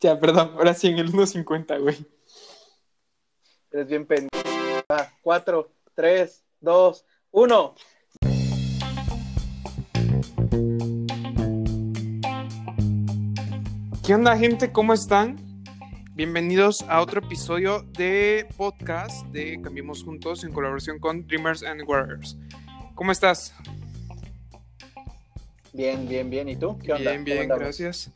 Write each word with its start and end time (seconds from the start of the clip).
Ya, 0.00 0.16
perdón, 0.16 0.52
ahora 0.54 0.74
sí 0.74 0.86
en 0.86 0.98
el 0.98 1.10
1.50, 1.10 1.80
güey. 1.80 1.96
Eres 3.72 3.88
bien 3.88 4.06
pendejo. 4.06 4.28
4, 5.22 5.72
3, 5.94 6.44
2, 6.60 7.04
1. 7.32 7.74
¿Qué 14.06 14.14
onda, 14.14 14.38
gente? 14.38 14.70
¿Cómo 14.70 14.94
están? 14.94 15.64
Bienvenidos 16.14 16.82
a 16.82 17.00
otro 17.00 17.20
episodio 17.20 17.82
de 17.82 18.46
podcast 18.56 19.26
de 19.26 19.60
Cambiemos 19.60 20.04
Juntos 20.04 20.44
en 20.44 20.52
colaboración 20.52 21.00
con 21.00 21.26
Dreamers 21.26 21.64
and 21.64 21.82
Warriors. 21.88 22.36
¿Cómo 22.94 23.10
estás? 23.10 23.52
Bien, 25.72 26.08
bien, 26.08 26.30
bien. 26.30 26.48
¿Y 26.48 26.54
tú? 26.54 26.78
¿Qué 26.78 26.92
onda? 26.92 27.10
Bien, 27.10 27.24
bien, 27.24 27.48
¿Cómo 27.48 27.54
andamos? 27.54 28.12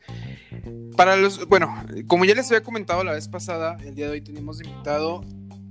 Para 0.95 1.15
los, 1.15 1.47
bueno, 1.47 1.73
como 2.07 2.25
ya 2.25 2.35
les 2.35 2.47
había 2.51 2.63
comentado 2.63 3.03
la 3.03 3.13
vez 3.13 3.27
pasada, 3.27 3.77
el 3.83 3.95
día 3.95 4.05
de 4.05 4.13
hoy 4.13 4.21
tenemos 4.21 4.61
invitado 4.61 5.21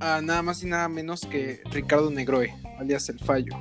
a 0.01 0.21
nada 0.21 0.43
más 0.43 0.63
y 0.63 0.67
nada 0.67 0.89
menos 0.89 1.23
que 1.23 1.61
Ricardo 1.71 2.11
Negroe, 2.11 2.55
alias 2.79 3.09
El 3.09 3.19
Fallo. 3.19 3.55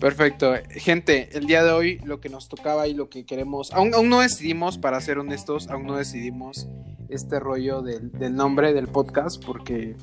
Perfecto. 0.00 0.54
Gente, 0.70 1.30
el 1.32 1.46
día 1.46 1.64
de 1.64 1.70
hoy 1.70 1.98
lo 2.04 2.20
que 2.20 2.28
nos 2.28 2.48
tocaba 2.48 2.86
y 2.86 2.94
lo 2.94 3.08
que 3.08 3.24
queremos, 3.24 3.72
aún, 3.72 3.94
aún 3.94 4.08
no 4.08 4.20
decidimos, 4.20 4.78
para 4.78 5.00
ser 5.00 5.18
honestos, 5.18 5.68
aún 5.68 5.86
no 5.86 5.96
decidimos 5.96 6.68
este 7.08 7.40
rollo 7.40 7.82
del, 7.82 8.10
del 8.12 8.34
nombre 8.34 8.74
del 8.74 8.88
podcast 8.88 9.42
porque 9.44 9.96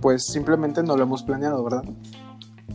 pues 0.00 0.26
simplemente 0.26 0.82
no 0.82 0.96
lo 0.96 1.04
hemos 1.04 1.22
planeado, 1.22 1.62
¿verdad? 1.62 1.84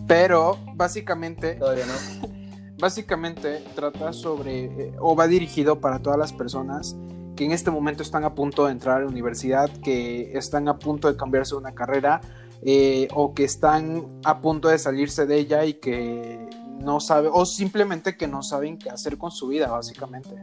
Pero 0.07 0.57
básicamente 0.75 1.55
Todavía 1.55 1.85
no. 1.85 2.27
básicamente 2.79 3.63
trata 3.75 4.13
sobre, 4.13 4.65
eh, 4.65 4.93
o 4.99 5.15
va 5.15 5.27
dirigido 5.27 5.79
para 5.79 5.99
todas 5.99 6.17
las 6.17 6.33
personas 6.33 6.95
que 7.35 7.45
en 7.45 7.51
este 7.51 7.71
momento 7.71 8.03
están 8.03 8.25
a 8.25 8.35
punto 8.35 8.65
de 8.65 8.73
entrar 8.73 8.97
a 8.97 8.99
la 9.01 9.07
universidad, 9.07 9.69
que 9.81 10.37
están 10.37 10.67
a 10.67 10.77
punto 10.77 11.09
de 11.09 11.17
cambiarse 11.17 11.55
una 11.55 11.73
carrera, 11.73 12.19
eh, 12.61 13.07
o 13.13 13.33
que 13.33 13.45
están 13.45 14.05
a 14.25 14.41
punto 14.41 14.67
de 14.67 14.77
salirse 14.77 15.25
de 15.25 15.37
ella 15.37 15.63
y 15.63 15.75
que 15.75 16.49
no 16.81 16.99
saben, 16.99 17.31
o 17.33 17.45
simplemente 17.45 18.17
que 18.17 18.27
no 18.27 18.43
saben 18.43 18.77
qué 18.77 18.89
hacer 18.89 19.17
con 19.17 19.31
su 19.31 19.47
vida, 19.47 19.67
básicamente. 19.67 20.35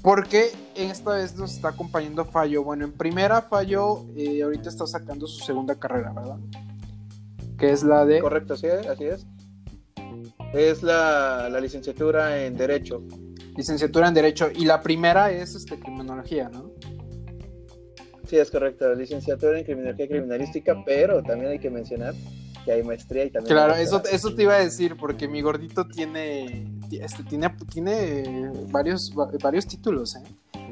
Porque 0.00 0.52
esta 0.76 1.14
vez 1.14 1.36
nos 1.36 1.54
está 1.54 1.70
acompañando 1.70 2.24
Fallo. 2.24 2.62
Bueno, 2.62 2.84
en 2.84 2.92
primera, 2.92 3.42
Fallo 3.42 4.06
eh, 4.16 4.42
ahorita 4.42 4.68
está 4.68 4.86
sacando 4.86 5.26
su 5.26 5.44
segunda 5.44 5.74
carrera, 5.74 6.12
¿verdad? 6.12 6.38
Que 7.58 7.72
es 7.72 7.82
la 7.82 8.04
de... 8.04 8.20
Correcto, 8.20 8.54
así 8.54 8.66
es. 8.68 8.86
Así 8.86 9.04
es. 9.04 9.26
Es 10.54 10.82
la, 10.82 11.48
la 11.50 11.60
licenciatura 11.60 12.44
en 12.44 12.56
Derecho. 12.56 13.02
licenciatura 13.56 14.08
en 14.08 14.14
Derecho. 14.14 14.48
Y 14.54 14.64
la 14.64 14.80
primera 14.80 15.30
es 15.30 15.54
este, 15.54 15.78
Criminología, 15.78 16.48
¿no? 16.48 16.70
Sí, 18.26 18.36
es 18.36 18.50
correcto. 18.50 18.94
Licenciatura 18.94 19.58
en 19.58 19.64
Criminología 19.64 20.04
y 20.04 20.08
Criminalística, 20.08 20.82
pero 20.84 21.22
también 21.22 21.52
hay 21.52 21.58
que 21.58 21.70
mencionar 21.70 22.14
que 22.64 22.72
hay 22.72 22.82
maestría 22.82 23.24
y 23.24 23.30
también. 23.30 23.54
Claro, 23.54 23.74
eso, 23.74 24.02
eso 24.10 24.34
te 24.34 24.42
iba 24.42 24.54
a 24.54 24.60
decir, 24.60 24.96
porque 24.96 25.26
mi 25.28 25.40
gordito 25.40 25.86
tiene, 25.86 26.66
este, 26.92 27.22
tiene, 27.24 27.54
tiene 27.72 28.50
varios, 28.70 29.12
va- 29.18 29.30
varios 29.42 29.66
títulos, 29.66 30.16
¿eh? 30.16 30.22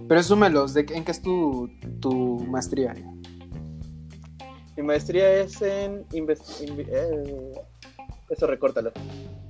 Presúmelos, 0.07 0.75
¿de 0.75 0.87
¿en 0.91 1.05
qué 1.05 1.11
es 1.11 1.23
tu, 1.23 1.69
tu 2.01 2.39
maestría? 2.49 2.95
Mi 4.77 4.83
maestría 4.83 5.33
es 5.41 5.61
en. 5.63 6.05
inves- 6.09 6.61
eh, 6.61 7.53
eso 8.29 8.47
recórtalo. 8.47 8.93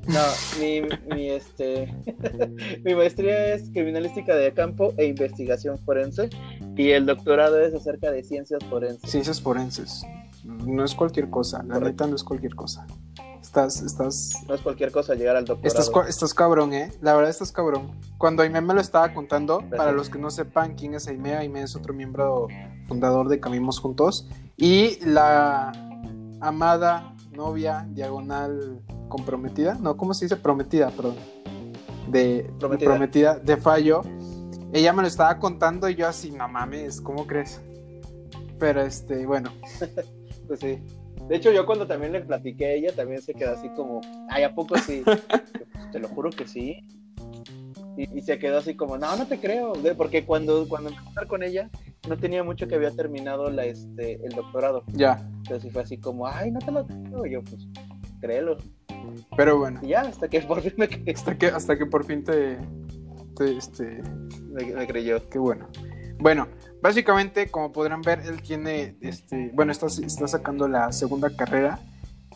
No, 0.07 0.21
mi, 0.61 0.83
mi, 1.15 1.31
este, 1.31 1.93
mi 2.85 2.95
maestría 2.95 3.55
es 3.55 3.71
criminalística 3.71 4.35
de 4.37 4.53
campo 4.53 4.93
e 4.97 5.07
investigación 5.07 5.79
forense 5.79 6.31
y 6.77 6.91
el 6.91 7.07
doctorado 7.07 7.61
es 7.61 7.75
acerca 7.75 8.13
de 8.13 8.23
ciencias 8.23 8.63
forenses. 8.71 9.11
Ciencias 9.11 9.41
forenses. 9.41 10.05
No 10.45 10.85
es 10.85 10.95
cualquier 10.95 11.29
cosa, 11.29 11.59
la 11.65 11.75
Correcto. 11.75 11.89
neta 11.89 12.07
no 12.07 12.15
es 12.17 12.23
cualquier 12.23 12.55
cosa. 12.55 12.87
Estás, 13.41 13.81
estás, 13.83 14.45
No 14.47 14.55
es 14.55 14.61
cualquier 14.61 14.93
cosa 14.93 15.15
llegar 15.15 15.35
al 15.37 15.45
doctorado. 15.45 15.81
estás, 15.81 16.09
estás 16.09 16.35
cabrón, 16.35 16.73
¿eh? 16.73 16.93
La 17.01 17.15
verdad 17.15 17.31
estás 17.31 17.53
cabrón. 17.53 17.93
Cuando 18.19 18.43
Aime 18.43 18.61
me 18.61 18.75
lo 18.75 18.81
estaba 18.81 19.13
contando, 19.15 19.63
para 19.77 19.93
los 19.93 20.11
que 20.11 20.19
no 20.19 20.31
sepan 20.31 20.75
quién 20.75 20.95
es 20.95 21.09
Aime, 21.09 21.35
Aime 21.35 21.63
es 21.63 21.75
otro 21.75 21.95
miembro 21.95 22.49
fundador 22.87 23.29
de 23.29 23.41
Camimos 23.41 23.81
Juntos. 23.81 24.29
Y 24.57 24.99
la 25.05 25.73
amada 26.41 27.16
novia 27.37 27.87
diagonal 27.91 28.81
comprometida, 29.09 29.75
no, 29.81 29.97
¿cómo 29.97 30.15
se 30.15 30.25
dice? 30.25 30.37
Prometida, 30.37 30.91
perdón. 30.91 31.15
De 32.09 32.51
Prometida. 32.59 33.39
de 33.39 33.57
fallo. 33.57 34.03
Ella 34.73 34.93
me 34.93 35.03
lo 35.03 35.09
estaba 35.09 35.39
contando 35.39 35.89
y 35.89 35.95
yo 35.95 36.09
así, 36.09 36.31
no 36.31 36.49
mames, 36.49 37.01
¿cómo 37.01 37.27
crees? 37.27 37.61
Pero 38.59 38.81
este, 38.83 39.27
bueno, 39.27 39.53
Pues 40.47 40.61
sí. 40.61 40.79
De 41.29 41.37
hecho, 41.37 41.51
yo 41.51 41.67
cuando 41.67 41.87
también 41.89 42.13
le 42.13 42.21
platiqué 42.21 42.67
a 42.67 42.73
ella, 42.73 42.95
también 42.95 43.21
se 43.21 43.35
quedó 43.35 43.53
así 43.55 43.69
como, 43.71 44.01
ay, 44.31 44.45
¿a 44.45 44.55
poco 44.55 44.77
sí? 44.79 45.03
"Pues, 45.05 45.23
te 45.93 45.99
lo 45.99 46.09
juro 46.09 46.31
que 46.31 46.47
sí. 46.47 46.85
Y, 47.97 48.19
y 48.19 48.21
se 48.23 48.39
quedó 48.39 48.59
así 48.59 48.77
como, 48.77 48.97
no, 48.97 49.17
no 49.17 49.27
te 49.27 49.41
creo. 49.41 49.73
Porque 49.97 50.25
cuando, 50.25 50.69
cuando 50.69 50.91
empecé 50.91 51.07
a 51.07 51.09
estar 51.11 51.27
con 51.27 51.43
ella, 51.43 51.69
no 52.09 52.17
tenía 52.17 52.43
mucho 52.43 52.67
que 52.69 52.75
había 52.75 52.91
terminado 52.91 53.51
la, 53.51 53.65
este, 53.65 54.15
el 54.25 54.33
doctorado. 54.35 54.83
ya. 54.93 55.29
Entonces 55.39 55.63
sí 55.63 55.71
fue 55.71 55.83
así 55.83 55.99
como, 55.99 56.27
ay, 56.27 56.51
no 56.51 56.59
te 56.61 56.71
lo 56.73 56.87
creo. 56.87 57.27
Yo, 57.27 57.43
pues, 57.45 57.67
créelo. 58.21 58.57
Pero 59.37 59.59
bueno, 59.59 59.81
Y 59.83 59.89
ya, 59.89 60.01
hasta 60.03 60.29
que 60.29 60.41
por 60.41 60.61
fin 60.63 60.73
me, 60.77 60.89
cre- 60.89 61.15
hasta 61.15 61.37
que, 61.39 61.47
hasta 61.47 61.79
que 61.79 61.87
por 61.87 62.05
fin 62.05 62.25
te, 62.25 62.59
te 63.37 63.57
este, 63.57 64.03
me, 64.51 64.65
me 64.75 64.87
creyó. 64.87 65.29
Qué 65.29 65.39
bueno. 65.39 65.69
Bueno, 66.19 66.49
básicamente, 66.83 67.49
como 67.51 67.71
podrán 67.73 68.03
ver, 68.03 68.21
él 68.27 68.43
tiene, 68.43 68.97
este, 69.01 69.51
bueno, 69.55 69.71
está, 69.71 69.87
está 69.87 70.27
sacando 70.27 70.67
la 70.67 70.91
segunda 70.93 71.31
carrera. 71.37 71.79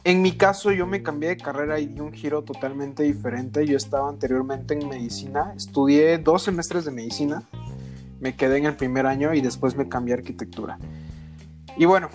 En 0.05 0.23
mi 0.23 0.33
caso, 0.33 0.71
yo 0.71 0.87
me 0.87 1.03
cambié 1.03 1.31
de 1.31 1.37
carrera 1.39 1.79
y 1.81 1.87
di 1.87 2.01
un 2.01 2.13
giro 2.13 2.43
totalmente 2.43 3.03
diferente. 3.03 3.67
Yo 3.67 3.77
estaba 3.77 4.09
anteriormente 4.09 4.75
en 4.75 4.89
medicina, 4.89 5.53
estudié 5.57 6.17
dos 6.19 6.43
semestres 6.43 6.85
de 6.85 6.91
medicina, 6.91 7.43
me 8.21 8.37
quedé 8.37 8.59
en 8.59 8.67
el 8.67 8.77
primer 8.77 9.07
año 9.07 9.35
y 9.35 9.41
después 9.41 9.77
me 9.77 9.89
cambié 9.89 10.15
arquitectura. 10.15 10.79
Y 11.77 11.85
bueno, 11.87 12.09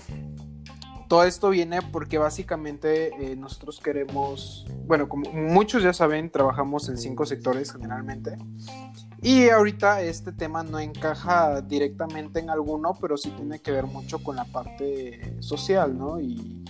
todo 1.07 1.23
esto 1.23 1.49
viene 1.49 1.81
porque 1.81 2.17
básicamente 2.17 3.11
eh, 3.19 3.35
nosotros 3.35 3.79
queremos, 3.79 4.65
bueno, 4.85 5.07
como 5.07 5.31
muchos 5.31 5.83
ya 5.83 5.93
saben, 5.93 6.29
trabajamos 6.29 6.89
en 6.89 6.97
cinco 6.97 7.25
sectores 7.25 7.71
generalmente. 7.71 8.37
Y 9.21 9.49
ahorita 9.49 10.01
este 10.01 10.31
tema 10.31 10.63
no 10.63 10.79
encaja 10.79 11.61
directamente 11.61 12.39
en 12.39 12.49
alguno, 12.49 12.93
pero 12.99 13.17
sí 13.17 13.31
tiene 13.31 13.59
que 13.59 13.71
ver 13.71 13.85
mucho 13.85 14.19
con 14.19 14.35
la 14.35 14.45
parte 14.45 15.35
social, 15.41 15.97
¿no? 15.97 16.19
Y, 16.19 16.63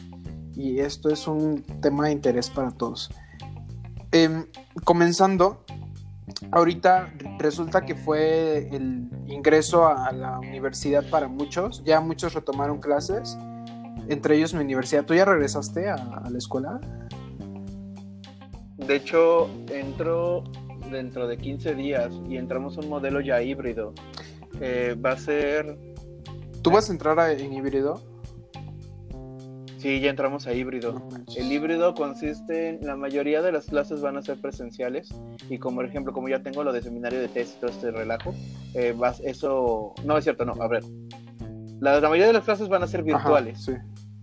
y 0.56 0.80
esto 0.80 1.10
es 1.10 1.28
un 1.28 1.64
tema 1.82 2.06
de 2.06 2.14
interés 2.14 2.50
para 2.50 2.72
todos. 2.72 3.10
Em, 4.12 4.46
comenzando, 4.86 5.66
ahorita 6.56 7.14
resulta 7.38 7.82
que 7.86 7.96
fue 7.96 8.70
el 8.72 9.10
ingreso 9.28 9.88
a 9.88 10.12
la 10.12 10.40
universidad 10.40 11.04
para 11.10 11.28
muchos, 11.28 11.84
ya 11.84 12.00
muchos 12.02 12.34
retomaron 12.34 12.80
clases, 12.80 13.38
entre 14.08 14.38
ellos 14.38 14.54
mi 14.54 14.62
universidad. 14.62 15.06
¿Tú 15.06 15.14
ya 15.14 15.26
regresaste 15.26 15.90
a, 15.90 15.96
a 15.96 16.30
la 16.30 16.38
escuela? 16.38 16.80
De 18.78 18.96
hecho, 18.96 19.50
entró 19.70 20.44
dentro 20.92 21.28
de 21.28 21.38
15 21.38 21.76
días 21.76 22.14
y 22.30 22.38
entramos 22.38 22.78
a 22.78 22.82
un 22.82 22.90
modelo 22.90 23.20
ya 23.22 23.42
híbrido. 23.42 23.94
Eh, 24.62 24.96
va 25.04 25.12
a 25.12 25.18
ser 25.18 25.78
¿Tú 26.62 26.72
vas 26.72 26.90
a 26.90 26.94
entrar 26.94 27.20
a- 27.20 27.32
en 27.32 27.54
híbrido? 27.54 28.02
Sí, 29.78 30.00
ya 30.00 30.10
entramos 30.10 30.48
a 30.48 30.54
híbrido. 30.54 31.08
El 31.36 31.52
híbrido 31.52 31.94
consiste 31.94 32.70
en 32.70 32.80
la 32.88 32.96
mayoría 32.96 33.42
de 33.42 33.52
las 33.52 33.66
clases 33.66 34.02
van 34.02 34.18
a 34.18 34.22
ser 34.22 34.40
presenciales 34.40 35.10
y 35.50 35.58
como 35.60 35.78
por 35.78 35.86
ejemplo 35.86 36.14
como 36.14 36.28
ya 36.30 36.42
tengo 36.42 36.64
lo 36.64 36.74
de 36.74 36.82
seminario 36.82 37.20
de 37.20 37.28
test 37.28 37.58
y 37.58 37.60
todo 37.60 37.72
este 37.72 37.92
relajo, 37.92 38.34
eh, 38.74 38.94
vas, 38.98 39.20
eso 39.22 39.94
no 40.04 40.18
es 40.18 40.24
cierto, 40.24 40.46
no, 40.46 40.54
a 40.62 40.68
ver. 40.68 40.84
La, 41.80 42.00
la 42.00 42.10
mayoría 42.10 42.28
de 42.28 42.34
las 42.34 42.46
clases 42.46 42.70
van 42.70 42.84
a 42.84 42.88
ser 42.88 43.02
Ajá, 43.02 43.06
virtuales. 43.18 43.64
sí. 43.64 43.74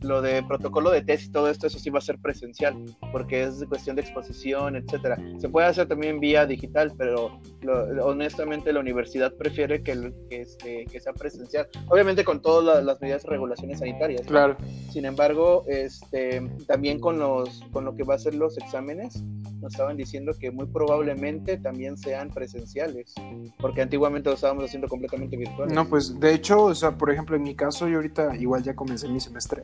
Lo 0.02 0.20
de 0.22 0.43
protocolo 0.43 0.90
de 0.90 1.02
test 1.02 1.26
y 1.26 1.31
todo 1.32 1.49
esto, 1.49 1.66
eso 1.66 1.78
sí 1.78 1.90
va 1.90 1.99
a 1.99 2.02
ser 2.02 2.19
presencial, 2.19 2.75
porque 3.12 3.43
es 3.44 3.64
cuestión 3.69 3.96
de 3.96 4.02
exposición, 4.02 4.76
etcétera. 4.76 5.16
Se 5.38 5.49
puede 5.49 5.66
hacer 5.66 5.87
también 5.88 6.19
vía 6.20 6.44
digital, 6.46 6.93
pero 6.99 7.40
lo- 7.60 8.06
honestamente 8.06 8.72
la 8.72 8.81
universidad 8.81 9.32
prefiere 9.34 9.82
que, 9.82 10.12
que, 10.28 10.40
este, 10.40 10.84
que 10.87 11.00
sea 11.00 11.12
presencial. 11.12 11.69
Obviamente 11.88 12.25
con 12.25 12.43
todas 12.43 12.64
la- 12.64 12.82
las 12.82 13.00
medidas 13.00 13.22
de 13.22 13.28
regulaciones 13.31 13.78
sanitarias. 13.78 14.22
¿no? 14.22 14.28
Claro. 14.28 14.56
Sin 14.90 15.04
embargo, 15.04 15.64
este, 15.69 16.43
también 16.66 16.98
con, 17.00 17.19
los, 17.19 17.62
con 17.72 17.84
lo 17.84 17.94
que 17.94 18.02
va 18.02 18.14
a 18.14 18.19
ser 18.19 18.34
los 18.34 18.58
exámenes, 18.58 19.22
nos 19.60 19.72
estaban 19.72 19.96
diciendo 19.96 20.32
que 20.38 20.50
muy 20.50 20.66
probablemente 20.66 21.56
también 21.56 21.96
sean 21.96 22.31
presenciales, 22.31 23.14
porque 23.60 23.82
antiguamente 23.82 24.28
lo 24.28 24.34
estábamos 24.34 24.64
haciendo 24.64 24.88
completamente 24.88 25.37
virtuales. 25.37 25.72
No, 25.72 25.88
pues 25.88 26.19
de 26.19 26.34
hecho, 26.34 26.64
o 26.64 26.75
sea, 26.75 26.90
por 26.98 27.10
ejemplo, 27.12 27.37
en 27.37 27.43
mi 27.44 27.55
caso, 27.55 27.87
yo 27.87 27.96
ahorita 27.96 28.34
igual 28.37 28.62
ya 28.64 28.75
comencé 28.75 29.06
mi 29.08 29.20
semestre. 29.20 29.62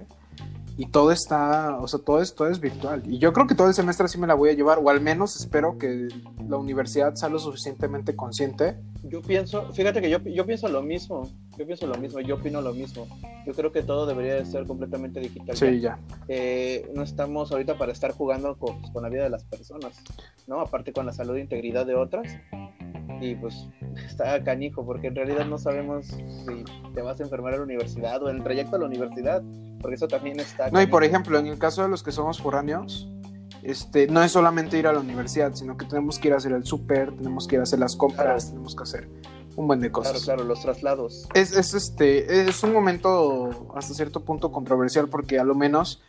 Y 0.78 0.86
todo 0.86 1.10
está, 1.10 1.76
o 1.80 1.88
sea, 1.88 1.98
todo 1.98 2.22
es, 2.22 2.36
todo 2.36 2.48
es 2.48 2.60
virtual. 2.60 3.02
Y 3.04 3.18
yo 3.18 3.32
creo 3.32 3.48
que 3.48 3.56
todo 3.56 3.66
el 3.66 3.74
semestre 3.74 4.06
sí 4.06 4.16
me 4.16 4.28
la 4.28 4.34
voy 4.34 4.50
a 4.50 4.52
llevar, 4.52 4.78
o 4.80 4.88
al 4.90 5.00
menos 5.00 5.34
espero 5.34 5.76
que 5.76 6.06
la 6.48 6.56
universidad 6.56 7.16
sea 7.16 7.28
lo 7.28 7.40
suficientemente 7.40 8.14
consciente. 8.14 8.76
Yo 9.02 9.20
pienso, 9.20 9.72
fíjate 9.72 10.00
que 10.00 10.08
yo, 10.08 10.20
yo 10.20 10.46
pienso 10.46 10.68
lo 10.68 10.80
mismo, 10.80 11.28
yo 11.56 11.66
pienso 11.66 11.88
lo 11.88 11.96
mismo, 11.96 12.20
yo 12.20 12.36
opino 12.36 12.60
lo 12.60 12.72
mismo. 12.72 13.08
Yo 13.44 13.54
creo 13.54 13.72
que 13.72 13.82
todo 13.82 14.06
debería 14.06 14.36
de 14.36 14.46
ser 14.46 14.66
completamente 14.66 15.18
digital. 15.18 15.56
Sí, 15.56 15.80
ya. 15.80 15.98
Eh, 16.28 16.88
no 16.94 17.02
estamos 17.02 17.50
ahorita 17.50 17.76
para 17.76 17.90
estar 17.90 18.12
jugando 18.12 18.56
con, 18.56 18.80
con 18.92 19.02
la 19.02 19.08
vida 19.08 19.24
de 19.24 19.30
las 19.30 19.42
personas, 19.42 20.00
¿no? 20.46 20.60
Aparte 20.60 20.92
con 20.92 21.06
la 21.06 21.12
salud 21.12 21.34
e 21.38 21.40
integridad 21.40 21.86
de 21.86 21.96
otras 21.96 22.28
y 23.20 23.34
pues 23.34 23.68
está 24.06 24.42
canijo 24.44 24.84
porque 24.84 25.08
en 25.08 25.16
realidad 25.16 25.46
no 25.46 25.58
sabemos 25.58 26.06
si 26.06 26.64
te 26.94 27.02
vas 27.02 27.20
a 27.20 27.24
enfermar 27.24 27.54
a 27.54 27.56
la 27.58 27.62
universidad 27.64 28.22
o 28.22 28.30
en 28.30 28.36
el 28.36 28.42
trayecto 28.42 28.76
a 28.76 28.78
la 28.78 28.86
universidad 28.86 29.42
porque 29.80 29.94
eso 29.94 30.08
también 30.08 30.40
está... 30.40 30.70
No, 30.70 30.82
y 30.82 30.86
por 30.86 31.04
ejemplo, 31.04 31.38
en 31.38 31.46
el 31.46 31.58
caso 31.58 31.82
de 31.82 31.88
los 31.88 32.02
que 32.02 32.12
somos 32.12 32.40
foráneos, 32.40 33.08
este, 33.62 34.06
no 34.06 34.22
es 34.22 34.32
solamente 34.32 34.78
ir 34.78 34.86
a 34.86 34.92
la 34.92 35.00
universidad, 35.00 35.54
sino 35.54 35.76
que 35.76 35.86
tenemos 35.86 36.18
que 36.18 36.28
ir 36.28 36.34
a 36.34 36.38
hacer 36.38 36.52
el 36.52 36.64
súper, 36.64 37.14
tenemos 37.16 37.46
que 37.46 37.56
ir 37.56 37.60
a 37.60 37.62
hacer 37.62 37.78
las 37.78 37.96
compras, 37.96 38.50
tenemos 38.50 38.74
que 38.74 38.82
hacer 38.82 39.08
un 39.56 39.66
buen 39.66 39.80
de 39.80 39.90
cosas. 39.90 40.22
Claro, 40.22 40.24
claro, 40.24 40.44
los 40.44 40.62
traslados. 40.62 41.28
Es, 41.34 41.56
es, 41.56 41.74
este, 41.74 42.48
es 42.48 42.62
un 42.62 42.72
momento 42.72 43.72
hasta 43.74 43.94
cierto 43.94 44.24
punto 44.24 44.52
controversial 44.52 45.08
porque 45.08 45.38
a 45.38 45.44
lo 45.44 45.54
menos, 45.54 46.02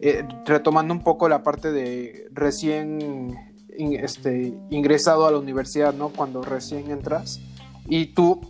eh, 0.00 0.26
retomando 0.44 0.92
un 0.92 1.02
poco 1.02 1.28
la 1.28 1.42
parte 1.42 1.70
de 1.70 2.28
recién 2.32 3.55
este, 3.78 4.54
ingresado 4.70 5.26
a 5.26 5.30
la 5.30 5.38
universidad, 5.38 5.94
¿no? 5.94 6.10
Cuando 6.10 6.42
recién 6.42 6.90
entras 6.90 7.40
y 7.86 8.06
tú 8.06 8.40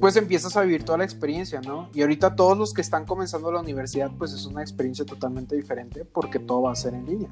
pues 0.00 0.16
empiezas 0.16 0.56
a 0.56 0.62
vivir 0.62 0.84
toda 0.84 0.98
la 0.98 1.04
experiencia, 1.04 1.60
¿no? 1.60 1.90
Y 1.92 2.02
ahorita 2.02 2.36
todos 2.36 2.56
los 2.56 2.72
que 2.72 2.80
están 2.80 3.04
comenzando 3.04 3.52
la 3.52 3.60
universidad, 3.60 4.10
pues 4.16 4.32
es 4.32 4.46
una 4.46 4.62
experiencia 4.62 5.04
totalmente 5.04 5.56
diferente 5.56 6.04
porque 6.04 6.38
todo 6.38 6.62
va 6.62 6.72
a 6.72 6.74
ser 6.74 6.94
en 6.94 7.06
línea. 7.06 7.30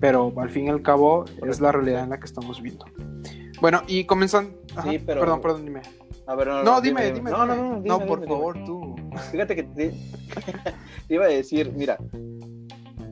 Pero 0.00 0.32
al 0.36 0.50
fin 0.50 0.66
y 0.66 0.70
al 0.70 0.82
cabo 0.82 1.24
es 1.46 1.60
la 1.60 1.70
realidad 1.70 2.04
en 2.04 2.10
la 2.10 2.18
que 2.18 2.26
estamos 2.26 2.60
viviendo. 2.60 2.86
Bueno, 3.60 3.82
y 3.86 4.04
comenzando... 4.04 4.58
Sí, 4.82 4.98
pero... 4.98 5.20
Perdón, 5.20 5.40
perdón, 5.40 5.64
dime. 5.64 5.82
A 6.26 6.34
ver, 6.34 6.48
no, 6.48 6.62
no, 6.64 6.80
dime, 6.80 7.12
dime, 7.12 7.30
No, 7.30 7.46
no, 7.46 7.54
no, 7.54 7.80
no, 7.80 8.06
por 8.06 8.26
favor, 8.26 8.64
tú. 8.64 8.96
Fíjate 9.30 9.54
que 9.54 9.62
te... 9.62 9.90
te 11.06 11.14
iba 11.14 11.26
a 11.26 11.28
decir, 11.28 11.72
mira, 11.76 11.98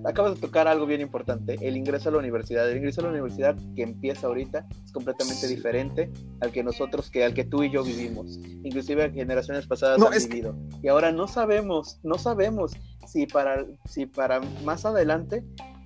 acabas 0.05 0.35
de 0.35 0.41
tocar 0.41 0.69
algo 0.69 0.87
bien 0.87 1.01
importante, 1.01 1.59
el 1.61 1.77
ingreso 1.77 2.09
a 2.09 2.13
la 2.13 2.19
universidad. 2.19 2.69
El 2.71 2.79
ingreso 2.79 3.01
a 3.01 3.05
la 3.05 3.11
universidad 3.11 3.57
que 3.75 3.83
empieza 3.83 4.27
ahorita 4.27 4.67
es 4.85 4.93
completamente 4.93 5.47
diferente 5.47 6.11
al 6.41 6.53
que 6.53 6.63
nosotros, 6.63 7.11
que 7.11 7.25
al 7.25 7.35
que 7.35 7.45
tú 7.45 7.63
y 7.63 7.71
yo 7.71 7.83
vivimos. 7.83 8.39
Inclusive 8.63 9.11
generaciones 9.11 9.67
pasadas 9.67 10.01
han 10.01 10.29
vivido. 10.29 10.55
Y 10.83 10.89
ahora 10.89 11.13
no 11.13 11.29
sabemos, 11.29 12.01
no 12.03 12.19
sabemos 12.19 12.73
si 13.07 13.27
para, 13.27 13.67
si 13.87 14.07
para 14.07 14.41
más 14.65 14.85
adelante 14.85 15.45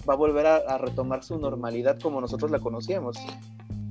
va 0.08 0.14
a 0.14 0.16
volver 0.16 0.46
a, 0.46 0.78
retomar 0.78 1.24
su 1.24 1.38
normalidad 1.38 1.98
como 1.98 2.20
nosotros 2.20 2.50
la 2.50 2.58
conocíamos. 2.58 3.16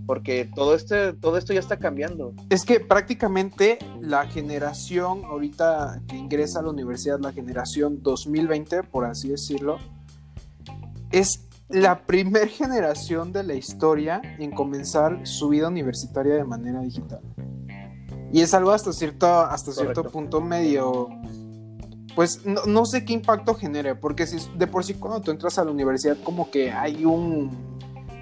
Porque 0.06 0.50
todo, 0.54 0.76
este, 0.76 1.14
todo 1.14 1.38
esto 1.38 1.54
ya 1.54 1.62
está 1.62 1.80
cambiando. 1.80 2.34
Es 2.50 2.66
que 2.66 2.82
prácticamente 2.82 3.80
la 4.02 4.28
generación 4.28 5.24
ahorita 5.24 6.02
que 6.10 6.18
ingresa 6.18 6.60
a 6.60 6.64
la 6.64 6.72
universidad, 6.72 7.22
la 7.22 7.32
generación 7.32 8.04
2020, 8.04 8.84
por 8.84 9.06
así 9.06 9.30
decirlo, 9.30 9.80
es 11.14 11.48
la 11.70 12.06
primer 12.06 12.50
generación 12.50 13.32
de 13.32 13.44
la 13.44 13.54
historia 13.54 14.22
en 14.40 14.52
comenzar 14.52 15.26
su 15.26 15.50
vida 15.50 15.68
universitaria 15.68 16.34
de 16.34 16.44
manera 16.44 16.82
digital. 16.82 17.22
Y 18.34 18.42
es 18.42 18.54
algo 18.56 18.72
hasta 18.72 18.92
cierto, 18.92 19.28
hasta 19.28 19.72
cierto 19.72 20.04
punto 20.10 20.42
medio, 20.42 21.08
pues 22.16 22.42
no, 22.46 22.86
sé 22.86 23.06
qué 23.06 23.14
impacto 23.14 23.54
genere, 23.54 23.94
porque 23.94 24.26
si 24.26 24.38
de 24.58 24.66
por 24.66 24.84
sí 24.84 24.96
cuando 24.96 25.22
tú 25.22 25.30
entras 25.30 25.60
a 25.60 25.64
la 25.64 25.72
universidad 25.72 26.18
como 26.24 26.50
que 26.50 26.72
hay 26.72 27.06
un, 27.06 27.52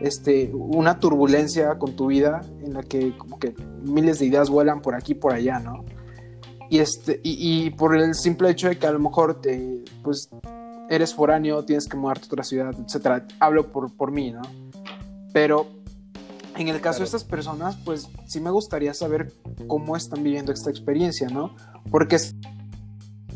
este, 0.01 0.51
una 0.53 0.99
turbulencia 0.99 1.79
con 1.79 1.95
tu 1.95 2.07
vida 2.07 2.41
en 2.61 2.73
la 2.73 2.83
que 2.83 3.17
como 3.17 3.39
que 3.39 3.55
miles 3.83 4.19
de 4.19 4.25
ideas 4.25 4.49
vuelan 4.49 4.81
por 4.81 4.95
aquí 4.95 5.13
y 5.13 5.15
por 5.15 5.31
allá, 5.31 5.59
¿no? 5.59 5.85
Y, 6.69 6.79
este, 6.79 7.21
y, 7.23 7.65
y 7.65 7.69
por 7.69 7.95
el 7.95 8.15
simple 8.15 8.49
hecho 8.49 8.67
de 8.67 8.77
que 8.77 8.87
a 8.87 8.91
lo 8.91 8.99
mejor 8.99 9.39
te, 9.39 9.85
pues 10.03 10.29
eres 10.91 11.15
foráneo, 11.15 11.63
tienes 11.63 11.87
que 11.87 11.95
mudarte 11.95 12.25
a 12.25 12.27
otra 12.27 12.43
ciudad, 12.43 12.75
etcétera. 12.77 13.25
Hablo 13.39 13.71
por, 13.71 13.95
por 13.95 14.11
mí, 14.11 14.31
¿no? 14.31 14.41
Pero 15.31 15.67
en 16.57 16.67
el 16.67 16.81
caso 16.81 16.99
de 16.99 17.05
estas 17.05 17.23
personas, 17.23 17.77
pues 17.85 18.09
sí 18.27 18.41
me 18.41 18.51
gustaría 18.51 18.93
saber 18.93 19.33
cómo 19.67 19.95
están 19.95 20.21
viviendo 20.21 20.51
esta 20.51 20.69
experiencia, 20.69 21.29
¿no? 21.29 21.55
Porque 21.89 22.17
es, 22.17 22.35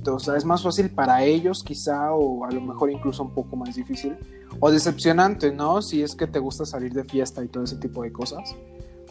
o 0.05 0.19
sea, 0.19 0.35
es 0.35 0.43
más 0.43 0.63
fácil 0.63 0.89
para 0.89 1.23
ellos 1.23 1.63
quizá 1.63 2.13
o 2.13 2.43
a 2.43 2.51
lo 2.51 2.59
mejor 2.59 2.91
incluso 2.91 3.23
un 3.23 3.33
poco 3.33 3.55
más 3.55 3.73
difícil 3.73 4.17
o 4.59 4.69
decepcionante, 4.69 5.53
¿no? 5.53 5.81
Si 5.81 6.03
es 6.03 6.13
que 6.13 6.27
te 6.27 6.39
gusta 6.39 6.65
salir 6.65 6.93
de 6.93 7.05
fiesta 7.05 7.41
y 7.41 7.47
todo 7.47 7.63
ese 7.63 7.77
tipo 7.77 8.03
de 8.03 8.11
cosas, 8.11 8.53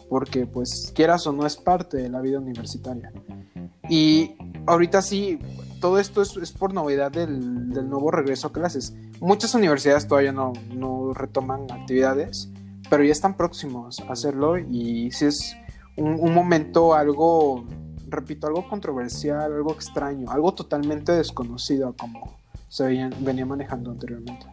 porque 0.07 0.45
pues 0.45 0.93
quieras 0.95 1.25
o 1.25 1.33
no 1.33 1.47
es 1.47 1.55
parte 1.55 1.97
de 1.97 2.09
la 2.09 2.21
vida 2.21 2.37
universitaria. 2.37 3.11
Y 3.89 4.35
ahorita 4.67 5.01
sí, 5.01 5.39
todo 5.85 5.99
esto 5.99 6.23
es, 6.23 6.51
por 6.51 6.73
novedad 6.73 7.11
del, 7.11 7.69
nuevo 7.87 8.09
regreso 8.09 8.47
a 8.47 8.51
clases. 8.51 8.95
Muchas 9.19 9.53
universidades 9.53 10.07
todavía 10.07 10.31
no, 10.31 10.51
retoman 11.13 11.71
actividades, 11.71 12.49
pero 12.89 13.03
ya 13.03 13.11
están 13.11 13.37
próximos 13.37 13.99
a 13.99 14.13
hacerlo 14.13 14.57
y 14.57 15.11
si 15.11 15.25
es 15.25 15.55
un, 15.95 16.33
momento 16.33 16.95
algo, 16.95 17.67
repito, 18.07 18.47
algo 18.47 18.67
controversial, 18.67 19.53
algo 19.53 19.73
extraño, 19.73 20.31
algo 20.31 20.55
totalmente 20.55 21.11
desconocido 21.11 21.93
como 21.95 22.35
se 22.67 22.85
venía 23.19 23.45
manejando 23.45 23.91
anteriormente. 23.91 24.47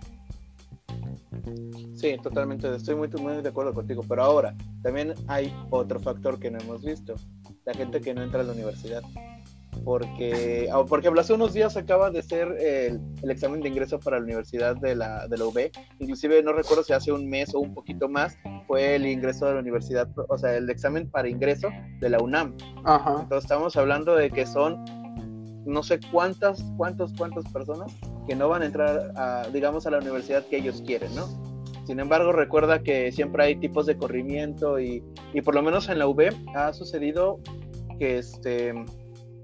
Sí, 1.96 2.18
totalmente, 2.22 2.76
estoy 2.76 2.94
muy, 2.94 3.08
muy 3.08 3.40
de 3.40 3.48
acuerdo 3.48 3.72
contigo, 3.72 4.04
pero 4.06 4.22
ahora 4.22 4.54
también 4.82 5.14
hay 5.28 5.50
otro 5.70 5.98
factor 5.98 6.38
que 6.38 6.50
no 6.50 6.58
hemos 6.58 6.82
visto, 6.82 7.14
la 7.64 7.72
gente 7.72 8.02
que 8.02 8.12
no 8.12 8.22
entra 8.22 8.42
a 8.42 8.44
la 8.44 8.52
universidad 8.52 9.02
porque, 9.84 10.68
por 10.88 11.00
ejemplo, 11.00 11.20
hace 11.20 11.32
unos 11.32 11.52
días 11.52 11.76
acaba 11.76 12.10
de 12.10 12.22
ser 12.22 12.56
el, 12.60 13.00
examen 13.30 13.60
de 13.60 13.68
ingreso 13.68 13.98
para 13.98 14.18
la 14.18 14.24
Universidad 14.24 14.76
de 14.76 14.94
la, 14.94 15.26
de 15.26 15.38
la 15.38 15.44
UB, 15.44 15.70
inclusive 15.98 16.42
no 16.42 16.52
recuerdo 16.52 16.84
si 16.84 16.92
hace 16.92 17.12
un 17.12 17.28
mes 17.28 17.54
o 17.54 17.60
un 17.60 17.74
poquito 17.74 18.08
más 18.08 18.36
fue 18.66 18.96
el 18.96 19.06
ingreso 19.06 19.46
de 19.46 19.54
la 19.54 19.60
universidad, 19.60 20.08
o 20.28 20.38
sea, 20.38 20.56
el 20.56 20.70
examen 20.70 21.10
para 21.10 21.28
ingreso 21.28 21.68
de 22.00 22.10
la 22.10 22.18
UNAM. 22.18 22.56
Ajá. 22.84 23.22
Entonces 23.22 23.44
estamos 23.44 23.76
hablando 23.76 24.14
de 24.14 24.30
que 24.30 24.46
son 24.46 24.84
no 25.64 25.82
sé 25.82 26.00
cuántas, 26.10 26.62
cuántas, 26.76 27.12
cuántas 27.16 27.44
personas 27.52 27.92
que 28.26 28.34
no 28.34 28.48
van 28.48 28.62
a 28.62 28.66
entrar, 28.66 29.12
a, 29.16 29.48
digamos, 29.52 29.86
a 29.86 29.90
la 29.90 29.98
universidad 29.98 30.44
que 30.46 30.58
ellos 30.58 30.82
quieren, 30.84 31.14
¿no? 31.14 31.26
Sin 31.86 31.98
embargo, 31.98 32.32
recuerda 32.32 32.82
que 32.82 33.10
siempre 33.10 33.44
hay 33.44 33.56
tipos 33.56 33.86
de 33.86 33.96
corrimiento 33.96 34.78
y, 34.78 35.02
y 35.32 35.40
por 35.40 35.54
lo 35.54 35.62
menos 35.62 35.88
en 35.88 35.98
la 35.98 36.06
UB 36.06 36.30
ha 36.54 36.72
sucedido 36.72 37.40
que 37.98 38.18
este 38.18 38.72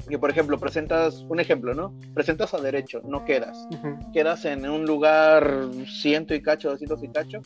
que 0.08 0.18
por 0.18 0.30
ejemplo 0.30 0.58
presentas 0.58 1.24
un 1.28 1.40
ejemplo, 1.40 1.74
¿no? 1.74 1.94
Presentas 2.14 2.54
a 2.54 2.60
derecho, 2.60 3.00
no 3.04 3.24
quedas. 3.24 3.68
Quedas 4.12 4.44
en 4.44 4.68
un 4.68 4.84
lugar 4.84 5.68
ciento 5.86 6.34
y 6.34 6.42
cacho, 6.42 6.70
doscientos 6.70 7.02
y 7.02 7.08
cacho. 7.08 7.42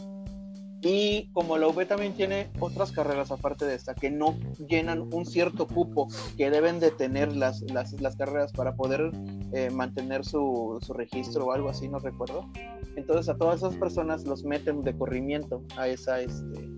Y 0.84 1.30
como 1.32 1.58
la 1.58 1.68
UB 1.68 1.86
también 1.86 2.12
tiene 2.12 2.50
otras 2.58 2.90
carreras 2.90 3.30
aparte 3.30 3.64
de 3.64 3.76
esta, 3.76 3.94
que 3.94 4.10
no 4.10 4.36
llenan 4.68 5.14
un 5.14 5.24
cierto 5.24 5.68
cupo 5.68 6.08
que 6.36 6.50
deben 6.50 6.80
de 6.80 6.90
tener 6.90 7.36
las, 7.36 7.62
las, 7.70 7.92
las 8.00 8.16
carreras 8.16 8.50
para 8.50 8.74
poder 8.74 9.12
eh, 9.52 9.70
mantener 9.70 10.24
su, 10.24 10.78
su, 10.82 10.92
registro 10.92 11.46
o 11.46 11.52
algo 11.52 11.68
así, 11.68 11.88
no 11.88 12.00
recuerdo. 12.00 12.50
Entonces 12.96 13.28
a 13.28 13.36
todas 13.36 13.58
esas 13.58 13.76
personas 13.76 14.24
los 14.24 14.42
meten 14.42 14.82
de 14.82 14.96
corrimiento 14.96 15.62
a, 15.76 15.86
esa, 15.86 16.20
este, 16.20 16.68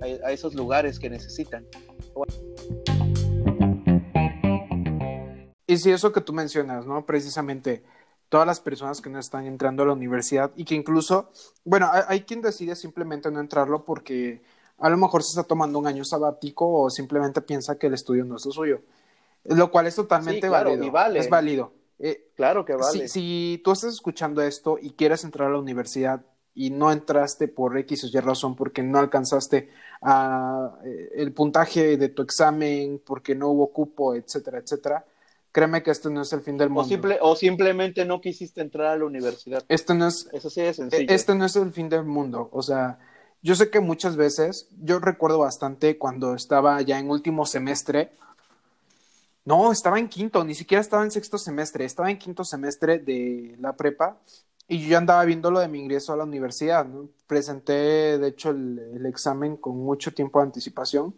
a, 0.00 0.28
a 0.28 0.30
esos 0.30 0.54
lugares 0.54 1.00
que 1.00 1.10
necesitan. 1.10 1.66
Y 5.72 5.78
sí, 5.78 5.90
eso 5.90 6.12
que 6.12 6.20
tú 6.20 6.34
mencionas, 6.34 6.86
¿no? 6.86 7.06
Precisamente 7.06 7.82
todas 8.28 8.46
las 8.46 8.60
personas 8.60 9.00
que 9.00 9.08
no 9.08 9.18
están 9.18 9.46
entrando 9.46 9.82
a 9.82 9.86
la 9.86 9.94
universidad 9.94 10.52
y 10.54 10.66
que 10.66 10.74
incluso, 10.74 11.30
bueno, 11.64 11.90
hay, 12.08 12.22
quien 12.22 12.42
decide 12.42 12.76
simplemente 12.76 13.30
no 13.30 13.40
entrarlo 13.40 13.84
porque 13.84 14.42
a 14.78 14.90
lo 14.90 14.98
mejor 14.98 15.22
se 15.22 15.30
está 15.30 15.44
tomando 15.44 15.78
un 15.78 15.86
año 15.86 16.04
sabático 16.04 16.68
o 16.68 16.90
simplemente 16.90 17.40
piensa 17.40 17.78
que 17.78 17.86
el 17.86 17.94
estudio 17.94 18.24
no 18.26 18.36
es 18.36 18.44
lo 18.44 18.52
suyo, 18.52 18.82
lo 19.44 19.70
cual 19.70 19.86
es 19.86 19.96
totalmente 19.96 20.46
válido. 20.48 20.92
vale. 20.92 21.20
Es 21.20 21.30
válido. 21.30 21.72
Eh, 21.98 22.32
claro 22.36 22.66
que 22.66 22.74
vale. 22.74 23.06
Si, 23.06 23.08
si, 23.08 23.60
tú 23.64 23.72
estás 23.72 23.94
escuchando 23.94 24.42
esto 24.42 24.78
y 24.78 24.90
quieres 24.90 25.24
entrar 25.24 25.48
a 25.48 25.52
la 25.52 25.58
universidad 25.58 26.22
y 26.54 26.68
no 26.68 26.92
entraste 26.92 27.48
por 27.48 27.78
X 27.78 28.04
o 28.04 28.06
Y 28.08 28.20
razón 28.20 28.56
porque 28.56 28.82
no 28.82 28.98
alcanzaste 28.98 29.70
a, 30.02 30.74
eh, 30.84 31.12
el 31.14 31.32
puntaje 31.32 31.96
de 31.96 32.08
tu 32.10 32.20
examen, 32.20 33.00
porque 33.06 33.34
no 33.34 33.48
hubo 33.48 33.72
cupo, 33.72 34.14
etcétera, 34.14 34.58
etcétera, 34.58 35.06
créeme 35.52 35.82
que 35.82 35.90
esto 35.90 36.10
no 36.10 36.22
es 36.22 36.32
el 36.32 36.40
fin 36.40 36.56
del 36.56 36.70
mundo. 36.70 36.82
O, 36.82 36.88
simple, 36.88 37.18
o 37.20 37.36
simplemente 37.36 38.04
no 38.04 38.20
quisiste 38.20 38.60
entrar 38.60 38.88
a 38.88 38.96
la 38.96 39.04
universidad. 39.04 39.62
Esto 39.68 39.94
no 39.94 40.08
es. 40.08 40.28
Eso 40.32 40.50
sí 40.50 40.62
es 40.62 40.76
sencillo. 40.76 41.06
Esto 41.08 41.34
no 41.34 41.44
es 41.44 41.54
el 41.56 41.72
fin 41.72 41.88
del 41.88 42.04
mundo. 42.04 42.48
O 42.52 42.62
sea, 42.62 42.98
yo 43.42 43.54
sé 43.54 43.70
que 43.70 43.80
muchas 43.80 44.16
veces, 44.16 44.68
yo 44.82 44.98
recuerdo 44.98 45.38
bastante 45.38 45.98
cuando 45.98 46.34
estaba 46.34 46.80
ya 46.82 46.98
en 46.98 47.10
último 47.10 47.44
semestre, 47.46 48.12
No, 49.44 49.72
estaba 49.72 49.98
en 49.98 50.08
quinto, 50.08 50.44
ni 50.44 50.54
siquiera 50.54 50.80
estaba 50.80 51.02
en 51.02 51.10
sexto 51.10 51.36
semestre, 51.36 51.84
estaba 51.84 52.10
en 52.10 52.18
quinto 52.18 52.44
semestre 52.44 52.98
de 53.00 53.56
la 53.58 53.76
prepa 53.76 54.16
y 54.68 54.78
yo 54.80 54.88
ya 54.90 54.98
andaba 54.98 55.24
viendo 55.24 55.50
lo 55.50 55.58
de 55.58 55.66
mi 55.66 55.80
ingreso 55.80 56.12
a 56.12 56.16
la 56.16 56.24
universidad, 56.24 56.86
¿no? 56.86 57.08
Presenté, 57.26 58.18
de 58.18 58.28
hecho, 58.28 58.50
el, 58.50 58.78
el 58.94 59.06
examen 59.06 59.56
con 59.56 59.76
mucho 59.78 60.12
tiempo 60.14 60.38
de 60.38 60.44
anticipación 60.46 61.14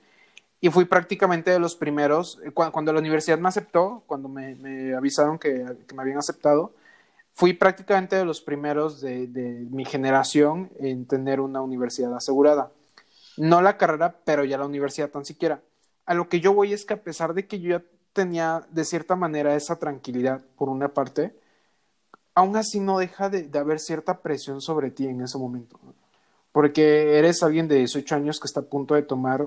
y 0.65 0.71
fui 0.71 0.87
prácticamente 0.87 1.51
de 1.51 1.59
los 1.59 1.77
primeros, 1.77 2.41
eh, 2.43 2.51
cuando, 2.51 2.73
cuando 2.73 2.93
la 2.95 2.99
universidad 2.99 3.39
me 3.39 3.49
aceptó, 3.49 4.03
cuando 4.07 4.31
me, 4.31 4.55
me 4.55 4.95
avisaron 4.95 5.39
que, 5.39 5.63
que, 5.87 5.95
me 5.95 6.01
habían 6.01 6.17
aceptado, 6.17 6.73
fui 7.35 7.53
prácticamente 7.53 8.17
de 8.17 8.25
los 8.25 8.41
primeros 8.41 9.03
de, 9.03 9.27
de, 9.27 9.67
mi 9.71 9.85
generación 9.85 10.71
en 10.81 11.05
tener 11.05 11.41
una 11.41 11.61
universidad 11.61 12.17
asegurada. 12.17 12.71
No 13.37 13.61
la 13.61 13.77
carrera, 13.77 14.17
pero 14.25 14.43
ya 14.43 14.57
la 14.57 14.65
universidad 14.65 15.11
tan 15.11 15.27
siquiera. 15.27 15.61
A 16.07 16.15
lo 16.15 16.31
que 16.31 16.41
yo 16.41 16.55
voy 16.55 16.73
es 16.73 16.87
que 16.87 16.95
a 16.95 17.03
pesar 17.03 17.35
de 17.35 17.47
que 17.47 17.61
yo 17.61 17.69
ya 17.69 17.85
tenía 18.15 18.67
de 18.71 18.87
cierta 18.87 19.17
manera 19.17 19.57
esa 19.57 19.79
tranquilidad 19.79 20.41
por 20.57 20.71
una 20.71 20.95
parte, 20.95 21.39
aún 22.35 22.57
así 22.57 22.81
no 22.81 22.97
deja 22.97 23.29
de, 23.29 23.43
de 23.43 23.59
haber 23.59 23.81
cierta 23.81 24.23
presión 24.23 24.63
sobre 24.63 24.91
ti 24.91 25.09
en 25.09 25.21
ese 25.21 25.37
momento. 25.37 25.79
Porque 26.53 27.19
eres 27.19 27.43
alguien 27.43 27.69
de 27.69 27.75
18 27.75 28.15
años 28.15 28.41
que 28.41 28.47
está 28.47 28.61
a 28.61 28.65
punto 28.65 28.95
de 28.95 29.03
tomar 29.03 29.47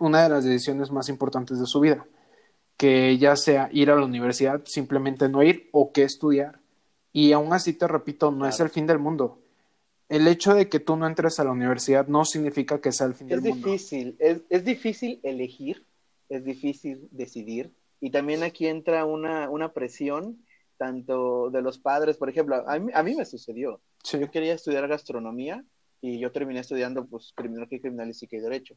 una 0.00 0.22
de 0.22 0.28
las 0.28 0.44
decisiones 0.44 0.90
más 0.90 1.08
importantes 1.08 1.58
de 1.58 1.66
su 1.66 1.80
vida, 1.80 2.06
que 2.76 3.18
ya 3.18 3.36
sea 3.36 3.68
ir 3.72 3.90
a 3.90 3.96
la 3.96 4.04
universidad, 4.04 4.62
simplemente 4.64 5.28
no 5.28 5.42
ir 5.42 5.68
o 5.72 5.92
qué 5.92 6.04
estudiar. 6.04 6.60
Y 7.12 7.32
aún 7.32 7.52
así 7.52 7.72
te 7.72 7.88
repito, 7.88 8.30
no 8.30 8.38
claro. 8.38 8.54
es 8.54 8.60
el 8.60 8.68
fin 8.68 8.86
del 8.86 8.98
mundo. 8.98 9.40
El 10.08 10.26
hecho 10.26 10.54
de 10.54 10.68
que 10.68 10.80
tú 10.80 10.96
no 10.96 11.06
entres 11.06 11.38
a 11.38 11.44
la 11.44 11.52
universidad 11.52 12.06
no 12.06 12.24
significa 12.24 12.80
que 12.80 12.92
sea 12.92 13.06
el 13.06 13.14
fin 13.14 13.30
es 13.30 13.42
del 13.42 13.54
difícil, 13.54 14.06
mundo. 14.06 14.24
Es, 14.24 14.40
es 14.48 14.64
difícil 14.64 15.20
elegir, 15.22 15.84
es 16.28 16.44
difícil 16.44 17.08
decidir. 17.10 17.72
Y 18.00 18.10
también 18.10 18.42
aquí 18.42 18.66
entra 18.66 19.04
una, 19.04 19.50
una 19.50 19.72
presión 19.72 20.38
tanto 20.76 21.50
de 21.50 21.60
los 21.60 21.78
padres, 21.78 22.16
por 22.16 22.30
ejemplo, 22.30 22.64
a 22.66 22.78
mí, 22.78 22.90
a 22.94 23.02
mí 23.02 23.14
me 23.14 23.24
sucedió. 23.24 23.80
Sí. 24.04 24.18
Yo 24.18 24.30
quería 24.30 24.54
estudiar 24.54 24.86
gastronomía 24.86 25.64
y 26.00 26.18
yo 26.20 26.30
terminé 26.30 26.60
estudiando 26.60 27.04
pues 27.04 27.32
criminología, 27.34 27.80
criminalística 27.80 28.36
y 28.36 28.40
derecho. 28.40 28.76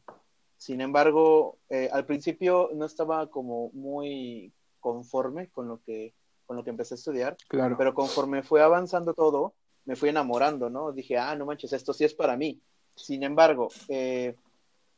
Sin 0.62 0.80
embargo, 0.80 1.58
eh, 1.70 1.90
al 1.92 2.06
principio 2.06 2.70
no 2.72 2.86
estaba 2.86 3.28
como 3.28 3.70
muy 3.72 4.52
conforme 4.78 5.50
con 5.50 5.66
lo 5.66 5.82
que 5.82 6.14
con 6.46 6.56
lo 6.56 6.62
que 6.62 6.70
empecé 6.70 6.94
a 6.94 6.98
estudiar, 6.98 7.36
claro. 7.48 7.74
pero 7.76 7.94
conforme 7.94 8.44
fue 8.44 8.62
avanzando 8.62 9.12
todo, 9.12 9.54
me 9.86 9.96
fui 9.96 10.10
enamorando, 10.10 10.70
¿no? 10.70 10.92
Dije, 10.92 11.18
ah, 11.18 11.34
no 11.34 11.46
manches, 11.46 11.72
esto 11.72 11.92
sí 11.92 12.04
es 12.04 12.14
para 12.14 12.36
mí. 12.36 12.60
Sin 12.94 13.24
embargo, 13.24 13.70
eh, 13.88 14.36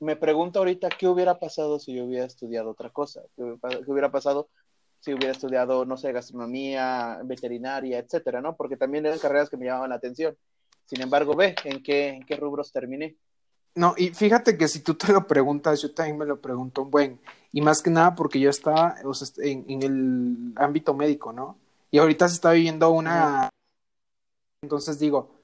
me 0.01 0.17
pregunto 0.17 0.59
ahorita 0.59 0.91
qué 0.91 1.09
hubiera 1.09 1.39
pasado 1.39 1.79
si 1.79 1.95
yo 1.95 2.05
hubiera 2.05 2.27
estudiado 2.27 2.71
otra 2.71 2.91
cosa, 2.91 3.23
qué 3.35 3.91
hubiera 3.91 4.11
pasado 4.11 4.51
si 5.01 5.15
hubiera 5.15 5.33
estudiado, 5.33 5.87
no 5.87 5.97
sé, 5.97 6.13
gastronomía, 6.13 7.21
veterinaria, 7.25 7.99
etcétera, 8.01 8.43
¿no? 8.43 8.55
Porque 8.55 8.77
también 8.77 9.07
eran 9.07 9.19
carreras 9.19 9.49
que 9.49 9.57
me 9.57 9.65
llamaban 9.65 9.89
la 9.91 9.97
atención. 9.97 10.37
Sin 10.85 11.01
embargo, 11.01 11.35
ve 11.35 11.55
en 11.65 11.83
qué, 11.83 12.09
en 12.09 12.27
qué 12.27 12.37
rubros 12.37 12.71
terminé. 12.71 13.17
No, 13.75 13.95
y 13.97 14.11
fíjate 14.11 14.57
que 14.57 14.69
si 14.69 14.81
tú 14.81 14.95
te 14.95 15.13
lo 15.13 15.27
preguntas, 15.27 15.83
yo 15.83 15.93
también 15.93 16.19
me 16.19 16.27
lo 16.27 16.41
pregunto 16.41 16.83
un 16.83 16.91
buen. 16.91 17.21
Y 17.53 17.61
más 17.61 17.83
que 17.83 17.91
nada 17.91 18.15
porque 18.15 18.39
yo 18.39 18.51
estaba 18.51 18.97
o 19.05 19.15
sea, 19.15 19.29
en, 19.45 19.65
en, 19.69 19.83
el 19.83 20.53
ámbito 20.57 20.95
médico, 20.95 21.33
¿no? 21.33 21.59
Y 21.91 21.99
ahorita 21.99 22.29
se 22.29 22.35
está 22.35 22.53
viviendo 22.53 22.91
una... 22.91 23.49
Entonces 24.63 24.99
digo, 24.99 25.35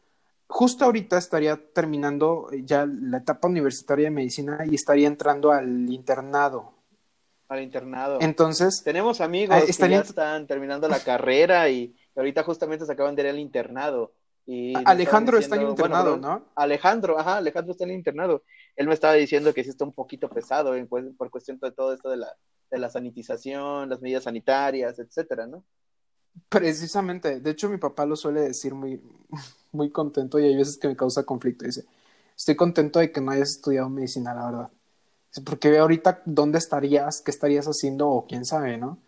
justo 0.46 0.84
ahorita 0.84 1.18
estaría 1.18 1.56
terminando 1.72 2.48
ya 2.64 2.86
la 2.86 3.18
etapa 3.18 3.48
universitaria 3.48 4.06
de 4.06 4.10
medicina 4.10 4.64
y 4.68 4.74
estaría 4.74 5.06
entrando 5.06 5.52
al 5.52 5.90
internado. 5.90 6.72
Al 7.48 7.62
internado. 7.62 8.18
Entonces... 8.20 8.82
Tenemos 8.82 9.20
amigos 9.20 9.56
estaría... 9.68 9.98
que 9.98 10.04
ya 10.04 10.08
están 10.08 10.46
terminando 10.46 10.88
la 10.88 11.00
carrera 11.00 11.68
y 11.68 11.94
ahorita 12.16 12.42
justamente 12.44 12.86
se 12.86 12.92
acaban 12.92 13.14
de 13.14 13.22
ir 13.22 13.28
al 13.28 13.38
internado. 13.38 14.12
Y 14.52 14.72
Alejandro 14.84 15.38
diciendo, 15.38 15.54
está 15.54 15.64
en 15.64 15.70
internado, 15.70 16.18
bueno, 16.18 16.28
¿no? 16.40 16.44
Alejandro, 16.56 17.16
ajá, 17.16 17.36
Alejandro 17.36 17.70
está 17.70 17.84
en 17.84 17.92
internado. 17.92 18.42
Él 18.74 18.88
me 18.88 18.94
estaba 18.94 19.12
diciendo 19.14 19.54
que 19.54 19.62
sí 19.62 19.70
está 19.70 19.84
un 19.84 19.92
poquito 19.92 20.28
pesado 20.28 20.74
en, 20.74 20.88
por 20.88 21.30
cuestión 21.30 21.60
de 21.60 21.70
todo 21.70 21.94
esto 21.94 22.10
de 22.10 22.16
la, 22.16 22.34
de 22.68 22.78
la 22.78 22.90
sanitización, 22.90 23.88
las 23.88 24.00
medidas 24.00 24.24
sanitarias, 24.24 24.98
etcétera, 24.98 25.46
¿no? 25.46 25.62
Precisamente, 26.48 27.38
de 27.38 27.50
hecho 27.50 27.68
mi 27.68 27.76
papá 27.76 28.04
lo 28.06 28.16
suele 28.16 28.40
decir 28.40 28.74
muy, 28.74 29.00
muy 29.70 29.90
contento 29.90 30.40
y 30.40 30.46
hay 30.46 30.56
veces 30.56 30.78
que 30.78 30.88
me 30.88 30.96
causa 30.96 31.22
conflicto. 31.22 31.64
Dice, 31.64 31.84
estoy 32.36 32.56
contento 32.56 32.98
de 32.98 33.12
que 33.12 33.20
no 33.20 33.30
hayas 33.30 33.50
estudiado 33.50 33.88
medicina, 33.88 34.34
la 34.34 34.46
verdad. 34.46 34.70
Porque 35.44 35.70
ve 35.70 35.78
ahorita 35.78 36.22
dónde 36.24 36.58
estarías, 36.58 37.22
qué 37.22 37.30
estarías 37.30 37.66
haciendo 37.66 38.08
o 38.08 38.26
quién 38.26 38.44
sabe, 38.44 38.78
¿no? 38.78 38.98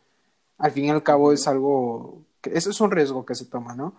Al 0.59 0.71
fin 0.71 0.85
y 0.85 0.91
al 0.91 1.03
cabo 1.03 1.33
es 1.33 1.49
algo, 1.49 2.23
que, 2.41 2.51
eso 2.57 2.71
es 2.71 2.81
un 2.81 2.93
riesgo 2.93 3.27
que 3.27 3.35
se 3.35 3.47
toma, 3.47 3.75
¿no? 3.75 3.95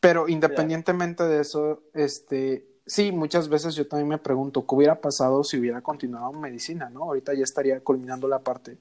Pero 0.00 0.28
independientemente 0.28 1.24
de 1.24 1.40
eso, 1.42 1.82
este, 1.92 2.66
sí, 2.86 3.12
muchas 3.12 3.48
veces 3.48 3.74
yo 3.74 3.86
también 3.86 4.08
me 4.08 4.18
pregunto 4.18 4.66
qué 4.66 4.74
hubiera 4.74 5.00
pasado 5.00 5.44
si 5.44 5.58
hubiera 5.58 5.82
continuado 5.82 6.32
medicina, 6.32 6.88
¿no? 6.88 7.04
Ahorita 7.04 7.34
ya 7.34 7.44
estaría 7.44 7.80
culminando 7.80 8.26
la 8.26 8.38
parte 8.38 8.78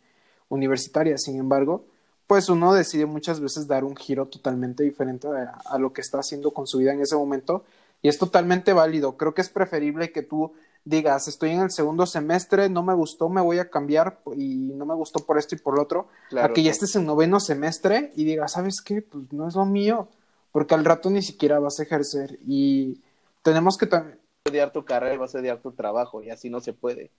universitaria, 0.47 1.17
sin 1.17 1.37
embargo, 1.37 1.85
pues 2.25 2.47
uno 2.47 2.73
decide 2.73 3.05
muchas 3.05 3.41
veces 3.41 3.67
dar 3.67 3.83
un 3.83 3.95
giro 3.95 4.27
totalmente 4.27 4.83
diferente 4.83 5.27
a, 5.27 5.59
a, 5.65 5.77
lo 5.77 5.91
que 5.91 6.01
está 6.01 6.19
haciendo 6.19 6.51
con 6.51 6.67
su 6.67 6.77
vida 6.77 6.93
en 6.93 7.01
ese 7.01 7.15
momento 7.15 7.65
y 8.01 8.07
es 8.07 8.17
totalmente 8.17 8.71
válido. 8.71 9.17
Creo 9.17 9.33
que 9.33 9.41
es 9.41 9.49
preferible 9.49 10.11
que 10.11 10.21
tú 10.21 10.53
digas, 10.85 11.27
estoy 11.27 11.51
en 11.51 11.61
el 11.61 11.71
segundo 11.71 12.05
semestre, 12.05 12.69
no 12.69 12.81
me 12.81 12.93
gustó, 12.93 13.29
me 13.29 13.41
voy 13.41 13.59
a 13.59 13.69
cambiar 13.69 14.21
y 14.37 14.71
no 14.75 14.85
me 14.85 14.95
gustó 14.95 15.25
por 15.25 15.37
esto 15.37 15.55
y 15.55 15.57
por 15.57 15.75
lo 15.75 15.81
otro, 15.81 16.07
claro, 16.29 16.51
a 16.51 16.53
que 16.53 16.63
ya 16.63 16.71
estés 16.71 16.95
en 16.95 17.05
noveno 17.05 17.39
semestre 17.39 18.13
y 18.15 18.23
digas, 18.23 18.53
¿sabes 18.53 18.81
qué? 18.81 19.01
Pues 19.01 19.33
no 19.33 19.47
es 19.47 19.55
lo 19.55 19.65
mío 19.65 20.07
porque 20.51 20.75
al 20.75 20.85
rato 20.85 21.09
ni 21.09 21.21
siquiera 21.21 21.59
vas 21.59 21.79
a 21.79 21.83
ejercer 21.83 22.39
y 22.45 23.01
tenemos 23.41 23.77
que 23.77 23.85
también 23.85 24.19
odiar 24.47 24.71
tu 24.71 24.83
carrera, 24.85 25.17
vas 25.17 25.35
a 25.35 25.39
odiar 25.39 25.61
tu 25.61 25.71
trabajo 25.71 26.23
y 26.23 26.29
así 26.29 26.49
no 26.49 26.59
se 26.61 26.73
puede. 26.73 27.11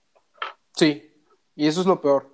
Sí, 0.75 1.13
y 1.55 1.67
eso 1.67 1.81
es 1.81 1.87
lo 1.87 2.01
peor, 2.01 2.29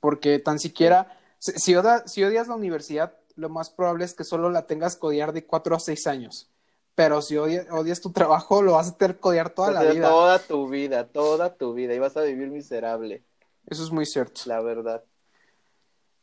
porque 0.00 0.38
tan 0.38 0.58
siquiera, 0.58 1.18
si, 1.38 1.52
si, 1.52 1.76
oda, 1.76 2.06
si 2.06 2.24
odias 2.24 2.48
la 2.48 2.54
universidad, 2.54 3.14
lo 3.36 3.48
más 3.48 3.70
probable 3.70 4.04
es 4.04 4.14
que 4.14 4.24
solo 4.24 4.50
la 4.50 4.66
tengas 4.66 4.96
que 4.96 5.06
odiar 5.06 5.32
de 5.32 5.44
cuatro 5.44 5.74
a 5.74 5.80
seis 5.80 6.06
años. 6.06 6.50
Pero 6.94 7.22
si 7.22 7.36
odias, 7.36 7.66
odias 7.70 8.00
tu 8.00 8.12
trabajo, 8.12 8.62
lo 8.62 8.72
vas 8.72 8.88
a 8.88 8.96
tener 8.96 9.18
que 9.18 9.28
odiar 9.28 9.50
toda 9.50 9.70
la 9.70 9.84
vida. 9.84 10.08
Toda 10.08 10.38
tu 10.38 10.68
vida, 10.68 11.06
toda 11.06 11.54
tu 11.54 11.72
vida, 11.72 11.94
y 11.94 11.98
vas 11.98 12.16
a 12.16 12.22
vivir 12.22 12.48
miserable. 12.48 13.22
Eso 13.66 13.84
es 13.84 13.90
muy 13.90 14.04
cierto. 14.04 14.42
La 14.44 14.60
verdad. 14.60 15.02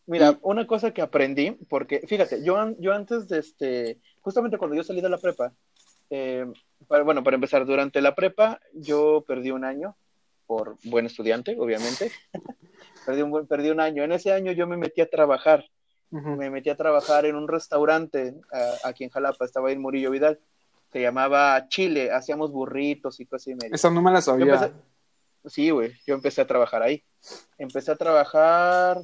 Mira, 0.07 0.39
una 0.41 0.65
cosa 0.65 0.91
que 0.91 1.01
aprendí, 1.01 1.51
porque 1.69 1.99
fíjate, 2.07 2.41
yo, 2.41 2.55
yo 2.79 2.93
antes 2.93 3.27
de 3.27 3.39
este, 3.39 3.99
justamente 4.21 4.57
cuando 4.57 4.75
yo 4.75 4.83
salí 4.83 5.01
de 5.01 5.09
la 5.09 5.17
prepa, 5.17 5.51
eh, 6.09 6.45
para, 6.87 7.03
bueno, 7.03 7.23
para 7.23 7.35
empezar, 7.35 7.65
durante 7.65 8.01
la 8.01 8.15
prepa 8.15 8.59
yo 8.73 9.25
perdí 9.27 9.51
un 9.51 9.65
año 9.65 9.97
por 10.45 10.77
buen 10.85 11.05
estudiante, 11.05 11.57
obviamente. 11.59 12.09
perdí, 13.05 13.21
un 13.21 13.45
perdí 13.47 13.69
un 13.69 13.81
año. 13.81 14.03
En 14.03 14.13
ese 14.13 14.31
año 14.31 14.53
yo 14.53 14.65
me 14.65 14.77
metí 14.77 15.01
a 15.01 15.09
trabajar. 15.09 15.65
Uh 16.09 16.19
-huh. 16.19 16.37
Me 16.37 16.49
metí 16.49 16.69
a 16.69 16.77
trabajar 16.77 17.25
en 17.25 17.35
un 17.35 17.49
restaurante 17.49 18.33
uh, 18.53 18.87
aquí 18.87 19.03
en 19.03 19.09
Jalapa, 19.09 19.43
estaba 19.43 19.67
ahí 19.67 19.75
en 19.75 19.81
Murillo 19.81 20.09
Vidal. 20.09 20.39
Se 20.89 21.01
llamaba 21.01 21.67
Chile, 21.67 22.11
hacíamos 22.11 22.53
burritos 22.53 23.19
y 23.19 23.25
cosas 23.25 23.47
y 23.47 23.55
medio. 23.55 23.75
Esa 23.75 23.91
no 23.91 24.01
me 24.01 24.11
la 24.11 24.21
sabía. 24.21 24.53
Empecé... 24.53 24.71
Sí, 25.45 25.69
güey, 25.69 25.91
yo 26.05 26.15
empecé 26.15 26.41
a 26.41 26.47
trabajar 26.47 26.81
ahí. 26.81 27.03
Empecé 27.57 27.91
a 27.91 27.97
trabajar 27.97 29.01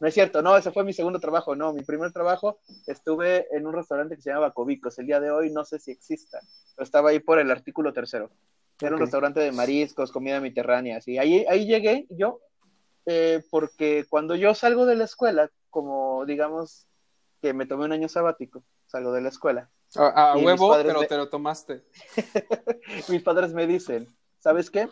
no 0.00 0.08
es 0.08 0.14
cierto, 0.14 0.42
no, 0.42 0.56
ese 0.56 0.70
fue 0.70 0.84
mi 0.84 0.92
segundo 0.92 1.18
trabajo, 1.18 1.56
no, 1.56 1.72
mi 1.72 1.82
primer 1.82 2.12
trabajo 2.12 2.58
estuve 2.86 3.46
en 3.56 3.66
un 3.66 3.72
restaurante 3.72 4.16
que 4.16 4.22
se 4.22 4.30
llamaba 4.30 4.52
Cobicos, 4.52 4.98
el 4.98 5.06
día 5.06 5.20
de 5.20 5.30
hoy 5.30 5.50
no 5.50 5.64
sé 5.64 5.78
si 5.78 5.90
exista, 5.90 6.40
pero 6.74 6.84
estaba 6.84 7.10
ahí 7.10 7.20
por 7.20 7.38
el 7.38 7.50
artículo 7.50 7.92
tercero. 7.92 8.30
Era 8.78 8.88
okay. 8.88 8.94
un 8.94 9.00
restaurante 9.00 9.40
de 9.40 9.52
mariscos, 9.52 10.12
comida 10.12 10.38
mediterránea, 10.38 10.98
así. 10.98 11.16
Ahí, 11.16 11.46
ahí 11.48 11.66
llegué 11.66 12.06
yo, 12.10 12.40
eh, 13.06 13.42
porque 13.50 14.04
cuando 14.08 14.34
yo 14.34 14.54
salgo 14.54 14.84
de 14.84 14.96
la 14.96 15.04
escuela, 15.04 15.50
como 15.70 16.26
digamos 16.26 16.86
que 17.40 17.54
me 17.54 17.66
tomé 17.66 17.86
un 17.86 17.92
año 17.92 18.08
sabático, 18.08 18.64
salgo 18.86 19.12
de 19.12 19.22
la 19.22 19.30
escuela. 19.30 19.70
A, 19.94 20.32
a 20.32 20.36
huevo, 20.36 20.74
pero 20.76 21.00
me... 21.00 21.06
te 21.06 21.16
lo 21.16 21.30
tomaste. 21.30 21.84
mis 23.08 23.22
padres 23.22 23.54
me 23.54 23.66
dicen, 23.66 24.08
¿sabes 24.40 24.70
qué? 24.70 24.88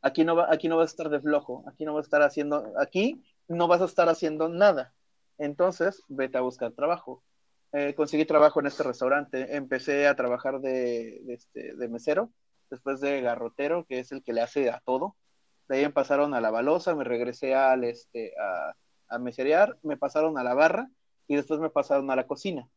Aquí 0.00 0.24
no, 0.24 0.34
va, 0.34 0.52
aquí 0.52 0.68
no 0.68 0.76
vas 0.76 0.90
a 0.90 0.92
estar 0.92 1.08
de 1.10 1.20
flojo, 1.20 1.64
aquí 1.68 1.84
no 1.84 1.94
vas 1.94 2.04
a 2.04 2.08
estar 2.08 2.22
haciendo, 2.22 2.72
aquí 2.78 3.22
no 3.48 3.68
vas 3.68 3.80
a 3.80 3.86
estar 3.86 4.08
haciendo 4.08 4.48
nada. 4.48 4.94
Entonces, 5.38 6.02
vete 6.08 6.38
a 6.38 6.42
buscar 6.42 6.72
trabajo. 6.72 7.22
Eh, 7.72 7.94
conseguí 7.94 8.24
trabajo 8.24 8.60
en 8.60 8.66
este 8.66 8.82
restaurante. 8.82 9.56
Empecé 9.56 10.06
a 10.06 10.14
trabajar 10.14 10.60
de, 10.60 11.22
este, 11.28 11.74
de, 11.74 11.88
mesero, 11.88 12.30
después 12.70 13.00
de 13.00 13.20
garrotero, 13.20 13.84
que 13.84 13.98
es 13.98 14.12
el 14.12 14.22
que 14.22 14.32
le 14.32 14.42
hace 14.42 14.70
a 14.70 14.80
todo. 14.84 15.16
De 15.68 15.76
ahí 15.76 15.82
me 15.84 15.90
pasaron 15.90 16.34
a 16.34 16.40
la 16.40 16.50
balosa, 16.50 16.94
me 16.94 17.04
regresé 17.04 17.54
al, 17.54 17.84
este, 17.84 18.32
a, 18.38 18.74
a 19.08 19.18
meserear, 19.18 19.78
me 19.82 19.96
pasaron 19.96 20.38
a 20.38 20.44
la 20.44 20.54
barra 20.54 20.90
y 21.26 21.36
después 21.36 21.60
me 21.60 21.70
pasaron 21.70 22.10
a 22.10 22.16
la 22.16 22.26
cocina. 22.26 22.68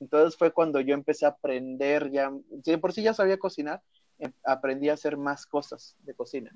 Entonces 0.00 0.36
fue 0.36 0.52
cuando 0.52 0.80
yo 0.80 0.94
empecé 0.94 1.26
a 1.26 1.30
aprender 1.30 2.10
ya, 2.10 2.30
por 2.80 2.92
sí 2.92 3.02
ya 3.02 3.14
sabía 3.14 3.38
cocinar, 3.38 3.82
em, 4.18 4.32
aprendí 4.44 4.88
a 4.88 4.94
hacer 4.94 5.16
más 5.16 5.46
cosas 5.46 5.96
de 6.00 6.14
cocina. 6.14 6.54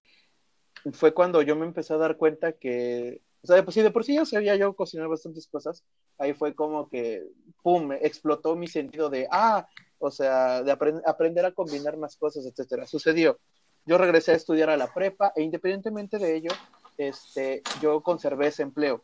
Fue 0.92 1.14
cuando 1.14 1.42
yo 1.42 1.56
me 1.56 1.66
empecé 1.66 1.94
a 1.94 1.98
dar 1.98 2.16
cuenta 2.16 2.52
que 2.52 3.20
O 3.42 3.46
sea, 3.46 3.64
por 3.64 3.74
sí, 3.74 3.82
de 3.82 3.90
por 3.90 4.04
sí 4.04 4.14
ya 4.14 4.24
sabía 4.24 4.54
yo 4.54 4.74
cocinar 4.74 5.08
bastantes 5.08 5.48
cosas. 5.48 5.84
Ahí 6.18 6.32
fue 6.32 6.54
como 6.54 6.88
que, 6.88 7.24
pum, 7.62 7.92
explotó 7.92 8.54
mi 8.54 8.68
sentido 8.68 9.10
de, 9.10 9.26
ah, 9.32 9.66
o 9.98 10.10
sea, 10.10 10.62
de 10.62 10.70
aprender 10.70 11.44
a 11.44 11.52
combinar 11.52 11.96
más 11.96 12.16
cosas, 12.16 12.46
etcétera. 12.46 12.86
Sucedió. 12.86 13.38
Yo 13.84 13.98
regresé 13.98 14.32
a 14.32 14.36
estudiar 14.36 14.70
a 14.70 14.76
la 14.76 14.92
prepa 14.92 15.32
e 15.34 15.42
independientemente 15.42 16.18
de 16.18 16.36
ello, 16.36 16.50
este, 16.96 17.62
yo 17.80 18.00
conservé 18.00 18.48
ese 18.48 18.62
empleo. 18.62 19.02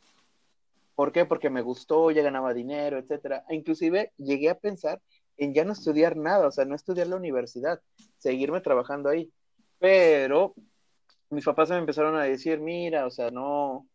¿Por 0.94 1.10
qué? 1.10 1.24
Porque 1.24 1.50
me 1.50 1.62
gustó, 1.62 2.10
ya 2.12 2.22
ganaba 2.22 2.54
dinero, 2.54 2.98
etcétera. 2.98 3.44
E 3.48 3.56
inclusive 3.56 4.12
llegué 4.18 4.50
a 4.50 4.58
pensar 4.58 5.00
en 5.36 5.54
ya 5.54 5.64
no 5.64 5.72
estudiar 5.72 6.16
nada, 6.16 6.46
o 6.46 6.52
sea, 6.52 6.64
no 6.64 6.76
estudiar 6.76 7.08
la 7.08 7.16
universidad, 7.16 7.80
seguirme 8.18 8.60
trabajando 8.60 9.08
ahí. 9.08 9.32
Pero 9.78 10.54
mis 11.30 11.44
papás 11.44 11.70
me 11.70 11.76
empezaron 11.76 12.16
a 12.16 12.24
decir, 12.24 12.60
mira, 12.60 13.06
o 13.06 13.10
sea, 13.10 13.30
no, 13.30 13.86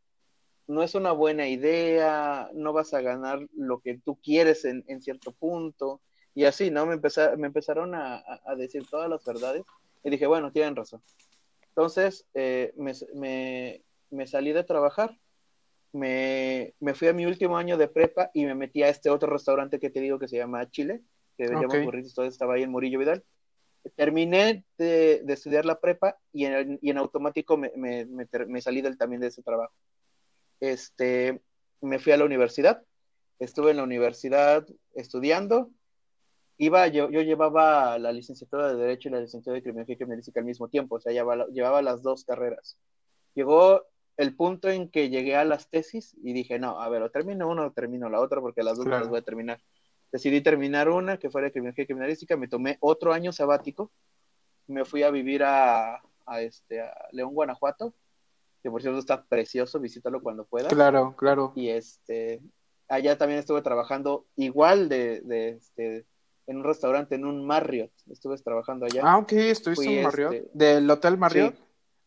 no 0.67 0.83
es 0.83 0.95
una 0.95 1.11
buena 1.11 1.47
idea, 1.47 2.49
no 2.53 2.73
vas 2.73 2.93
a 2.93 3.01
ganar 3.01 3.39
lo 3.55 3.79
que 3.79 3.99
tú 4.03 4.17
quieres 4.23 4.65
en, 4.65 5.01
cierto 5.01 5.31
punto. 5.31 6.01
Y 6.35 6.45
así, 6.45 6.71
¿no? 6.71 6.85
Me, 6.85 6.99
me 7.37 7.47
empezaron 7.47 7.93
a, 7.95 8.23
decir 8.57 8.85
todas 8.89 9.09
las 9.09 9.23
verdades 9.23 9.63
y 10.03 10.09
dije, 10.09 10.27
bueno, 10.27 10.51
tienen 10.51 10.75
razón. 10.75 11.01
Entonces, 11.69 12.25
eh, 12.33 12.73
me, 12.75 14.27
salí 14.27 14.51
de 14.51 14.63
trabajar 14.63 15.17
me, 15.93 16.73
fui 16.95 17.07
a 17.07 17.13
mi 17.13 17.25
último 17.25 17.57
año 17.57 17.77
de 17.77 17.87
prepa 17.87 18.31
y 18.33 18.45
me 18.45 18.55
metí 18.55 18.83
a 18.83 18.89
este 18.89 19.09
otro 19.09 19.31
restaurante 19.31 19.79
que 19.79 19.89
te 19.89 20.01
digo 20.01 20.19
que 20.19 20.27
se 20.27 20.37
llama 20.37 20.69
Chile, 20.69 21.01
que 21.37 21.47
se 21.47 21.53
llama 21.53 21.83
burritos, 21.83 22.13
todo 22.13 22.25
estaba 22.25 22.55
ahí 22.55 22.63
en 22.63 22.71
Murillo 22.71 22.99
Vidal. 22.99 23.23
Terminé 23.95 24.65
de, 24.77 25.23
estudiar 25.27 25.65
la 25.65 25.79
prepa 25.79 26.17
y 26.31 26.45
en, 26.45 26.79
y 26.81 26.89
en 26.89 26.97
automático 26.97 27.57
me, 27.57 27.71
me, 27.75 28.61
salí 28.61 28.81
del, 28.81 28.97
también 28.97 29.21
de 29.21 29.27
ese 29.27 29.43
trabajo. 29.43 29.73
Este, 30.63 31.41
me 31.81 31.99
fui 31.99 32.13
a 32.13 32.17
la 32.17 32.23
universidad, 32.23 32.81
estuve 33.37 33.71
en 33.71 33.77
la 33.77 33.83
universidad 33.83 34.65
estudiando, 34.93 35.69
iba, 36.57 36.87
yo, 36.87 37.11
yo 37.11 37.21
llevaba 37.21 37.99
la 37.99 38.13
licenciatura 38.13 38.69
de 38.69 38.77
Derecho 38.77 39.09
y 39.09 39.11
la 39.11 39.19
licenciatura 39.19 39.55
de 39.55 39.61
Criminología 39.61 39.95
y 39.95 39.97
Criminalística 39.97 40.39
al 40.39 40.45
mismo 40.45 40.69
tiempo, 40.69 40.95
o 40.95 40.99
sea, 41.01 41.11
llevaba, 41.11 41.47
llevaba 41.47 41.81
las 41.81 42.01
dos 42.01 42.23
carreras. 42.23 42.77
Llegó 43.35 43.83
el 44.15 44.37
punto 44.37 44.69
en 44.69 44.89
que 44.89 45.09
llegué 45.09 45.35
a 45.35 45.43
las 45.43 45.69
tesis 45.69 46.15
y 46.23 46.31
dije, 46.31 46.57
no, 46.59 46.79
a 46.79 46.87
ver, 46.87 47.01
o 47.01 47.11
termino 47.11 47.49
una 47.49 47.65
o 47.65 47.71
termino 47.73 48.07
la 48.07 48.21
otra 48.21 48.39
porque 48.39 48.63
las 48.63 48.77
dos 48.77 48.87
las 48.87 49.09
voy 49.09 49.19
a 49.19 49.23
terminar. 49.23 49.59
Decidí 50.13 50.39
terminar 50.39 50.87
una, 50.87 51.17
que 51.17 51.29
fue 51.29 51.41
de 51.41 51.51
criminología 51.51 51.83
y 51.83 51.87
criminalística, 51.87 52.37
me 52.37 52.47
tomé 52.47 52.77
otro 52.79 53.11
año 53.11 53.33
sabático, 53.33 53.91
me 54.67 54.85
fui 54.85 55.03
a 55.03 55.11
vivir 55.11 55.43
a, 55.43 56.01
a, 56.25 56.41
este, 56.41 56.79
a 56.79 57.09
León, 57.11 57.33
Guanajuato, 57.33 57.93
que 58.63 58.71
por 58.71 58.81
cierto 58.81 58.99
está 58.99 59.23
precioso, 59.23 59.79
visítalo 59.79 60.21
cuando 60.21 60.45
puedas. 60.45 60.73
Claro, 60.73 61.15
claro. 61.15 61.53
Y 61.55 61.69
este, 61.69 62.41
allá 62.87 63.17
también 63.17 63.39
estuve 63.39 63.61
trabajando 63.61 64.25
igual 64.35 64.89
de, 64.89 65.21
de 65.21 65.49
este, 65.49 66.05
en 66.47 66.57
un 66.57 66.63
restaurante, 66.63 67.15
en 67.15 67.25
un 67.25 67.45
Marriott, 67.45 67.91
estuve 68.09 68.37
trabajando 68.37 68.85
allá. 68.85 69.01
Ah, 69.03 69.17
ok, 69.19 69.33
estuviste 69.33 69.85
en 69.85 69.97
un 69.97 70.03
Marriott, 70.03 70.33
este, 70.33 70.49
del 70.53 70.89
Hotel 70.89 71.17
Marriott. 71.17 71.55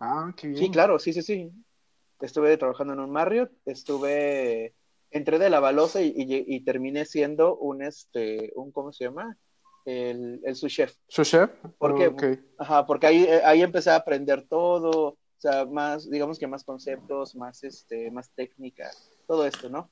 Ah, 0.01 0.33
qué 0.37 0.49
bien. 0.49 0.59
Sí, 0.59 0.71
claro, 0.71 0.99
sí, 0.99 1.13
sí, 1.13 1.23
sí 1.23 1.53
estuve 2.21 2.57
trabajando 2.57 2.95
en 2.95 3.01
un 3.01 3.11
Marriott, 3.11 3.51
estuve, 3.65 4.75
entré 5.11 5.39
de 5.39 5.51
la 5.51 5.61
balosa 5.61 6.01
y, 6.01 6.15
y, 6.17 6.61
terminé 6.61 7.05
siendo 7.05 7.57
un, 7.57 7.83
este, 7.83 8.53
un, 8.55 8.73
¿cómo 8.73 8.93
se 8.93 9.05
llama? 9.05 9.37
El, 9.85 10.41
el 10.45 10.57
su 10.57 10.69
chef. 10.69 10.95
¿Su 11.07 11.25
chef? 11.25 11.51
Porque, 11.79 12.41
ajá, 12.59 12.87
porque 12.87 13.07
ahí, 13.07 13.25
eh, 13.25 13.43
ahí 13.45 13.63
empecé 13.63 13.91
a 13.91 13.97
aprender 13.97 14.47
todo, 14.49 15.19
o 15.37 15.41
sea, 15.41 15.67
más, 15.67 16.09
digamos 16.11 16.39
que 16.39 16.47
más 16.47 16.65
conceptos, 16.65 17.35
más, 17.35 17.63
este, 17.65 18.11
más 18.11 18.31
técnica, 18.31 18.91
todo 19.27 19.47
esto, 19.47 19.69
¿no? 19.69 19.91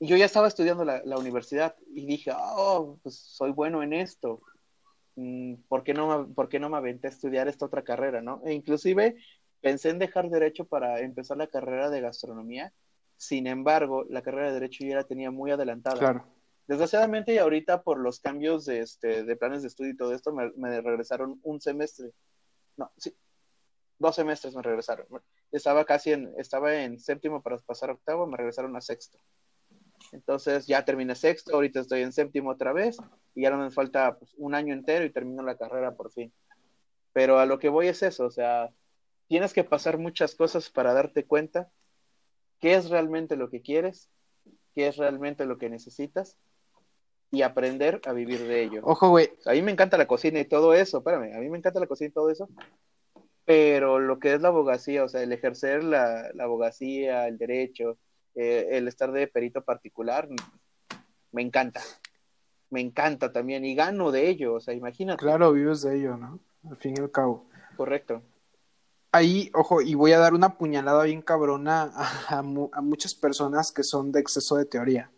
Y 0.00 0.06
yo 0.06 0.16
ya 0.16 0.24
estaba 0.24 0.48
estudiando 0.48 0.84
la, 0.84 1.02
la 1.04 1.18
universidad 1.18 1.76
y 1.94 2.06
dije, 2.06 2.32
oh, 2.36 2.98
pues 3.02 3.16
soy 3.16 3.52
bueno 3.52 3.82
en 3.82 3.92
esto. 3.92 4.42
Mm, 5.16 5.54
¿Por 5.68 5.84
qué, 5.84 5.94
no, 5.94 6.28
¿Por 6.34 6.48
qué 6.48 6.58
no 6.58 6.68
me 6.68 6.76
aventé 6.76 7.06
a 7.06 7.10
estudiar 7.10 7.48
esta 7.48 7.66
otra 7.66 7.84
carrera, 7.84 8.20
no? 8.20 8.42
E 8.44 8.52
inclusive 8.52 9.16
Pensé 9.64 9.88
en 9.88 9.98
dejar 9.98 10.28
derecho 10.28 10.66
para 10.66 11.00
empezar 11.00 11.38
la 11.38 11.46
carrera 11.46 11.88
de 11.88 12.02
gastronomía. 12.02 12.74
Sin 13.16 13.46
embargo, 13.46 14.04
la 14.10 14.20
carrera 14.20 14.48
de 14.48 14.60
derecho 14.60 14.84
ya 14.84 14.96
la 14.96 15.04
tenía 15.04 15.30
muy 15.30 15.52
adelantada. 15.52 15.98
Claro. 15.98 16.26
Desgraciadamente, 16.66 17.32
y 17.32 17.38
ahorita 17.38 17.82
por 17.82 17.98
los 17.98 18.20
cambios 18.20 18.66
de, 18.66 18.80
este, 18.80 19.24
de 19.24 19.36
planes 19.36 19.62
de 19.62 19.68
estudio 19.68 19.92
y 19.92 19.96
todo 19.96 20.12
esto, 20.12 20.34
me, 20.34 20.82
regresaron 20.82 21.40
un 21.42 21.62
semestre. 21.62 22.12
No, 22.76 22.92
sí, 22.98 23.16
dos 24.04 24.16
semestres 24.16 24.54
me 24.54 24.62
regresaron. 24.62 25.06
Estaba 25.50 25.84
casi 25.86 26.12
en, 26.12 26.32
estaba 26.36 26.74
en 26.82 27.00
séptimo 27.00 27.42
para 27.42 27.56
pasar 27.58 27.90
octavo, 27.90 28.26
me 28.26 28.36
regresaron 28.36 28.76
a 28.76 28.82
sexto. 28.82 29.18
Entonces 30.12 30.66
ya 30.66 30.84
terminé 30.84 31.14
sexto, 31.14 31.54
ahorita 31.54 31.80
estoy 31.80 32.02
en 32.02 32.12
séptimo 32.12 32.50
otra 32.50 32.74
vez 32.74 32.98
y 33.34 33.42
ya 33.42 33.50
no 33.50 33.56
me 33.56 33.70
falta 33.70 34.18
pues, 34.18 34.34
un 34.36 34.54
año 34.54 34.74
entero 34.74 35.06
y 35.06 35.10
termino 35.10 35.42
la 35.42 35.56
carrera 35.56 35.94
por 35.94 36.12
fin. 36.12 36.32
Pero 37.14 37.38
a 37.38 37.46
lo 37.46 37.58
que 37.58 37.70
voy 37.70 37.88
es 37.88 38.02
eso, 38.02 38.26
o 38.26 38.30
sea, 38.30 38.70
tienes 39.26 39.54
que 39.54 39.64
pasar 39.64 39.96
muchas 39.96 40.34
cosas 40.34 40.68
para 40.68 40.92
darte 40.92 41.24
cuenta 41.24 41.70
qué 42.60 42.74
es 42.74 42.90
realmente 42.90 43.36
lo 43.36 43.48
que 43.48 43.62
quieres, 43.62 44.10
qué 44.74 44.88
es 44.88 44.98
realmente 44.98 45.46
lo 45.46 45.56
que 45.56 45.70
necesitas 45.70 46.36
y 47.30 47.40
aprender 47.40 48.02
a 48.04 48.12
vivir 48.12 48.46
de 48.46 48.64
ello. 48.64 48.82
Ojo, 48.84 49.08
güey. 49.08 49.30
A 49.46 49.52
mí 49.52 49.62
me 49.62 49.72
encanta 49.72 49.96
la 49.96 50.06
cocina 50.06 50.40
y 50.40 50.44
todo 50.44 50.74
eso, 50.74 50.98
espérame, 50.98 51.34
a 51.34 51.38
mí 51.38 51.48
me 51.48 51.56
encanta 51.56 51.80
la 51.80 51.86
cocina 51.86 52.08
y 52.08 52.12
todo 52.12 52.30
eso, 52.30 52.48
pero 53.44 53.98
lo 53.98 54.18
que 54.18 54.34
es 54.34 54.40
la 54.40 54.48
abogacía, 54.48 55.04
o 55.04 55.08
sea, 55.08 55.22
el 55.22 55.32
ejercer 55.32 55.84
la, 55.84 56.30
abogacía, 56.40 57.26
el 57.28 57.38
derecho, 57.38 57.98
eh, 58.34 58.68
el 58.72 58.88
estar 58.88 59.12
de 59.12 59.26
perito 59.26 59.62
particular, 59.62 60.28
me 61.32 61.42
encanta. 61.42 61.80
Me 62.70 62.80
encanta 62.80 63.32
también 63.32 63.64
y 63.64 63.74
gano 63.74 64.10
de 64.10 64.28
ello, 64.28 64.54
o 64.54 64.60
sea, 64.60 64.74
imagínate. 64.74 65.22
Claro, 65.22 65.52
vives 65.52 65.82
de 65.82 65.96
ello, 65.96 66.16
¿no? 66.16 66.40
Al 66.68 66.76
fin 66.76 66.94
y 66.96 67.00
al 67.00 67.10
cabo. 67.10 67.46
Correcto 67.76 68.22
ahí, 69.14 69.48
ojo, 69.54 69.80
y 69.80 69.94
voy 69.94 70.12
a 70.12 70.18
dar 70.18 70.34
una 70.34 70.58
puñalada 70.58 71.04
bien 71.04 71.22
cabrona 71.22 71.92
a, 72.28 72.42
muchas 72.42 73.14
personas 73.14 73.70
que 73.70 73.84
son 73.84 74.10
de 74.10 74.18
exceso 74.20 74.56
de 74.56 74.64
teoría. 74.64 75.10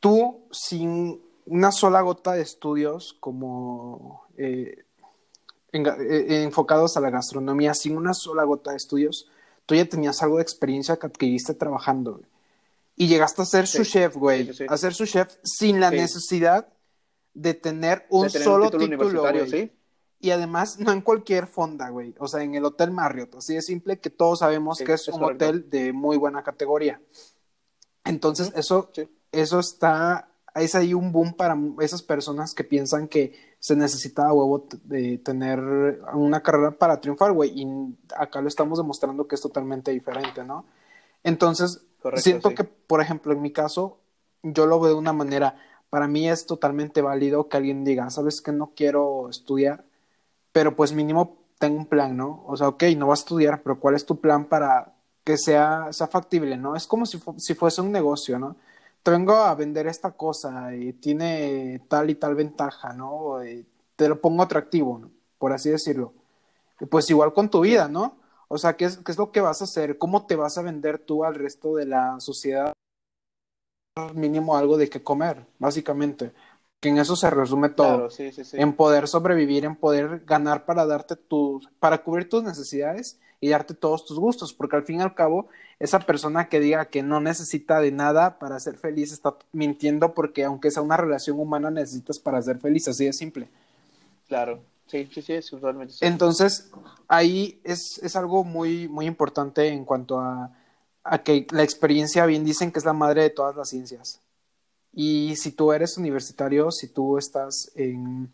Tú, 0.00 0.46
sin 0.50 1.20
una 1.44 1.70
sola 1.70 2.00
gota 2.00 2.32
de 2.32 2.42
estudios 2.42 3.14
como 3.20 4.26
eh, 4.38 4.85
eh, 5.76 6.42
enfocados 6.42 6.96
a 6.96 7.00
la 7.00 7.10
gastronomía, 7.10 7.74
sin 7.74 7.96
una 7.96 8.14
sola 8.14 8.44
gota 8.44 8.70
de 8.70 8.76
estudios, 8.76 9.28
tú 9.66 9.74
ya 9.74 9.84
tenías 9.88 10.22
algo 10.22 10.36
de 10.36 10.42
experiencia 10.42 10.96
que 10.96 11.06
adquiriste 11.06 11.54
trabajando. 11.54 12.20
Y 12.96 13.08
llegaste 13.08 13.42
a 13.42 13.44
ser 13.44 13.66
su 13.66 13.84
chef, 13.84 14.16
güey. 14.16 14.50
a 14.68 14.76
ser 14.76 14.94
su 14.94 15.04
chef 15.06 15.34
sin 15.42 15.80
la 15.80 15.90
necesidad 15.90 16.68
de 17.34 17.52
tener 17.52 18.06
un 18.08 18.30
solo 18.30 18.70
título, 18.70 19.22
güey. 19.22 19.72
Y 20.18 20.30
además, 20.30 20.78
no 20.78 20.92
en 20.92 21.02
cualquier 21.02 21.46
fonda, 21.46 21.90
güey. 21.90 22.14
O 22.18 22.26
sea, 22.26 22.42
en 22.42 22.54
el 22.54 22.64
Hotel 22.64 22.90
Marriott. 22.90 23.34
Así 23.34 23.54
de 23.54 23.62
simple 23.62 23.98
que 23.98 24.08
todos 24.08 24.38
sabemos 24.38 24.78
que 24.78 24.94
es, 24.94 25.08
un 25.08 25.22
hotel 25.22 25.68
de 25.68 25.92
muy 25.92 26.16
buena 26.16 26.42
categoría. 26.42 27.00
Entonces, 28.04 28.50
eso, 28.56 28.90
eso 29.30 29.60
está. 29.60 30.28
Es 30.56 30.74
ahí 30.74 30.94
un 30.94 31.12
boom 31.12 31.34
para 31.34 31.56
esas 31.80 32.02
personas 32.02 32.54
que 32.54 32.64
piensan 32.64 33.08
que 33.08 33.56
se 33.58 33.76
necesita 33.76 34.26
a 34.26 34.32
huevo 34.32 34.66
de 34.84 35.18
tener 35.18 35.60
una 36.14 36.42
carrera 36.42 36.72
para 36.72 37.00
triunfar, 37.00 37.32
güey. 37.32 37.52
Y 37.54 37.66
acá 38.16 38.40
lo 38.40 38.48
estamos 38.48 38.78
demostrando 38.78 39.26
que 39.26 39.34
es 39.34 39.40
totalmente 39.40 39.90
diferente, 39.90 40.44
¿no? 40.44 40.64
Entonces, 41.22 41.82
siento 42.16 42.54
que, 42.54 42.64
por 42.64 43.00
ejemplo, 43.00 43.32
en 43.32 43.42
mi 43.42 43.52
caso, 43.52 43.98
yo 44.42 44.66
lo 44.66 44.80
veo 44.80 44.92
de 44.92 44.98
una 44.98 45.12
manera. 45.12 45.56
Para 45.90 46.08
mí 46.08 46.28
es 46.28 46.46
totalmente 46.46 47.02
válido 47.02 47.48
que 47.48 47.56
alguien 47.56 47.84
diga, 47.84 48.10
¿sabes 48.10 48.40
que 48.40 48.52
no 48.52 48.72
quiero 48.74 49.28
estudiar? 49.28 49.84
pero 50.56 50.74
pues 50.74 50.94
mínimo 50.94 51.36
tengo 51.58 51.76
un 51.76 51.84
plan, 51.84 52.16
¿no? 52.16 52.42
O 52.46 52.56
sea, 52.56 52.68
ok, 52.68 52.84
no 52.96 53.08
vas 53.08 53.20
a 53.20 53.24
estudiar, 53.24 53.62
pero 53.62 53.78
¿cuál 53.78 53.94
es 53.94 54.06
tu 54.06 54.22
plan 54.22 54.46
para 54.46 54.94
que 55.22 55.36
sea, 55.36 55.92
sea 55.92 56.06
factible, 56.06 56.56
¿no? 56.56 56.74
Es 56.74 56.86
como 56.86 57.04
si, 57.04 57.20
si 57.36 57.52
fuese 57.52 57.82
un 57.82 57.92
negocio, 57.92 58.38
¿no? 58.38 58.56
Te 59.06 59.12
vengo 59.12 59.34
a 59.34 59.54
vender 59.54 59.86
esta 59.86 60.10
cosa 60.10 60.74
y 60.74 60.92
tiene 60.94 61.80
tal 61.86 62.10
y 62.10 62.16
tal 62.16 62.34
ventaja, 62.34 62.92
¿no? 62.92 63.38
te 63.94 64.08
lo 64.08 64.20
pongo 64.20 64.42
atractivo, 64.42 64.98
¿no? 64.98 65.12
por 65.38 65.52
así 65.52 65.70
decirlo. 65.70 66.12
Y 66.80 66.86
pues 66.86 67.08
igual 67.08 67.32
con 67.32 67.48
tu 67.48 67.60
vida, 67.60 67.86
¿no? 67.86 68.18
O 68.48 68.58
sea, 68.58 68.76
¿qué 68.76 68.86
es, 68.86 68.96
¿qué 68.96 69.12
es 69.12 69.18
lo 69.18 69.30
que 69.30 69.40
vas 69.40 69.60
a 69.60 69.64
hacer? 69.64 69.96
¿Cómo 69.96 70.26
te 70.26 70.34
vas 70.34 70.58
a 70.58 70.62
vender 70.62 70.98
tú 70.98 71.22
al 71.22 71.36
resto 71.36 71.76
de 71.76 71.86
la 71.86 72.18
sociedad? 72.18 72.72
Mínimo 74.12 74.56
algo 74.56 74.76
de 74.76 74.90
qué 74.90 75.00
comer, 75.00 75.46
básicamente 75.60 76.32
que 76.80 76.88
en 76.88 76.98
eso 76.98 77.14
se 77.14 77.30
resume 77.30 77.68
todo. 77.68 78.08
En 78.54 78.72
poder 78.74 79.06
sobrevivir, 79.06 79.66
en 79.66 79.76
poder 79.76 80.24
ganar 80.26 80.64
para 80.64 80.84
darte 80.84 81.14
tus, 81.14 81.68
para 81.78 82.02
cubrir 82.02 82.28
tus 82.28 82.42
necesidades 82.42 83.20
y 83.40 83.48
darte 83.48 83.74
todos 83.74 84.04
tus 84.04 84.18
gustos, 84.18 84.52
porque 84.52 84.76
al 84.76 84.84
fin 84.84 85.00
y 85.00 85.02
al 85.02 85.14
cabo, 85.14 85.48
esa 85.78 86.00
persona 86.00 86.48
que 86.48 86.60
diga 86.60 86.86
que 86.86 87.02
no 87.02 87.20
necesita 87.20 87.80
de 87.80 87.92
nada 87.92 88.38
para 88.38 88.58
ser 88.60 88.76
feliz 88.78 89.12
está 89.12 89.36
mintiendo 89.52 90.14
porque 90.14 90.44
aunque 90.44 90.70
sea 90.70 90.82
una 90.82 90.96
relación 90.96 91.38
humana 91.38 91.70
necesitas 91.70 92.18
para 92.18 92.40
ser 92.42 92.58
feliz, 92.58 92.88
así 92.88 93.04
de 93.04 93.12
simple. 93.12 93.48
Claro. 94.28 94.60
Sí, 94.86 95.08
sí, 95.12 95.20
sí, 95.20 95.32
es 95.32 95.52
usualmente. 95.52 95.94
Entonces, 96.00 96.70
ahí 97.08 97.60
es, 97.64 97.98
es, 98.02 98.14
algo 98.14 98.44
muy, 98.44 98.86
muy 98.86 99.06
importante 99.06 99.66
en 99.66 99.84
cuanto 99.84 100.20
a, 100.20 100.52
a, 101.02 101.18
que 101.24 101.46
la 101.50 101.64
experiencia, 101.64 102.24
bien 102.24 102.44
dicen 102.44 102.70
que 102.70 102.78
es 102.78 102.84
la 102.84 102.92
madre 102.92 103.22
de 103.22 103.30
todas 103.30 103.56
las 103.56 103.68
ciencias. 103.68 104.20
Y 104.92 105.34
si 105.36 105.50
tú 105.50 105.72
eres 105.72 105.98
universitario, 105.98 106.70
si 106.70 106.86
tú 106.86 107.18
estás 107.18 107.72
en 107.74 108.32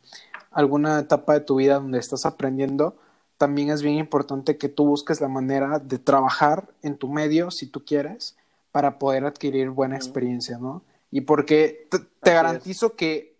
alguna 0.50 1.00
etapa 1.00 1.32
de 1.34 1.40
tu 1.40 1.56
vida 1.56 1.74
donde 1.74 1.98
estás 1.98 2.26
aprendiendo, 2.26 2.96
también 3.42 3.70
es 3.70 3.82
bien 3.82 3.96
importante 3.96 4.56
que 4.56 4.68
tú 4.68 4.86
busques 4.86 5.20
la 5.20 5.26
manera 5.26 5.80
de 5.80 5.98
trabajar 5.98 6.68
en 6.80 6.96
tu 6.96 7.08
medio, 7.08 7.50
si 7.50 7.66
tú 7.66 7.84
quieres, 7.84 8.36
para 8.70 9.00
poder 9.00 9.24
adquirir 9.24 9.70
buena 9.70 9.96
experiencia, 9.96 10.58
¿no? 10.58 10.84
Y 11.10 11.22
porque 11.22 11.88
te, 11.90 11.98
te 11.98 12.32
garantizo 12.32 12.94
que 12.94 13.34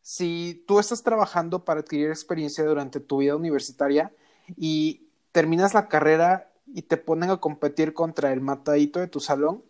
si 0.00 0.62
tú 0.68 0.78
estás 0.78 1.02
trabajando 1.02 1.64
para 1.64 1.80
adquirir 1.80 2.08
experiencia 2.08 2.62
durante 2.62 3.00
tu 3.00 3.18
vida 3.18 3.34
universitaria 3.34 4.12
y 4.56 5.08
terminas 5.32 5.74
la 5.74 5.88
carrera 5.88 6.52
y 6.68 6.82
te 6.82 6.96
ponen 6.96 7.30
a 7.30 7.38
competir 7.38 7.94
contra 7.94 8.32
el 8.32 8.40
matadito 8.40 9.00
de 9.00 9.08
tu 9.08 9.18
salón, 9.18 9.64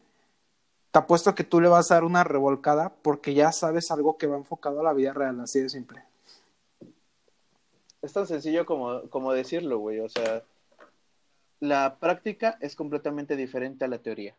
te 0.90 0.98
apuesto 0.98 1.34
que 1.34 1.44
tú 1.44 1.62
le 1.62 1.68
vas 1.68 1.90
a 1.90 1.94
dar 1.94 2.04
una 2.04 2.24
revolcada 2.24 2.92
porque 3.00 3.32
ya 3.32 3.52
sabes 3.52 3.90
algo 3.90 4.18
que 4.18 4.26
va 4.26 4.36
enfocado 4.36 4.80
a 4.80 4.84
la 4.84 4.92
vida 4.92 5.14
real, 5.14 5.40
así 5.40 5.60
de 5.60 5.70
simple. 5.70 6.07
Es 8.02 8.12
tan 8.12 8.26
sencillo 8.26 8.64
como, 8.64 9.08
como 9.10 9.32
decirlo, 9.32 9.78
güey. 9.78 10.00
O 10.00 10.08
sea, 10.08 10.42
la 11.60 11.98
práctica 11.98 12.56
es 12.60 12.76
completamente 12.76 13.36
diferente 13.36 13.84
a 13.84 13.88
la 13.88 13.98
teoría. 13.98 14.36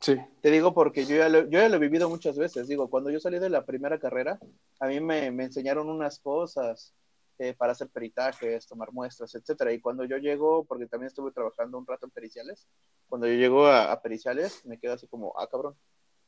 Sí. 0.00 0.16
Te 0.42 0.50
digo 0.50 0.74
porque 0.74 1.06
yo 1.06 1.16
ya, 1.16 1.28
lo, 1.28 1.44
yo 1.44 1.58
ya 1.58 1.68
lo 1.68 1.76
he 1.76 1.80
vivido 1.80 2.08
muchas 2.08 2.36
veces. 2.36 2.68
Digo, 2.68 2.90
cuando 2.90 3.10
yo 3.10 3.20
salí 3.20 3.38
de 3.38 3.50
la 3.50 3.64
primera 3.64 3.98
carrera, 3.98 4.38
a 4.80 4.86
mí 4.88 5.00
me, 5.00 5.30
me 5.30 5.44
enseñaron 5.44 5.88
unas 5.88 6.18
cosas 6.18 6.92
eh, 7.38 7.54
para 7.54 7.72
hacer 7.72 7.88
peritajes, 7.88 8.66
tomar 8.66 8.92
muestras, 8.92 9.34
etcétera. 9.34 9.72
Y 9.72 9.80
cuando 9.80 10.04
yo 10.04 10.18
llego, 10.18 10.64
porque 10.64 10.86
también 10.86 11.08
estuve 11.08 11.32
trabajando 11.32 11.78
un 11.78 11.86
rato 11.86 12.06
en 12.06 12.10
periciales, 12.10 12.66
cuando 13.08 13.26
yo 13.26 13.34
llego 13.34 13.66
a, 13.66 13.92
a 13.92 14.02
periciales, 14.02 14.64
me 14.66 14.78
quedo 14.78 14.94
así 14.94 15.06
como, 15.06 15.32
ah, 15.38 15.46
cabrón. 15.46 15.76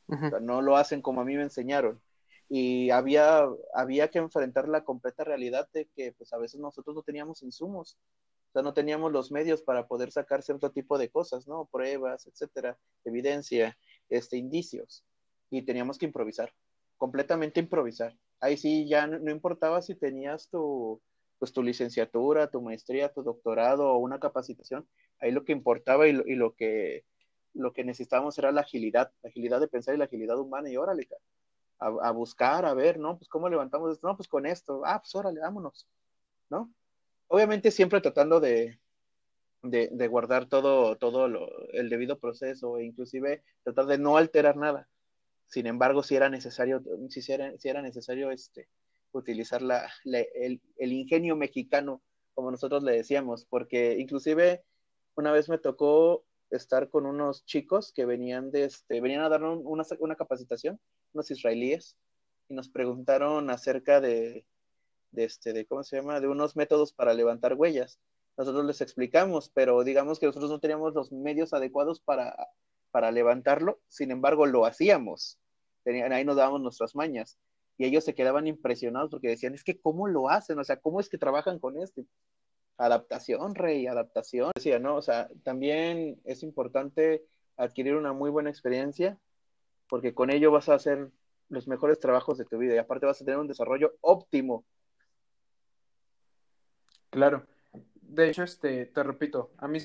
Uh 0.07 0.15
-huh. 0.15 0.27
o 0.27 0.29
sea, 0.29 0.39
no 0.39 0.61
lo 0.61 0.77
hacen 0.77 1.01
como 1.01 1.21
a 1.21 1.25
mí 1.25 1.35
me 1.35 1.43
enseñaron. 1.43 1.99
Y 2.49 2.89
había, 2.89 3.47
había 3.75 4.09
que 4.09 4.17
enfrentar 4.17 4.67
la 4.67 4.83
completa 4.83 5.23
realidad 5.23 5.69
de 5.71 5.87
que 5.95 6.13
pues 6.13 6.33
a 6.33 6.37
veces 6.37 6.59
nosotros 6.59 6.95
no 6.95 7.03
teníamos 7.03 7.43
insumos. 7.43 7.97
O 8.49 8.51
sea, 8.51 8.63
no 8.63 8.73
teníamos 8.73 9.11
los 9.11 9.31
medios 9.31 9.61
para 9.61 9.87
poder 9.87 10.11
sacar 10.11 10.41
cierto 10.41 10.71
tipo 10.71 10.97
de 10.97 11.09
cosas, 11.09 11.47
¿no? 11.47 11.69
Pruebas, 11.71 12.25
etcétera, 12.25 12.79
evidencia, 13.05 13.77
este, 14.09 14.37
indicios. 14.37 15.05
Y 15.51 15.61
teníamos 15.61 15.99
que 15.99 16.07
improvisar, 16.07 16.51
completamente 16.97 17.59
improvisar. 17.59 18.17
Ahí 18.39 18.57
sí 18.57 18.87
ya 18.87 19.05
no, 19.05 19.29
importaba 19.29 19.83
si 19.83 19.93
tenías 19.93 20.49
tu, 20.49 20.99
pues, 21.37 21.53
tu 21.53 21.61
licenciatura, 21.61 22.49
tu 22.49 22.61
maestría, 22.61 23.13
tu 23.13 23.21
doctorado 23.21 23.91
o 23.91 23.99
una 23.99 24.19
capacitación. 24.19 24.87
Ahí 25.19 25.31
lo 25.31 25.45
que 25.45 25.51
importaba 25.51 26.07
y 26.07 26.13
lo, 26.13 26.25
y 26.25 26.35
lo 26.35 26.55
que 26.55 27.05
lo 27.53 27.73
que 27.73 27.83
necesitábamos 27.83 28.37
era 28.37 28.51
la 28.51 28.61
agilidad, 28.61 29.11
la 29.23 29.29
agilidad 29.29 29.59
de 29.59 29.67
pensar 29.67 29.95
y 29.95 29.97
la 29.97 30.05
agilidad 30.05 30.39
humana. 30.39 30.69
Y 30.69 30.77
órale, 30.77 31.07
a, 31.79 32.11
buscar, 32.11 32.65
a 32.65 32.73
ver, 32.73 32.99
¿no? 32.99 33.17
Pues 33.17 33.29
cómo 33.29 33.49
levantamos 33.49 33.93
esto, 33.93 34.07
no, 34.07 34.17
pues 34.17 34.27
con 34.27 34.45
esto, 34.45 34.81
ah, 34.85 34.99
pues 34.99 35.15
órale, 35.15 35.39
vámonos, 35.39 35.87
¿no? 36.49 36.73
obviamente 37.29 37.71
siempre 37.71 38.01
tratando 38.01 38.39
de, 38.41 38.79
de, 39.61 40.07
guardar 40.07 40.47
todo, 40.47 40.97
todo 40.97 41.27
el 41.71 41.89
debido 41.89 42.19
proceso 42.19 42.77
e 42.77 42.83
inclusive 42.83 43.43
tratar 43.63 43.85
de 43.85 43.97
no 43.97 44.17
alterar 44.17 44.57
nada. 44.57 44.89
Sin 45.47 45.65
embargo, 45.65 46.03
si 46.03 46.15
era 46.15 46.29
necesario, 46.29 46.83
si 47.09 47.31
era, 47.31 47.57
si 47.57 47.69
era 47.69 47.81
necesario 47.81 48.31
este, 48.31 48.67
utilizar 49.13 49.61
la, 49.61 49.89
el, 50.03 50.61
el, 50.77 50.91
ingenio 50.91 51.35
mexicano, 51.35 52.01
como 52.33 52.51
nosotros 52.51 52.83
le 52.83 52.91
decíamos, 52.93 53.45
porque 53.45 53.97
inclusive 53.97 54.63
una 55.15 55.31
vez 55.31 55.49
me 55.49 55.57
tocó 55.57 56.25
estar 56.51 56.89
con 56.89 57.05
unos 57.05 57.45
chicos 57.45 57.91
que 57.93 58.05
venían 58.05 58.51
de 58.51 58.65
este, 58.65 59.01
venían 59.01 59.21
a 59.21 59.29
dar 59.29 59.43
una, 59.43 59.85
una 59.99 60.15
capacitación, 60.15 60.79
unos 61.13 61.31
israelíes, 61.31 61.97
y 62.47 62.53
nos 62.53 62.69
preguntaron 62.69 63.49
acerca 63.49 64.01
de, 64.01 64.45
este, 65.13 65.53
de 65.53 65.65
cómo 65.65 65.83
se 65.83 65.97
llama, 65.97 66.19
de 66.19 66.27
unos 66.27 66.55
métodos 66.55 66.93
para 66.93 67.13
levantar 67.13 67.53
huellas. 67.53 67.99
Nosotros 68.37 68.65
les 68.65 68.81
explicamos, 68.81 69.49
pero 69.49 69.83
digamos 69.83 70.19
que 70.19 70.25
nosotros 70.25 70.49
no 70.49 70.59
teníamos 70.59 70.93
los 70.93 71.11
medios 71.11 71.53
adecuados 71.53 71.99
para, 71.99 72.35
para 72.91 73.11
levantarlo, 73.11 73.79
sin 73.87 74.11
embargo 74.11 74.45
lo 74.45 74.65
hacíamos. 74.65 75.37
Tenían, 75.83 76.13
ahí 76.13 76.25
nos 76.25 76.37
dábamos 76.37 76.61
nuestras 76.61 76.95
mañas. 76.95 77.37
Y 77.77 77.85
ellos 77.85 78.03
se 78.03 78.13
quedaban 78.13 78.47
impresionados 78.47 79.09
porque 79.09 79.29
decían, 79.29 79.53
es 79.53 79.63
que 79.63 79.79
¿cómo 79.79 80.07
lo 80.07 80.29
hacen? 80.29 80.59
O 80.59 80.63
sea, 80.63 80.81
¿cómo 80.81 80.99
es 80.99 81.07
que 81.07 81.17
trabajan 81.17 81.59
con 81.59 81.77
esto? 81.77 82.03
Adaptación, 82.77 83.55
rey, 83.55 83.87
adaptación. 83.87 84.51
Decía, 84.55 84.79
¿no? 84.79 84.97
O 84.97 85.01
sea, 85.01 85.29
también 85.43 86.19
es 86.25 86.43
importante 86.43 87.23
adquirir 87.55 87.95
una 87.95 88.11
muy 88.11 88.29
buena 88.29 88.49
experiencia 88.49 89.17
porque 89.89 90.13
con 90.13 90.29
ello 90.29 90.51
vas 90.51 90.69
a 90.69 90.75
hacer 90.75 91.09
los 91.49 91.67
mejores 91.67 91.99
trabajos 91.99 92.37
de 92.37 92.45
tu 92.45 92.57
vida 92.57 92.75
y 92.75 92.77
aparte 92.77 93.05
vas 93.05 93.21
a 93.21 93.25
tener 93.25 93.39
un 93.39 93.47
desarrollo 93.47 93.95
óptimo 94.01 94.65
Claro. 97.09 97.45
De 98.01 98.29
hecho, 98.29 98.43
este, 98.43 98.85
te 98.85 99.03
repito, 99.03 99.51
a 99.57 99.67
mí, 99.67 99.79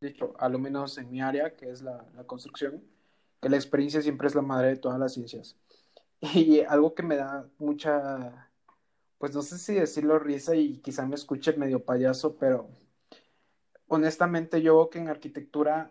dicho, 0.00 0.34
a 0.38 0.48
lo 0.48 0.58
menos 0.58 0.98
en 0.98 1.10
mi 1.10 1.20
área, 1.20 1.56
que 1.56 1.70
es 1.70 1.82
la, 1.82 2.04
la, 2.14 2.24
construcción, 2.24 2.82
que 3.40 3.48
la 3.48 3.56
experiencia 3.56 4.02
siempre 4.02 4.28
es 4.28 4.34
la 4.34 4.42
madre 4.42 4.68
de 4.68 4.76
todas 4.76 4.98
las 4.98 5.14
ciencias. 5.14 5.56
Y 6.34 6.60
algo 6.60 6.94
que 6.94 7.02
me 7.02 7.16
da 7.16 7.48
mucha, 7.58 8.50
pues 9.18 9.34
no 9.34 9.42
sé 9.42 9.58
si 9.58 9.74
decirlo 9.74 10.18
risa 10.18 10.54
y 10.54 10.78
quizá 10.78 11.06
me 11.06 11.14
escuche 11.14 11.54
medio 11.54 11.84
payaso, 11.84 12.36
pero 12.36 12.68
honestamente 13.88 14.62
yo 14.62 14.76
veo 14.76 14.90
que 14.90 14.98
en 14.98 15.08
arquitectura 15.08 15.90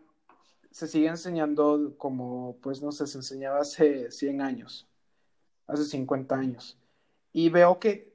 se 0.71 0.87
sigue 0.87 1.07
enseñando 1.07 1.95
como, 1.97 2.57
pues 2.61 2.81
no 2.81 2.91
se 2.91 3.03
enseñaba 3.03 3.59
hace 3.61 4.11
100 4.11 4.41
años, 4.41 4.87
hace 5.67 5.85
50 5.85 6.35
años. 6.35 6.77
Y 7.33 7.49
veo 7.49 7.79
que 7.79 8.08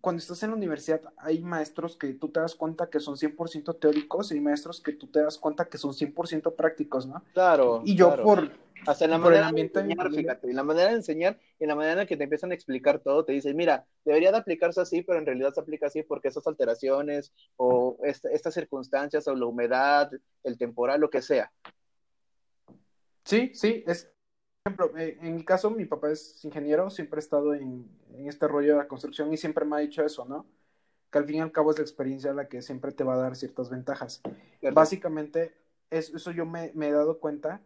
cuando 0.00 0.20
estás 0.20 0.42
en 0.42 0.50
la 0.50 0.56
universidad 0.56 1.00
hay 1.16 1.40
maestros 1.40 1.96
que 1.96 2.12
tú 2.14 2.28
te 2.28 2.40
das 2.40 2.54
cuenta 2.54 2.88
que 2.88 3.00
son 3.00 3.16
100% 3.16 3.78
teóricos 3.78 4.30
y 4.30 4.34
hay 4.34 4.40
maestros 4.40 4.80
que 4.80 4.92
tú 4.92 5.06
te 5.06 5.20
das 5.20 5.38
cuenta 5.38 5.66
que 5.66 5.78
son 5.78 5.92
100% 5.92 6.54
prácticos, 6.54 7.06
¿no? 7.06 7.22
Claro. 7.32 7.82
Y 7.84 7.96
yo 7.96 8.08
claro. 8.08 8.22
por... 8.24 8.68
Hasta 8.86 9.06
en 9.06 9.10
la 9.10 9.18
manera 9.18 9.50
de 9.50 9.60
enseñar, 9.60 10.08
fíjate, 10.08 10.48
en 10.48 10.54
la 10.54 10.62
manera 10.62 10.90
de 10.90 10.94
enseñar 10.94 11.36
y 11.58 11.64
en 11.64 11.68
la 11.68 11.74
manera 11.74 12.02
en 12.02 12.06
que 12.06 12.16
te 12.16 12.22
empiezan 12.22 12.52
a 12.52 12.54
explicar 12.54 13.00
todo, 13.00 13.24
te 13.24 13.32
dicen, 13.32 13.56
mira, 13.56 13.84
debería 14.04 14.30
de 14.30 14.38
aplicarse 14.38 14.80
así, 14.80 15.02
pero 15.02 15.18
en 15.18 15.26
realidad 15.26 15.52
se 15.52 15.60
aplica 15.60 15.88
así 15.88 16.04
porque 16.04 16.28
esas 16.28 16.46
alteraciones 16.46 17.32
o 17.56 17.98
esta, 18.04 18.30
estas 18.30 18.54
circunstancias 18.54 19.26
o 19.26 19.34
la 19.34 19.46
humedad, 19.46 20.12
el 20.44 20.56
temporal, 20.56 21.00
lo 21.00 21.10
que 21.10 21.22
sea. 21.22 21.50
Sí, 23.24 23.50
sí, 23.52 23.82
es, 23.86 24.08
ejemplo, 24.64 24.96
eh, 24.98 25.18
en 25.22 25.36
mi 25.36 25.44
caso, 25.44 25.70
mi 25.70 25.84
papá 25.84 26.10
es 26.10 26.44
ingeniero, 26.44 26.90
siempre 26.90 27.18
he 27.18 27.22
estado 27.22 27.54
en, 27.54 27.88
en, 28.14 28.28
este 28.28 28.48
rollo 28.48 28.72
de 28.72 28.78
la 28.78 28.88
construcción 28.88 29.32
y 29.32 29.36
siempre 29.36 29.64
me 29.64 29.76
ha 29.76 29.80
dicho 29.80 30.04
eso, 30.04 30.24
¿no? 30.24 30.46
Que 31.10 31.18
al 31.18 31.24
fin 31.24 31.36
y 31.36 31.40
al 31.40 31.52
cabo 31.52 31.70
es 31.70 31.78
la 31.78 31.84
experiencia 31.84 32.32
la 32.32 32.48
que 32.48 32.62
siempre 32.62 32.92
te 32.92 33.04
va 33.04 33.14
a 33.14 33.18
dar 33.18 33.36
ciertas 33.36 33.70
ventajas. 33.70 34.20
¿Verdad? 34.60 34.74
Básicamente, 34.74 35.54
es, 35.90 36.10
eso 36.10 36.30
yo 36.32 36.46
me, 36.46 36.72
me, 36.74 36.88
he 36.88 36.92
dado 36.92 37.18
cuenta. 37.18 37.62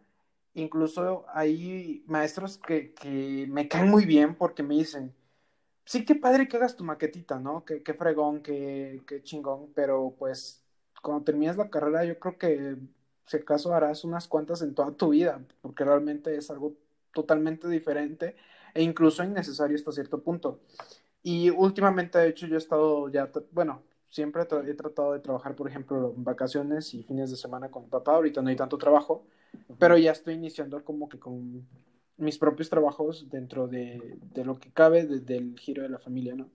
Incluso 0.53 1.25
hay 1.33 2.03
maestros 2.07 2.57
que, 2.57 2.93
que, 2.93 3.47
me 3.49 3.67
caen 3.67 3.89
muy 3.89 4.05
bien 4.05 4.35
porque 4.35 4.63
me 4.63 4.75
dicen, 4.75 5.13
sí, 5.85 6.05
qué 6.05 6.15
padre 6.15 6.47
que 6.47 6.57
hagas 6.57 6.75
tu 6.75 6.83
maquetita, 6.83 7.39
¿no? 7.39 7.65
Qué, 7.65 7.83
qué 7.83 7.93
fregón, 7.93 8.41
qué, 8.43 9.01
qué 9.07 9.23
chingón, 9.23 9.71
pero 9.75 10.15
pues 10.17 10.63
cuando 11.01 11.23
terminas 11.23 11.57
la 11.57 11.69
carrera 11.69 12.05
yo 12.05 12.17
creo 12.19 12.37
que 12.37 12.77
si 13.25 13.37
acaso 13.37 13.73
harás 13.73 14.03
unas 14.03 14.27
cuantas 14.27 14.61
en 14.61 14.73
toda 14.75 14.91
tu 14.91 15.09
vida, 15.09 15.41
porque 15.61 15.83
realmente 15.83 16.35
es 16.37 16.49
algo 16.49 16.75
totalmente 17.13 17.67
diferente 17.69 18.35
e 18.73 18.81
incluso 18.83 19.23
innecesario 19.23 19.75
hasta 19.75 19.91
cierto 19.91 20.21
punto. 20.21 20.59
Y 21.21 21.49
últimamente, 21.49 22.17
de 22.17 22.29
hecho, 22.29 22.47
yo 22.47 22.55
he 22.55 22.57
estado 22.57 23.09
ya, 23.09 23.31
bueno, 23.51 23.81
siempre 24.09 24.43
he 24.43 24.73
tratado 24.73 25.13
de 25.13 25.19
trabajar, 25.19 25.55
por 25.55 25.67
ejemplo, 25.67 26.13
en 26.15 26.23
vacaciones 26.23 26.93
y 26.93 27.03
fines 27.03 27.31
de 27.31 27.37
semana 27.37 27.71
con 27.71 27.83
mi 27.83 27.89
papá. 27.89 28.15
Ahorita 28.15 28.41
no 28.41 28.49
hay 28.49 28.55
tanto 28.55 28.77
trabajo, 28.77 29.25
pero 29.79 29.97
ya 29.97 30.11
estoy 30.11 30.33
iniciando 30.33 30.83
como 30.83 31.07
que 31.07 31.19
con 31.19 31.65
mis 32.17 32.37
propios 32.37 32.69
trabajos 32.69 33.29
dentro 33.29 33.67
de, 33.67 34.17
de 34.33 34.45
lo 34.45 34.59
que 34.59 34.71
cabe 34.71 35.05
de, 35.05 35.19
del 35.19 35.57
giro 35.57 35.81
de 35.81 35.89
la 35.89 35.99
familia, 35.99 36.35
¿no? 36.35 36.49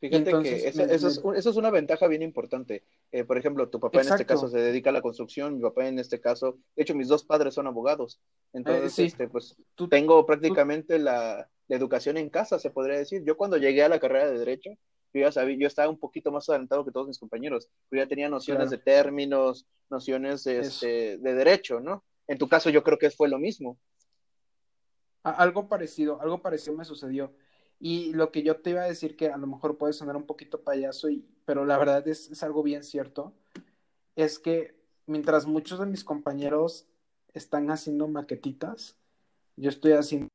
Fíjate 0.00 0.30
Entonces, 0.30 0.72
que 0.72 0.78
me, 0.78 0.84
eso, 0.94 1.06
es, 1.08 1.18
eso, 1.38 1.50
es, 1.50 1.56
una 1.56 1.70
ventaja 1.70 2.08
bien 2.08 2.22
importante. 2.22 2.82
Eh, 3.12 3.24
por 3.24 3.36
ejemplo, 3.36 3.68
tu 3.68 3.78
papá 3.78 3.98
Exacto. 3.98 4.14
en 4.14 4.20
este 4.22 4.34
caso 4.34 4.48
se 4.48 4.58
dedica 4.58 4.88
a 4.88 4.92
la 4.94 5.02
construcción, 5.02 5.56
mi 5.56 5.62
papá 5.62 5.86
en 5.86 5.98
este 5.98 6.18
caso, 6.18 6.58
de 6.74 6.82
hecho 6.82 6.94
mis 6.94 7.08
dos 7.08 7.24
padres 7.24 7.52
son 7.52 7.66
abogados. 7.66 8.20
Entonces, 8.54 8.84
eh, 8.84 8.90
sí. 8.90 9.02
este, 9.04 9.28
pues 9.28 9.54
tú, 9.74 9.86
tengo 9.86 10.24
prácticamente 10.24 10.96
tú... 10.96 11.04
la, 11.04 11.48
la, 11.68 11.76
educación 11.76 12.16
en 12.16 12.30
casa, 12.30 12.58
se 12.58 12.70
podría 12.70 12.96
decir. 12.96 13.22
Yo 13.24 13.36
cuando 13.36 13.58
llegué 13.58 13.82
a 13.82 13.90
la 13.90 14.00
carrera 14.00 14.30
de 14.30 14.38
Derecho, 14.38 14.70
yo 15.12 15.20
ya 15.20 15.30
sabía, 15.30 15.56
yo 15.58 15.66
estaba 15.66 15.90
un 15.90 15.98
poquito 15.98 16.32
más 16.32 16.48
adelantado 16.48 16.86
que 16.86 16.90
todos 16.90 17.06
mis 17.06 17.18
compañeros. 17.18 17.68
Yo 17.90 17.98
ya 17.98 18.06
tenía 18.06 18.30
nociones 18.30 18.68
claro. 18.68 18.70
de 18.70 18.78
términos, 18.78 19.66
nociones 19.90 20.44
de, 20.44 20.60
este, 20.60 21.18
de 21.18 21.34
Derecho, 21.34 21.80
¿no? 21.80 22.04
En 22.26 22.38
tu 22.38 22.48
caso 22.48 22.70
yo 22.70 22.82
creo 22.82 22.98
que 22.98 23.10
fue 23.10 23.28
lo 23.28 23.38
mismo. 23.38 23.78
Algo 25.22 25.68
parecido, 25.68 26.20
algo 26.22 26.40
parecido 26.40 26.76
me 26.76 26.86
sucedió. 26.86 27.34
Y 27.78 28.12
lo 28.14 28.32
que 28.32 28.42
yo 28.42 28.60
te 28.60 28.70
iba 28.70 28.82
a 28.82 28.86
decir 28.86 29.16
que 29.16 29.28
a 29.28 29.36
lo 29.36 29.46
mejor 29.46 29.76
puede 29.76 29.92
sonar 29.92 30.16
un 30.16 30.24
poquito 30.24 30.62
payaso 30.62 31.10
y, 31.10 31.26
pero 31.44 31.64
la 31.64 31.78
verdad 31.78 32.06
es, 32.08 32.30
es 32.30 32.42
algo 32.42 32.62
bien 32.62 32.84
cierto, 32.84 33.32
es 34.16 34.38
que 34.38 34.74
mientras 35.06 35.46
muchos 35.46 35.78
de 35.78 35.86
mis 35.86 36.04
compañeros 36.04 36.86
están 37.34 37.70
haciendo 37.70 38.08
maquetitas, 38.08 38.96
yo 39.56 39.70
estoy 39.70 39.92
haciendo 39.92 40.28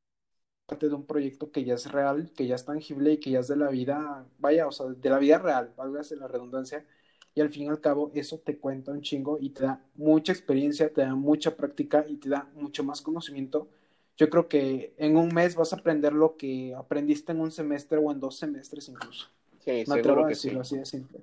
parte 0.67 0.89
de 0.89 0.95
un 0.95 1.05
proyecto 1.05 1.51
que 1.51 1.63
ya 1.63 1.75
es 1.75 1.91
real, 1.91 2.31
que 2.35 2.45
ya 2.47 2.55
es 2.55 2.65
tangible 2.65 3.13
y 3.13 3.17
que 3.19 3.31
ya 3.31 3.39
es 3.39 3.47
de 3.47 3.55
la 3.55 3.69
vida, 3.69 4.27
vaya, 4.37 4.67
o 4.67 4.71
sea, 4.71 4.87
de 4.87 5.09
la 5.09 5.17
vida 5.19 5.37
real, 5.39 5.73
válgase 5.77 6.15
la 6.15 6.27
redundancia, 6.27 6.85
y 7.33 7.41
al 7.41 7.49
fin 7.49 7.63
y 7.63 7.67
al 7.67 7.79
cabo 7.79 8.11
eso 8.15 8.39
te 8.39 8.57
cuenta 8.57 8.91
un 8.91 9.01
chingo 9.01 9.37
y 9.39 9.51
te 9.51 9.63
da 9.63 9.81
mucha 9.95 10.31
experiencia, 10.31 10.91
te 10.91 11.01
da 11.01 11.15
mucha 11.15 11.55
práctica 11.55 12.05
y 12.07 12.17
te 12.17 12.29
da 12.29 12.49
mucho 12.55 12.83
más 12.83 13.01
conocimiento. 13.01 13.69
Yo 14.17 14.29
creo 14.29 14.47
que 14.49 14.95
en 14.97 15.15
un 15.15 15.33
mes 15.33 15.55
vas 15.55 15.71
a 15.71 15.75
aprender 15.75 16.13
lo 16.13 16.35
que 16.35 16.73
aprendiste 16.75 17.31
en 17.31 17.41
un 17.41 17.51
semestre 17.51 17.99
o 17.99 18.11
en 18.11 18.19
dos 18.19 18.37
semestres 18.37 18.89
incluso. 18.89 19.27
Sí, 19.67 19.83
Me 19.87 19.99
atrevo 19.99 20.23
a 20.25 20.27
decirlo 20.29 20.63
sí. 20.63 20.75
así 20.75 20.79
de 20.79 20.85
simple. 20.85 21.19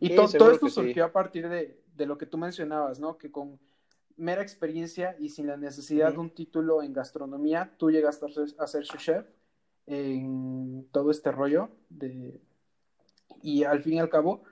Y 0.00 0.08
Sí, 0.08 0.16
to- 0.16 0.28
todo 0.38 0.50
esto 0.50 0.68
sí. 0.68 0.74
surgió 0.74 1.04
a 1.04 1.12
partir 1.12 1.48
de, 1.48 1.78
de 1.94 2.06
lo 2.06 2.16
que 2.18 2.26
tú 2.26 2.38
mencionabas, 2.38 2.98
¿no? 2.98 3.18
Que 3.18 3.30
con 3.30 3.58
mera 4.16 4.42
experiencia 4.42 5.16
y 5.18 5.28
sin 5.28 5.46
la 5.48 5.56
necesidad 5.56 6.12
de 6.12 6.18
un 6.18 6.30
título 6.30 6.82
en 6.82 6.92
gastronomía, 6.92 7.74
tú 7.78 7.90
llegaste 7.90 8.26
a 8.26 8.28
ser, 8.28 8.46
a 8.58 8.66
ser 8.66 8.86
su 8.86 8.96
chef 8.96 9.26
en 9.86 10.86
todo 10.92 11.10
este 11.10 11.30
rollo 11.32 11.68
de... 11.90 12.40
Y 13.42 13.64
al 13.64 13.82
fin 13.82 13.94
y 13.94 13.98
al 14.00 14.08
cabo, 14.08 14.42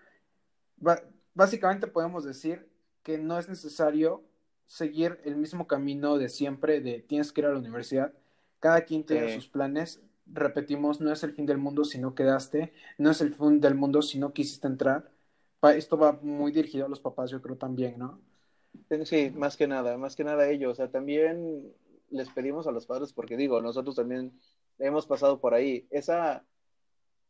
básicamente 1.34 1.86
podemos 1.86 2.24
decir 2.24 2.68
que 3.02 3.18
no 3.18 3.38
es 3.38 3.48
necesario 3.48 4.22
seguir 4.66 5.20
el 5.24 5.36
mismo 5.36 5.66
camino 5.66 6.18
de 6.18 6.28
siempre, 6.28 6.80
de 6.80 7.00
tienes 7.00 7.32
que 7.32 7.40
ir 7.40 7.46
a 7.46 7.52
la 7.52 7.58
universidad. 7.58 8.12
Cada 8.60 8.82
quien 8.82 9.04
tiene 9.04 9.34
sus 9.34 9.48
planes. 9.48 10.02
Repetimos, 10.26 11.00
no 11.00 11.12
es 11.12 11.22
el 11.24 11.32
fin 11.32 11.46
del 11.46 11.58
mundo 11.58 11.84
si 11.84 11.98
no 11.98 12.14
quedaste, 12.14 12.72
no 12.98 13.10
es 13.10 13.20
el 13.20 13.34
fin 13.34 13.60
del 13.60 13.74
mundo 13.74 14.02
si 14.02 14.18
no 14.18 14.32
quisiste 14.32 14.66
entrar. 14.66 15.10
Esto 15.62 15.96
va 15.96 16.18
muy 16.22 16.52
dirigido 16.52 16.86
a 16.86 16.88
los 16.88 17.00
papás, 17.00 17.30
yo 17.30 17.40
creo 17.40 17.56
también, 17.56 17.98
¿no? 17.98 18.20
Sí, 19.04 19.30
más 19.34 19.56
que 19.56 19.66
nada, 19.66 19.96
más 19.96 20.16
que 20.16 20.24
nada 20.24 20.48
ellos. 20.48 20.72
O 20.72 20.74
sea, 20.74 20.90
también 20.90 21.72
les 22.10 22.28
pedimos 22.30 22.66
a 22.66 22.72
los 22.72 22.86
padres, 22.86 23.12
porque 23.12 23.36
digo, 23.36 23.60
nosotros 23.60 23.96
también 23.96 24.32
hemos 24.78 25.06
pasado 25.06 25.40
por 25.40 25.54
ahí. 25.54 25.86
Esa, 25.90 26.44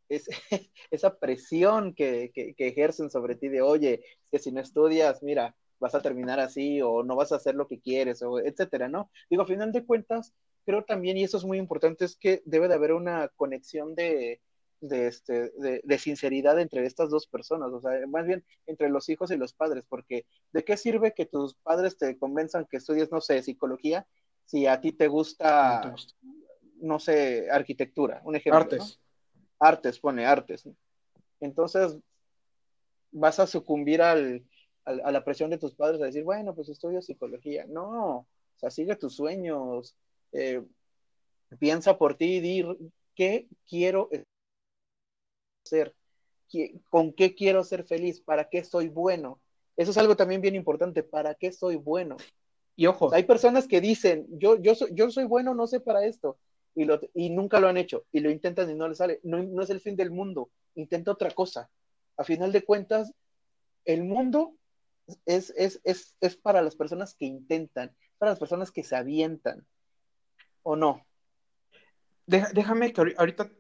es, 0.09 0.28
esa 0.90 1.18
presión 1.18 1.94
que, 1.94 2.31
que, 2.35 2.55
ejercen 2.68 3.11
sobre 3.11 3.37
ti 3.37 3.48
de, 3.48 3.62
oye, 3.62 4.02
que 4.31 4.38
si 4.38 4.52
no 4.52 4.61
estudias, 4.61 5.22
mira, 5.22 5.57
vas 5.78 5.94
a 5.94 6.02
terminar 6.02 6.40
así, 6.40 6.81
o 6.83 7.02
no 7.02 7.16
vas 7.16 7.33
a 7.33 7.37
hacer 7.37 7.55
lo 7.55 7.66
que 7.66 7.81
quieres, 7.81 8.22
o 8.22 8.38
etcétera, 8.38 8.88
¿no? 8.88 9.11
Digo, 9.31 9.42
a 9.42 9.46
final 9.46 9.72
de 9.72 9.85
cuentas, 9.85 10.33
creo 10.64 10.85
también, 10.85 11.16
y 11.16 11.25
eso 11.25 11.37
es 11.37 11.44
muy 11.44 11.59
importante, 11.59 12.05
es 12.05 12.16
que 12.16 12.42
debe 12.44 12.68
de 12.68 12.75
haber 12.75 12.92
una 12.92 13.29
conexión 13.37 13.94
de, 13.94 14.40
de, 14.81 15.07
este, 15.07 15.51
de, 15.59 15.81
de 15.85 15.98
sinceridad 15.98 16.59
entre 16.61 16.85
estas 16.87 17.11
dos 17.11 17.27
personas, 17.27 17.70
o 17.72 17.81
sea, 17.81 17.92
más 18.09 18.27
bien 18.27 18.44
entre 18.66 18.88
los 18.88 19.09
hijos 19.09 19.31
y 19.31 19.37
los 19.37 19.53
padres, 19.53 19.85
porque 19.88 20.27
¿de 20.53 20.64
qué 20.64 20.77
sirve 20.77 21.14
que 21.14 21.27
tus 21.27 21.55
padres 21.55 21.96
te 21.96 22.18
convenzan 22.18 22.66
que 22.70 22.77
estudies, 22.79 23.11
no 23.12 23.20
sé, 23.20 23.42
psicología, 23.42 24.07
si 24.46 24.66
a 24.66 24.81
ti 24.81 24.92
te 24.92 25.05
No 25.05 25.05
te 25.05 25.09
gusta, 25.09 25.94
no 26.81 26.98
sé, 26.98 27.48
arquitectura, 27.51 28.20
un 28.25 28.37
ejemplo, 28.37 28.59
¿no? 28.59 28.64
Artes. 28.64 28.98
Artes, 29.61 29.98
pone 30.01 30.27
artes. 30.27 30.66
¿no? 30.66 30.75
Entonces, 31.40 31.96
vas 33.12 33.38
a 33.38 33.46
sucumbir 33.46 34.03
al, 34.03 34.44
al- 34.85 35.01
a 35.05 35.12
la 35.12 35.25
presión 35.25 35.51
de 35.51 35.59
tus 35.59 35.75
padres 35.75 36.01
a 36.03 36.07
decir, 36.07 36.25
bueno, 36.25 36.55
pues 36.55 36.68
estudio 36.68 37.01
psicología. 37.03 37.64
No, 37.68 38.16
o 38.18 38.27
sea, 38.57 38.70
sigue 38.70 38.96
tus 38.96 39.14
sueños, 39.16 39.94
eh, 40.33 40.62
piensa 41.59 41.99
por 41.99 42.16
ti 42.16 42.37
y 42.37 42.40
di, 42.40 42.64
¿qué 43.14 43.49
quiero 43.68 44.11
ser? 45.64 45.95
¿Qué- 46.49 46.81
¿Con 46.90 47.12
qué 47.12 47.35
quiero 47.35 47.64
ser 47.64 47.85
feliz? 47.85 48.21
¿Para 48.21 48.49
qué 48.49 48.64
soy 48.64 48.88
bueno? 48.88 49.40
Eso 49.77 49.90
es 49.90 49.99
algo 49.99 50.16
también 50.16 50.40
bien 50.40 50.55
importante, 50.55 51.03
¿para 51.03 51.35
qué 51.35 51.53
soy 51.53 51.77
bueno? 51.77 52.16
Y 52.77 52.87
ojo, 52.87 53.07
O 53.07 53.11
sea, 53.11 53.18
hay 53.18 53.25
personas 53.25 53.66
que 53.66 53.81
dicen, 53.81 54.27
yo, 54.31 54.57
yo, 54.61 54.75
soy, 54.75 54.90
yo 54.95 55.11
soy 55.11 55.25
bueno, 55.25 55.55
no 55.55 55.66
sé 55.66 55.81
para 55.81 56.05
esto, 56.05 56.38
y, 56.75 56.85
lo, 56.85 57.01
y 57.14 57.31
nunca 57.31 57.61
lo 57.61 57.68
han 57.68 57.77
hecho, 57.77 58.05
y 58.12 58.21
lo 58.21 58.31
intentan 58.31 58.71
y 58.71 58.75
no 58.75 58.88
les 58.88 58.99
sale. 58.99 59.21
No, 59.23 59.42
no 59.42 59.62
es 59.62 59.71
el 59.71 59.81
fin 59.81 59.97
del 59.97 60.11
mundo, 60.11 60.51
intenta 60.75 61.11
otra 61.12 61.31
cosa. 61.31 61.71
A 62.16 62.25
final 62.25 62.53
de 62.53 62.64
cuentas, 62.64 63.12
el 63.85 64.05
mundo 64.05 64.55
es, 65.27 65.53
es, 65.57 65.81
es, 65.85 66.14
es 66.21 66.37
para 66.37 66.62
las 66.62 66.77
personas 66.77 67.14
que 67.14 67.27
intentan, 67.27 67.95
para 68.18 68.33
las 68.33 68.38
personas 68.38 68.71
que 68.71 68.85
se 68.85 68.97
avientan, 68.97 69.66
¿o 70.62 70.77
no? 70.77 71.05
déjame 72.27 72.92
que 72.92 73.01
ahori- 73.01 73.14
ahorita 73.18 73.51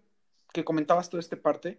que 0.52 0.64
comentabas 0.64 1.08
toda 1.10 1.20
esta 1.20 1.36
parte, 1.36 1.78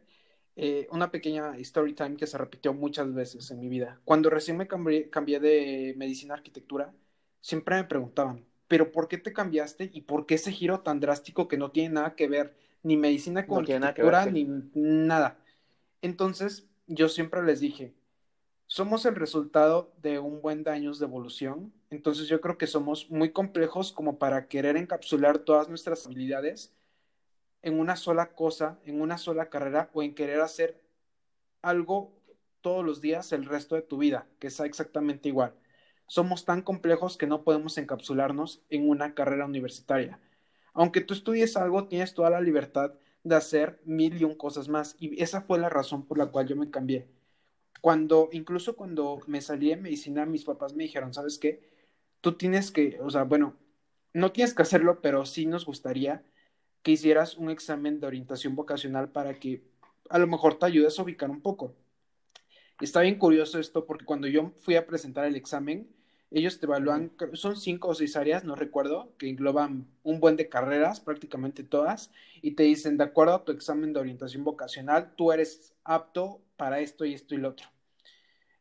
eh, 0.55 0.87
una 0.91 1.11
pequeña 1.11 1.57
story 1.57 1.93
time 1.93 2.15
que 2.17 2.27
se 2.27 2.37
repitió 2.37 2.73
muchas 2.73 3.13
veces 3.13 3.49
en 3.51 3.59
mi 3.59 3.69
vida. 3.69 4.01
Cuando 4.05 4.29
recién 4.29 4.57
me 4.57 4.67
cambié, 4.67 5.09
cambié 5.09 5.39
de 5.39 5.93
medicina 5.97 6.33
a 6.33 6.37
arquitectura, 6.37 6.93
siempre 7.41 7.75
me 7.75 7.83
preguntaban, 7.85 8.45
¿pero 8.67 8.91
por 8.91 9.07
qué 9.07 9.17
te 9.17 9.33
cambiaste 9.33 9.89
y 9.93 10.01
por 10.01 10.25
qué 10.25 10.35
ese 10.35 10.51
giro 10.51 10.81
tan 10.81 10.99
drástico 10.99 11.47
que 11.47 11.57
no 11.57 11.71
tiene 11.71 11.89
nada 11.95 12.15
que 12.15 12.27
ver 12.27 12.55
ni 12.83 12.97
medicina 12.97 13.47
con 13.47 13.59
No 13.59 13.63
tiene 13.63 13.79
nada 13.81 13.93
que 13.93 14.03
ver, 14.03 14.15
arquitectura 14.15 14.23
sí. 14.23 14.31
ni 14.31 14.45
nada? 14.73 15.39
Entonces, 16.01 16.67
yo 16.87 17.09
siempre 17.09 17.43
les 17.43 17.59
dije, 17.59 17.93
somos 18.67 19.05
el 19.05 19.15
resultado 19.15 19.93
de 20.01 20.19
un 20.19 20.41
buen 20.41 20.63
de 20.63 20.71
años 20.71 20.99
de 20.99 21.05
evolución, 21.05 21.73
entonces 21.93 22.27
yo 22.27 22.41
creo 22.41 22.57
que 22.57 22.65
somos 22.65 23.09
muy 23.11 23.31
complejos 23.31 23.91
como 23.91 24.17
para 24.17 24.47
querer 24.47 24.77
encapsular 24.77 25.39
todas 25.39 25.69
nuestras 25.69 26.05
habilidades 26.07 26.73
en 27.61 27.79
una 27.79 27.95
sola 27.95 28.33
cosa, 28.33 28.79
en 28.83 28.99
una 28.99 29.19
sola 29.19 29.49
carrera 29.49 29.89
o 29.93 30.01
en 30.01 30.15
querer 30.15 30.41
hacer 30.41 30.81
algo 31.61 32.11
todos 32.61 32.83
los 32.83 32.99
días 32.99 33.31
el 33.31 33.45
resto 33.45 33.75
de 33.75 33.83
tu 33.83 33.97
vida, 33.99 34.27
que 34.39 34.49
sea 34.49 34.65
exactamente 34.65 35.29
igual. 35.29 35.53
Somos 36.07 36.45
tan 36.45 36.63
complejos 36.63 37.15
que 37.15 37.27
no 37.27 37.43
podemos 37.43 37.77
encapsularnos 37.77 38.63
en 38.69 38.89
una 38.89 39.13
carrera 39.13 39.45
universitaria. 39.45 40.19
Aunque 40.73 41.01
tú 41.01 41.13
estudies 41.13 41.55
algo, 41.57 41.87
tienes 41.87 42.15
toda 42.15 42.31
la 42.31 42.41
libertad 42.41 42.93
de 43.23 43.35
hacer 43.35 43.79
mil 43.85 44.19
y 44.19 44.23
un 44.23 44.35
cosas 44.35 44.67
más. 44.67 44.95
Y 44.99 45.21
esa 45.21 45.41
fue 45.41 45.59
la 45.59 45.69
razón 45.69 46.07
por 46.07 46.17
la 46.17 46.27
cual 46.27 46.47
yo 46.47 46.55
me 46.55 46.71
cambié. 46.71 47.07
Cuando, 47.81 48.29
incluso 48.31 48.75
cuando 48.75 49.19
me 49.27 49.41
salí 49.41 49.69
de 49.69 49.77
medicina, 49.77 50.25
mis 50.25 50.43
papás 50.43 50.73
me 50.73 50.83
dijeron, 50.83 51.13
¿sabes 51.13 51.37
qué? 51.37 51.72
Tú 52.23 52.37
tienes 52.37 52.71
que, 52.71 53.01
o 53.01 53.09
sea, 53.09 53.23
bueno, 53.23 53.57
no 54.13 54.31
tienes 54.31 54.53
que 54.53 54.61
hacerlo, 54.61 55.01
pero 55.01 55.25
sí 55.25 55.45
nos 55.45 55.65
gustaría 55.65 56.23
que 56.81 56.91
hicieras 56.91 57.35
un 57.35 57.49
examen 57.49 57.99
de 57.99 58.07
orientación 58.07 58.55
vocacional 58.55 59.09
para 59.09 59.33
que 59.41 59.61
a 60.09 60.19
lo 60.19 60.27
mejor 60.27 60.57
te 60.57 60.65
ayudes 60.65 60.97
a 60.97 61.03
ubicar 61.03 61.29
un 61.29 61.41
poco. 61.41 61.75
Está 62.79 63.01
bien 63.01 63.19
curioso 63.19 63.59
esto 63.59 63.85
porque 63.85 64.05
cuando 64.05 64.27
yo 64.29 64.53
fui 64.55 64.77
a 64.77 64.87
presentar 64.87 65.25
el 65.25 65.35
examen, 65.35 65.93
ellos 66.31 66.61
te 66.61 66.65
evalúan, 66.65 67.11
son 67.33 67.57
cinco 67.57 67.89
o 67.89 67.93
seis 67.93 68.15
áreas, 68.15 68.45
no 68.45 68.55
recuerdo, 68.55 69.13
que 69.17 69.27
engloban 69.27 69.85
un 70.03 70.21
buen 70.21 70.37
de 70.37 70.47
carreras, 70.47 71.01
prácticamente 71.01 71.65
todas, 71.65 72.09
y 72.41 72.51
te 72.51 72.63
dicen, 72.63 72.95
de 72.95 73.03
acuerdo 73.03 73.33
a 73.33 73.43
tu 73.43 73.51
examen 73.51 73.91
de 73.91 73.99
orientación 73.99 74.45
vocacional, 74.45 75.13
tú 75.17 75.33
eres 75.33 75.73
apto 75.83 76.41
para 76.55 76.79
esto 76.79 77.03
y 77.03 77.13
esto 77.13 77.35
y 77.35 77.39
lo 77.39 77.49
otro. 77.49 77.67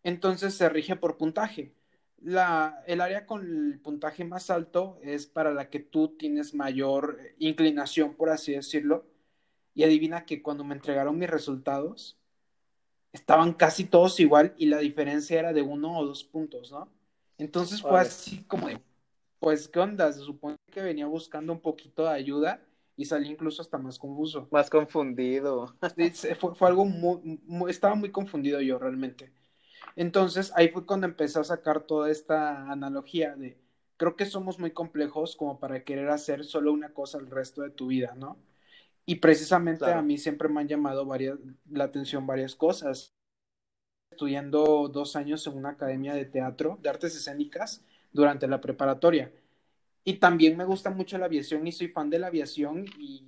Entonces 0.02 0.54
se 0.54 0.68
rige 0.68 0.96
por 0.96 1.16
puntaje. 1.16 1.72
La, 2.24 2.82
el 2.86 3.00
área 3.00 3.26
con 3.26 3.42
el 3.42 3.80
puntaje 3.80 4.24
más 4.24 4.48
alto 4.50 4.98
es 5.02 5.26
para 5.26 5.52
la 5.52 5.70
que 5.70 5.80
tú 5.80 6.08
tienes 6.16 6.54
mayor 6.54 7.18
inclinación, 7.38 8.14
por 8.14 8.30
así 8.30 8.52
decirlo. 8.52 9.04
Y 9.74 9.84
adivina 9.84 10.24
que 10.24 10.42
cuando 10.42 10.64
me 10.64 10.74
entregaron 10.74 11.18
mis 11.18 11.30
resultados, 11.30 12.16
estaban 13.12 13.52
casi 13.54 13.84
todos 13.84 14.20
igual 14.20 14.54
y 14.56 14.66
la 14.66 14.78
diferencia 14.78 15.38
era 15.38 15.52
de 15.52 15.62
uno 15.62 15.98
o 15.98 16.06
dos 16.06 16.24
puntos, 16.24 16.70
¿no? 16.70 16.88
Entonces 17.38 17.80
fue 17.80 17.90
Órale. 17.90 18.08
así 18.08 18.44
como 18.44 18.68
de, 18.68 18.80
pues, 19.40 19.68
¿qué 19.68 19.80
onda? 19.80 20.12
Se 20.12 20.20
supone 20.20 20.56
que 20.70 20.82
venía 20.82 21.06
buscando 21.06 21.52
un 21.52 21.60
poquito 21.60 22.04
de 22.04 22.10
ayuda 22.10 22.60
y 22.96 23.04
salí 23.04 23.30
incluso 23.30 23.62
hasta 23.62 23.78
más 23.78 23.98
confuso. 23.98 24.46
Más 24.52 24.70
confundido. 24.70 25.74
Sí, 25.96 26.34
fue, 26.34 26.54
fue 26.54 26.68
algo 26.68 26.84
muy, 26.84 27.40
muy- 27.46 27.70
estaba 27.70 27.94
muy 27.94 28.10
confundido 28.10 28.60
yo 28.60 28.78
realmente. 28.78 29.32
Entonces 29.96 30.52
ahí 30.56 30.68
fue 30.68 30.86
cuando 30.86 31.06
empecé 31.06 31.38
a 31.40 31.44
sacar 31.44 31.82
toda 31.82 32.10
esta 32.10 32.70
analogía 32.70 33.36
de, 33.36 33.58
creo 33.96 34.16
que 34.16 34.26
somos 34.26 34.58
muy 34.58 34.72
complejos 34.72 35.36
como 35.36 35.58
para 35.60 35.84
querer 35.84 36.10
hacer 36.10 36.44
solo 36.44 36.72
una 36.72 36.92
cosa 36.94 37.18
el 37.18 37.30
resto 37.30 37.62
de 37.62 37.70
tu 37.70 37.88
vida, 37.88 38.14
¿no? 38.16 38.38
Y 39.06 39.16
precisamente 39.16 39.84
Claro. 39.84 40.00
a 40.00 40.02
mí 40.02 40.18
siempre 40.18 40.48
me 40.48 40.60
han 40.60 40.68
llamado 40.68 41.06
varias, 41.06 41.38
la 41.70 41.84
atención 41.84 42.26
varias 42.26 42.56
cosas. 42.56 43.14
Estudiando 44.10 44.88
dos 44.88 45.16
años 45.16 45.46
en 45.46 45.56
una 45.56 45.70
academia 45.70 46.14
de 46.14 46.24
teatro, 46.24 46.78
de 46.82 46.88
artes 46.90 47.16
escénicas, 47.16 47.84
durante 48.12 48.46
la 48.46 48.60
preparatoria. 48.60 49.32
Y 50.04 50.14
también 50.14 50.56
me 50.56 50.64
gusta 50.64 50.90
mucho 50.90 51.18
la 51.18 51.26
aviación 51.26 51.66
y 51.66 51.72
soy 51.72 51.88
fan 51.88 52.10
de 52.10 52.18
la 52.20 52.28
aviación 52.28 52.86
y 52.98 53.24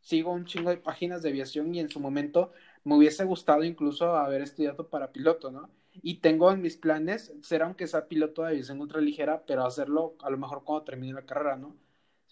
sigo 0.00 0.32
un 0.32 0.46
chingo 0.46 0.70
de 0.70 0.78
páginas 0.78 1.22
de 1.22 1.30
aviación 1.30 1.74
y 1.74 1.80
en 1.80 1.90
su 1.90 2.00
momento 2.00 2.52
me 2.84 2.96
hubiese 2.96 3.24
gustado 3.24 3.64
incluso 3.64 4.16
haber 4.16 4.42
estudiado 4.42 4.88
para 4.88 5.12
piloto, 5.12 5.50
¿no? 5.50 5.70
Y 6.02 6.16
tengo 6.20 6.50
en 6.50 6.60
mis 6.62 6.76
planes 6.76 7.32
ser 7.42 7.62
aunque 7.62 7.86
sea 7.86 8.06
piloto 8.08 8.42
de 8.42 8.48
aviación 8.48 8.80
ultraligera, 8.80 9.42
pero 9.46 9.64
hacerlo 9.64 10.14
a 10.22 10.30
lo 10.30 10.38
mejor 10.38 10.64
cuando 10.64 10.84
termine 10.84 11.12
la 11.12 11.26
carrera, 11.26 11.56
¿no? 11.56 11.74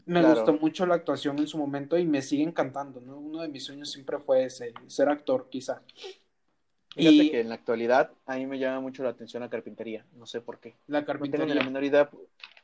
Me 0.07 0.21
Claro. 0.21 0.41
gustó 0.41 0.53
mucho 0.55 0.85
la 0.87 0.97
actuación 0.97 1.39
en 1.39 1.47
su 1.47 1.57
momento 1.57 1.97
y 1.97 2.05
me 2.05 2.21
sigue 2.21 2.43
encantando, 2.43 3.01
¿no? 3.01 3.19
Uno 3.19 3.41
de 3.43 3.49
mis 3.49 3.65
sueños 3.65 3.91
siempre 3.91 4.19
fue 4.19 4.45
ese, 4.45 4.75
ser 4.87 5.09
actor, 5.09 5.49
quizá. 5.51 5.83
Fíjate 6.95 7.17
Y 7.17 7.31
que 7.31 7.41
en 7.41 7.49
la 7.49 7.57
actualidad 7.57 8.11
a 8.27 8.37
mí 8.37 8.47
me 8.47 8.59
llama 8.59 8.81
mucho 8.81 9.03
la 9.03 9.09
atención 9.11 9.43
la 9.43 9.51
carpintería, 9.51 10.07
no 10.17 10.27
sé 10.27 10.41
por 10.41 10.61
qué. 10.61 10.75
la 10.87 11.01
No 11.01 11.07
tengo 11.07 11.47
ni 11.47 11.55
carpintería. 11.55 11.55
la 11.55 11.65
menor 11.65 11.85
idea, 11.85 12.11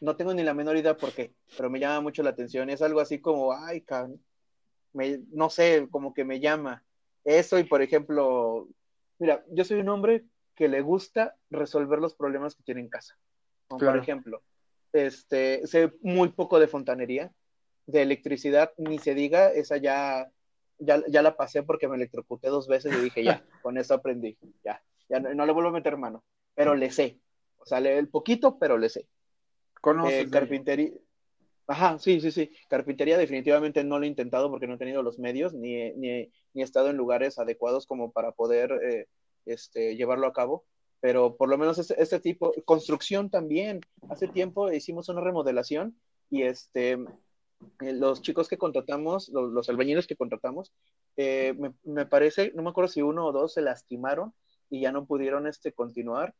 no 0.01 0.17
tengo 0.17 0.35
ni 0.35 0.43
la 0.45 0.55
menor 0.55 0.77
idea 0.77 0.97
por 0.97 1.13
qué, 1.13 1.33
pero 1.57 1.69
me 1.69 1.81
llama 1.81 2.01
mucho 2.01 2.23
la 2.23 2.31
atención. 2.31 2.71
Es 2.71 2.81
algo 2.81 3.01
así 3.01 3.19
como, 3.19 3.53
ay, 3.53 3.85
me, 4.93 5.21
no 5.33 5.51
sé, 5.51 5.89
como 5.91 6.15
que 6.15 6.25
me 6.25 6.39
llama. 6.41 6.85
Eso 7.25 7.59
y 7.59 7.65
por 7.65 7.83
ejemplo, 7.83 8.69
mira, 9.19 9.45
yo 9.51 9.65
soy 9.65 9.81
un 9.81 9.89
hombre 9.89 10.25
que 10.61 10.69
le 10.69 10.83
gusta 10.83 11.35
resolver 11.49 12.01
los 12.01 12.15
problemas 12.15 12.55
que 12.55 12.63
tiene 12.63 12.83
en 12.83 12.91
casa. 12.91 13.17
Como 13.67 13.79
Claro. 13.79 13.95
por 13.95 14.03
ejemplo, 14.03 14.43
este, 14.93 15.67
sé 15.67 15.91
muy 16.03 16.29
poco 16.29 16.61
de 16.61 16.69
fontanería, 16.69 17.33
de 17.87 18.03
electricidad, 18.03 18.71
ni 18.77 18.99
se 18.99 19.15
diga, 19.15 19.51
esa 19.51 19.79
ya, 19.79 20.31
ya, 20.77 21.03
ya 21.09 21.23
la 21.23 21.35
pasé 21.35 21.63
porque 21.63 21.89
me 21.89 21.97
electrocuté 21.97 22.49
dos 22.49 22.69
veces 22.69 22.95
y 22.95 23.01
dije, 23.01 23.25
ya, 23.25 23.43
con 23.63 23.79
eso 23.79 23.95
aprendí, 23.95 24.37
ya, 24.63 24.83
ya 25.09 25.19
no, 25.19 25.33
no 25.33 25.47
le 25.47 25.53
vuelvo 25.53 25.71
a 25.71 25.73
meter 25.73 25.97
mano, 25.97 26.23
pero 26.55 26.75
le 26.75 26.91
sé. 26.91 27.19
O 27.57 27.65
sea, 27.65 27.81
le 27.81 27.97
el 27.97 28.11
poquito, 28.11 28.59
pero 28.59 28.77
le 28.77 28.91
sé. 28.91 29.09
Conoces 29.81 30.27
Eh, 30.27 30.31
carpintería. 30.31 30.91
Ajá, 31.69 31.99
sí, 31.99 32.21
sí, 32.21 32.33
sí. 32.33 32.53
Carpintería 32.69 33.17
definitivamente 33.17 33.83
no 33.83 33.99
lo 33.99 34.05
he 34.05 34.09
intentado 34.09 34.51
porque 34.51 34.67
no 34.67 34.75
he 34.75 34.79
tenido 34.79 35.03
los 35.03 35.19
medios 35.19 35.55
ni, 35.55 35.91
ni, 35.93 36.31
ni 36.53 36.61
he 36.61 36.65
estado 36.65 36.91
en 36.91 36.99
lugares 36.99 37.39
adecuados 37.39 37.87
como 37.87 38.13
para 38.13 38.33
poder 38.33 38.73
eh, 38.83 39.07
este, 39.47 39.97
llevarlo 39.97 40.27
a 40.27 40.33
cabo. 40.33 40.65
Pero 41.01 41.37
por 41.37 41.49
lo 41.49 41.57
menos 41.57 41.79
este, 41.79 42.01
este 42.03 42.21
tipo, 42.21 42.53
construcción 42.65 43.31
también. 43.31 43.81
Hace 44.09 44.29
tiempo 44.29 44.71
hicimos 44.71 45.09
una 45.09 45.21
remodelación 45.21 45.99
y 46.29 46.43
este, 46.43 46.93
eh, 47.81 47.93
los 47.93 48.23
chicos 48.23 48.49
que 48.49 48.59
contratamos, 48.59 49.29
los, 49.31 49.69
albañiles 49.69 50.07
que 50.07 50.17
contratamos, 50.17 50.73
eh, 51.17 51.55
me, 51.59 51.73
me 51.85 52.07
parece, 52.07 52.53
no 52.55 52.63
me 52.63 52.71
acuerdo 52.71 52.89
si 52.89 53.03
uno 53.03 53.27
o 53.27 53.33
dos 53.33 53.55
se 53.55 53.63
lastimaron 53.63 54.35
y 54.69 54.81
ya 54.83 54.93
no 54.93 55.07
pudieron 55.07 55.47
este, 55.47 55.73
continuar. 55.73 56.35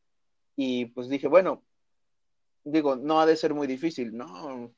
Y 0.55 0.85
pues 0.87 1.09
dije, 1.09 1.27
bueno, 1.27 1.63
digo, 2.63 2.95
no 2.95 3.19
ha 3.19 3.25
de 3.25 3.35
ser 3.35 3.53
muy 3.53 3.67
difícil, 3.67 4.15
no, 4.15 4.73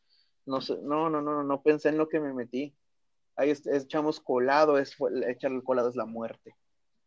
no, 0.46 0.60
no, 0.82 1.10
no, 1.10 1.22
no, 1.22 1.44
no 1.44 1.62
pensé 1.62 1.90
en 1.90 1.98
lo 1.98 2.10
que 2.10 2.20
me 2.20 2.34
metí. 2.34 2.76
Ahí 3.36 3.52
echamos 3.66 4.20
colado, 4.20 4.78
es, 4.78 4.96
echarle 5.28 5.58
el 5.58 5.64
colado 5.64 5.90
es 5.90 5.96
la 5.96 6.06
muerte. 6.06 6.56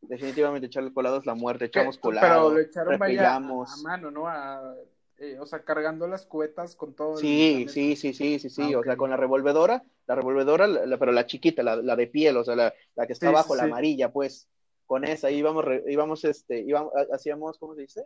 Definitivamente 0.02 0.66
echarle 0.66 0.88
el 0.88 0.94
colado 0.94 1.18
es 1.18 1.26
la 1.26 1.34
muerte, 1.34 1.64
¿Qué? 1.70 1.78
echamos 1.80 1.96
Pero 1.96 2.12
colado, 2.12 2.50
lo 2.52 2.60
echaron 2.60 2.98
vaya 2.98 3.36
a, 3.36 3.40
mano, 3.82 4.10
¿no? 4.10 4.28
A- 4.28 4.74
eh, 5.18 5.38
o 5.40 5.46
sea, 5.46 5.64
cargando 5.64 6.06
las 6.06 6.26
cubetas 6.26 6.76
con 6.76 6.94
todo. 6.94 7.16
Sí, 7.16 7.66
sí, 7.68 7.96
sí, 7.96 8.12
sí, 8.12 8.38
sí, 8.38 8.50
sí, 8.50 8.74
Ah, 8.74 8.78
o 8.78 8.82
sea, 8.84 8.96
con 8.96 9.08
la 9.10 9.16
revolvedora, 9.16 9.82
la 10.06 10.14
revolvedora, 10.14 10.66
la- 10.66 10.84
la- 10.84 10.98
pero 10.98 11.10
la 11.12 11.24
chiquita, 11.26 11.62
la, 11.62 11.76
la 11.76 11.96
de 11.96 12.06
piel, 12.06 12.36
o 12.36 12.44
sea, 12.44 12.54
la, 12.54 12.74
la 12.94 13.06
que 13.06 13.14
está 13.14 13.26
Sí, 13.26 13.32
sí, 13.32 13.34
abajo, 13.38 13.56
la 13.56 13.62
sí. 13.62 13.68
amarilla, 13.68 14.12
pues, 14.12 14.48
con 14.84 15.04
esa 15.04 15.30
íbamos, 15.30 15.64
íbamos, 15.88 16.24
este, 16.24 16.60
íbamos, 16.60 16.92
ha- 16.94 17.14
hacíamos, 17.14 17.58
¿cómo 17.58 17.74
se 17.74 17.80
dice? 17.82 18.04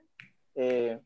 Eh, 0.55 0.99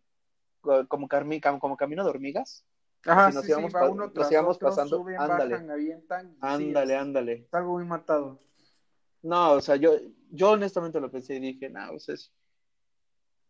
co- 0.60 0.86
como, 0.88 1.08
carmi- 1.08 1.40
como 1.58 1.76
camino 1.76 2.04
de 2.04 2.10
hormigas. 2.10 2.64
Ajá, 3.06 3.30
nos 3.30 3.42
sí, 3.44 3.48
sí, 3.48 3.50
íbamos 3.50 3.72
pa- 3.72 3.88
uno 3.88 4.10
nos 4.14 4.30
íbamos 4.30 4.56
otro, 4.56 4.68
pasando, 4.70 4.98
suben, 4.98 5.16
ándale. 5.18 5.54
bajan, 5.54 5.70
avientan. 5.70 6.34
sí, 6.34 6.40
Ándale, 6.42 6.96
ándale. 6.96 7.32
Es 7.48 7.54
algo 7.54 7.72
muy 7.72 7.84
matado. 7.84 8.38
No, 9.24 9.52
o 9.52 9.60
sea, 9.62 9.76
yo, 9.76 9.92
yo 10.30 10.50
honestamente 10.50 11.00
lo 11.00 11.10
pensé 11.10 11.37
y 11.37 11.40
dije, 11.40 11.70
no, 11.70 11.88
pues 11.90 12.08
es, 12.10 12.32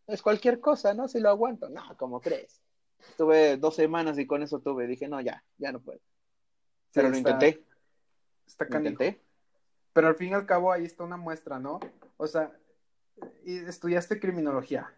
es 0.07 0.23
cualquier 0.23 0.61
cosa, 0.61 0.95
¿no? 0.95 1.09
Si 1.09 1.19
lo 1.19 1.29
aguanto. 1.31 1.69
No, 1.69 1.83
¿cómo 1.97 2.21
crees? 2.21 2.61
Tuve 3.17 3.57
dos 3.57 3.75
semanas 3.75 4.17
y 4.19 4.27
con 4.27 4.43
eso 4.43 4.61
tuve. 4.61 4.87
Dije, 4.87 5.09
no, 5.09 5.21
ya, 5.21 5.45
ya 5.59 5.73
no 5.73 5.81
puedo. 5.81 6.01
Pero 6.93 7.09
Sí, 7.09 7.13
lo 7.13 7.19
está- 7.19 7.31
intenté, 7.33 7.65
Está 8.47 8.65
lo 8.69 8.77
intenté. 8.79 9.21
Pero 9.93 10.07
al 10.09 10.15
fin 10.15 10.31
y 10.31 10.35
al 10.35 10.47
cabo 10.47 10.71
ahí 10.73 10.85
está 10.85 11.03
una 11.05 11.17
muestra, 11.17 11.59
¿no? 11.59 11.81
O 12.19 12.27
sea, 12.29 12.57
estudiaste 13.45 14.21
criminología, 14.21 14.93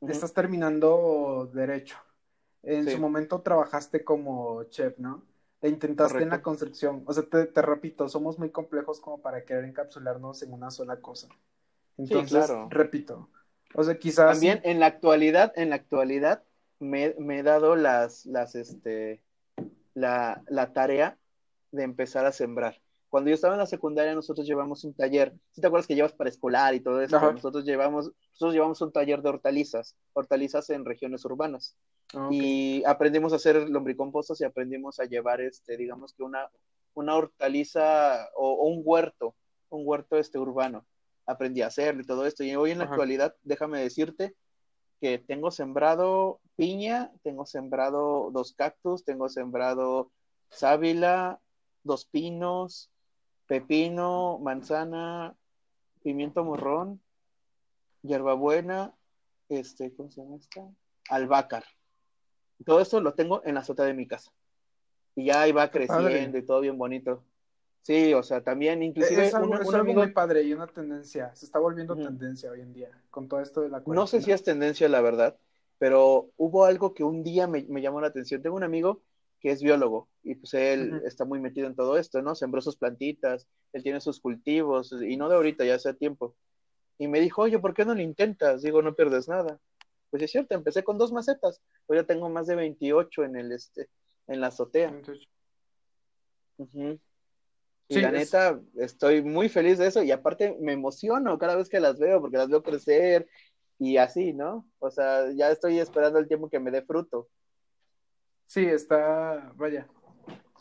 estás 0.00 0.32
terminando 0.32 1.50
derecho. 1.52 1.96
En 2.62 2.84
Sí. 2.84 2.92
su 2.92 2.98
momento 2.98 3.40
trabajaste 3.42 4.02
como 4.04 4.64
chef, 4.64 4.98
¿no? 4.98 5.22
Intentaste 5.62 6.22
en 6.22 6.30
la 6.30 6.40
construcción. 6.40 7.02
O 7.06 7.12
sea, 7.12 7.22
te, 7.24 7.46
te 7.46 7.62
repito, 7.62 8.08
somos 8.08 8.38
muy 8.38 8.50
complejos 8.50 9.00
como 9.00 9.20
para 9.20 9.44
querer 9.44 9.64
encapsularnos 9.64 10.42
en 10.42 10.52
una 10.52 10.70
sola 10.70 11.00
cosa. 11.00 11.28
Entonces, 11.98 12.46
claro. 12.46 12.68
repito. 12.70 13.28
O 13.74 13.84
sea, 13.84 13.98
quizás 13.98 14.32
También 14.32 14.60
en 14.64 14.80
la 14.80 14.86
actualidad, 14.86 15.52
en 15.56 15.70
la 15.70 15.76
actualidad, 15.76 16.42
me, 16.78 17.14
me 17.18 17.40
he 17.40 17.42
dado 17.42 17.76
las, 17.76 18.24
las, 18.24 18.54
este, 18.54 19.22
la, 19.94 20.42
la 20.48 20.72
tarea 20.72 21.18
de 21.72 21.82
empezar 21.82 22.24
a 22.24 22.32
sembrar. 22.32 22.80
Cuando 23.10 23.28
yo 23.28 23.34
estaba 23.34 23.54
en 23.54 23.60
la 23.60 23.66
secundaria, 23.66 24.14
nosotros 24.14 24.46
llevamos 24.46 24.84
un 24.84 24.94
taller. 24.94 25.34
¿Sí 25.50 25.60
te 25.60 25.66
acuerdas 25.66 25.86
que 25.86 25.94
llevas 25.94 26.12
preescolar 26.12 26.74
y 26.74 26.80
todo 26.80 27.02
eso? 27.02 27.16
Ajá. 27.16 27.32
Nosotros 27.32 27.64
llevamos, 27.64 28.12
nosotros 28.30 28.54
llevamos 28.54 28.80
un 28.80 28.92
taller 28.92 29.20
de 29.20 29.28
hortalizas, 29.28 29.96
hortalizas 30.12 30.70
en 30.70 30.84
regiones 30.84 31.24
urbanas. 31.24 31.76
Ah. 32.14 32.28
Y 32.30 32.84
aprendimos 32.84 33.32
a 33.32 33.36
hacer 33.36 33.68
lombricompostos 33.68 34.40
y 34.40 34.44
aprendimos 34.44 35.00
a 35.00 35.04
llevar, 35.04 35.40
este, 35.40 35.76
digamos 35.76 36.12
que 36.12 36.22
una, 36.22 36.50
una 36.94 37.16
hortaliza 37.16 38.28
o, 38.36 38.52
o 38.52 38.64
un 38.68 38.82
huerto, 38.84 39.34
un 39.68 39.82
huerto 39.86 40.16
este 40.18 40.38
urbano. 40.38 40.84
Aprendí 41.26 41.62
a 41.62 41.68
hacerlo 41.68 42.02
y 42.02 42.06
todo 42.06 42.26
esto. 42.26 42.42
Y 42.42 42.54
hoy 42.56 42.72
en 42.72 42.78
la 42.78 42.84
Ajá. 42.84 42.94
actualidad, 42.94 43.36
déjame 43.42 43.80
decirte 43.80 44.34
que 45.00 45.18
tengo 45.18 45.50
sembrado 45.50 46.40
piña, 46.56 47.10
tengo 47.22 47.46
sembrado 47.46 48.30
dos 48.32 48.52
cactus, 48.52 49.04
tengo 49.04 49.28
sembrado 49.28 50.10
sábila, 50.50 51.40
dos 51.84 52.04
pinos, 52.04 52.90
pepino, 53.46 54.38
manzana, 54.38 55.34
pimiento 56.02 56.44
morrón, 56.44 57.00
hierbabuena, 58.02 58.94
este, 59.48 59.94
¿cómo 59.94 60.10
se 60.10 60.22
llama 60.22 60.36
esta? 60.36 60.68
Albácar. 61.08 61.64
Todo 62.64 62.80
esto 62.80 63.00
lo 63.00 63.14
tengo 63.14 63.42
en 63.44 63.54
la 63.54 63.60
azotea 63.60 63.86
de 63.86 63.94
mi 63.94 64.06
casa. 64.06 64.30
Y 65.16 65.26
ya 65.26 65.42
ahí 65.42 65.52
va 65.52 65.70
creciendo 65.70 66.04
padre. 66.08 66.38
y 66.38 66.42
todo 66.46 66.60
bien 66.60 66.78
bonito. 66.78 67.24
Sí, 67.82 68.12
o 68.14 68.22
sea, 68.22 68.42
también 68.42 68.82
inclusive 68.82 69.26
es 69.26 69.34
algo, 69.34 69.52
un- 69.54 69.62
es 69.62 69.68
un 69.68 69.74
algo 69.74 69.84
amigo- 69.84 70.00
muy 70.02 70.12
padre 70.12 70.42
y 70.42 70.52
una 70.52 70.66
tendencia. 70.66 71.34
Se 71.34 71.46
está 71.46 71.58
volviendo 71.58 71.96
tendencia 71.96 72.50
hoy 72.50 72.60
en 72.60 72.72
día 72.72 72.90
con 73.10 73.28
todo 73.28 73.40
esto 73.40 73.62
de 73.62 73.70
la 73.70 73.82
No 73.86 74.06
sé 74.06 74.18
si 74.18 74.24
cuarentena. 74.24 74.34
es 74.34 74.44
tendencia, 74.44 74.88
la 74.88 75.00
verdad, 75.00 75.36
pero 75.78 76.30
hubo 76.36 76.64
algo 76.66 76.92
que 76.94 77.02
un 77.04 77.22
día 77.24 77.46
me, 77.46 77.64
me 77.68 77.80
llamó 77.80 78.00
la 78.00 78.08
atención. 78.08 78.42
Tengo 78.42 78.56
un 78.56 78.62
amigo 78.64 79.02
que 79.40 79.50
es 79.50 79.62
biólogo 79.62 80.08
y 80.22 80.34
pues 80.34 80.52
él 80.52 81.00
está 81.06 81.24
muy 81.24 81.40
metido 81.40 81.66
en 81.66 81.74
todo 81.74 81.96
esto, 81.96 82.20
¿no? 82.20 82.34
Sembró 82.34 82.60
sus 82.60 82.76
plantitas, 82.76 83.46
él 83.72 83.82
tiene 83.82 84.02
sus 84.02 84.20
cultivos 84.20 84.92
y 84.92 85.16
no 85.16 85.30
de 85.30 85.36
ahorita, 85.36 85.64
ya 85.64 85.76
hace 85.76 85.94
tiempo. 85.94 86.36
Y 86.98 87.08
me 87.08 87.18
dijo, 87.20 87.40
oye, 87.42 87.58
¿por 87.58 87.72
qué 87.72 87.86
no 87.86 87.94
lo 87.94 88.02
intentas? 88.02 88.60
Digo, 88.60 88.82
no 88.82 88.94
pierdes 88.94 89.26
nada. 89.28 89.58
Pues 90.10 90.22
es 90.24 90.30
cierto, 90.32 90.54
empecé 90.54 90.82
con 90.82 90.98
dos 90.98 91.12
macetas, 91.12 91.60
hoy 91.86 91.96
ya 91.98 92.04
tengo 92.04 92.28
más 92.28 92.46
de 92.46 92.56
28 92.56 93.24
en 93.24 93.36
el 93.36 93.52
este, 93.52 93.88
en 94.26 94.40
la 94.40 94.48
azotea. 94.48 94.92
Ujú. 96.58 96.98
Y 97.88 97.94
Sí, 97.94 98.00
la 98.00 98.08
es- 98.10 98.14
neta, 98.32 98.60
estoy 98.76 99.22
muy 99.22 99.48
feliz 99.48 99.78
de 99.78 99.86
eso 99.86 100.02
y 100.02 100.10
aparte 100.12 100.56
me 100.60 100.72
emociono 100.72 101.38
cada 101.38 101.56
vez 101.56 101.68
que 101.68 101.80
las 101.80 101.98
veo 101.98 102.20
porque 102.20 102.36
las 102.36 102.48
veo 102.48 102.62
crecer 102.62 103.28
y 103.78 103.96
así, 103.96 104.32
¿no? 104.32 104.68
O 104.78 104.90
sea, 104.90 105.30
ya 105.32 105.50
estoy 105.50 105.78
esperando 105.78 106.18
el 106.18 106.28
tiempo 106.28 106.48
que 106.50 106.60
me 106.60 106.70
dé 106.70 106.82
fruto. 106.82 107.28
Sí, 108.46 108.64
está, 108.64 109.52
vaya, 109.56 109.88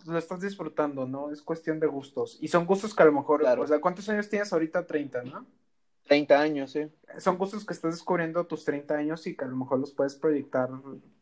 lo 0.05 0.17
estás 0.17 0.41
disfrutando, 0.41 1.05
¿no? 1.07 1.31
Es 1.31 1.41
cuestión 1.41 1.79
de 1.79 1.88
gustos. 1.88 2.38
Y 2.39 2.47
son 2.47 2.65
gustos 2.65 2.95
que 2.95 3.03
a 3.03 3.07
lo 3.07 3.12
mejor, 3.12 3.41
Claro. 3.41 3.63
o 3.63 3.67
sea, 3.67 3.81
¿cuántos 3.81 4.07
años 4.09 4.29
tienes 4.29 4.51
ahorita? 4.53 4.85
30, 4.85 5.23
¿no? 5.23 5.45
30 6.10 6.41
años, 6.41 6.72
sí. 6.72 6.89
Son 7.19 7.38
gustos 7.38 7.65
que 7.65 7.74
estás 7.74 7.93
descubriendo 7.93 8.39
a 8.39 8.48
tus 8.48 8.65
30 8.65 8.95
años 8.95 9.26
y 9.28 9.36
que 9.38 9.45
a 9.45 9.48
lo 9.48 9.56
mejor 9.56 9.80
los 9.80 9.91
puedes 9.91 10.15
proyectar 10.15 10.69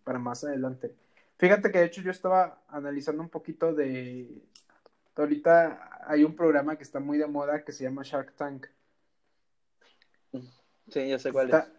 para 0.04 0.18
más 0.18 0.44
adelante. 0.44 0.96
Fíjate 1.38 1.72
que 1.72 1.80
de 1.80 1.86
hecho 1.86 2.02
yo 2.02 2.10
estaba 2.10 2.62
analizando 2.70 3.22
un 3.22 3.30
poquito 3.30 3.74
de... 3.74 4.42
Ahorita 5.16 6.04
hay 6.08 6.24
un 6.24 6.36
programa 6.36 6.76
que 6.78 6.84
está 6.84 7.00
muy 7.00 7.18
de 7.18 7.28
moda 7.28 7.64
que 7.64 7.72
se 7.72 7.84
llama 7.84 8.04
Shark 8.04 8.34
Tank. 8.36 8.68
Sí, 10.90 11.08
ya 11.08 11.20
sé 11.20 11.32
cuál 11.32 11.48
Está- 11.48 11.72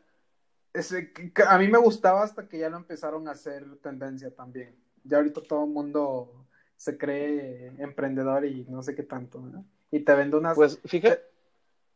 que 1.35 1.43
a 1.49 1.59
mí 1.59 1.69
me 1.69 1.79
gustaba 1.79 2.23
hasta 2.23 2.47
que 2.49 2.59
ya 2.59 2.69
lo 2.69 2.77
empezaron 2.77 3.27
a 3.27 3.33
hacer 3.33 3.65
tendencia 3.79 4.35
también. 4.35 4.77
Ya 5.03 5.17
ahorita 5.17 5.41
todo 5.43 5.65
el 5.65 5.71
mundo 5.71 6.47
se 6.77 6.99
cree 6.99 7.73
emprendedor 7.79 8.45
y 8.45 8.65
no 8.69 8.83
sé 8.83 8.95
qué 8.95 9.03
tanto, 9.03 9.41
¿no? 9.41 9.65
Y 9.91 10.01
te 10.01 10.15
vende 10.15 10.37
unas, 10.37 10.53
es. 10.53 10.57
Pues 10.57 10.81
fíjate, 10.85 11.23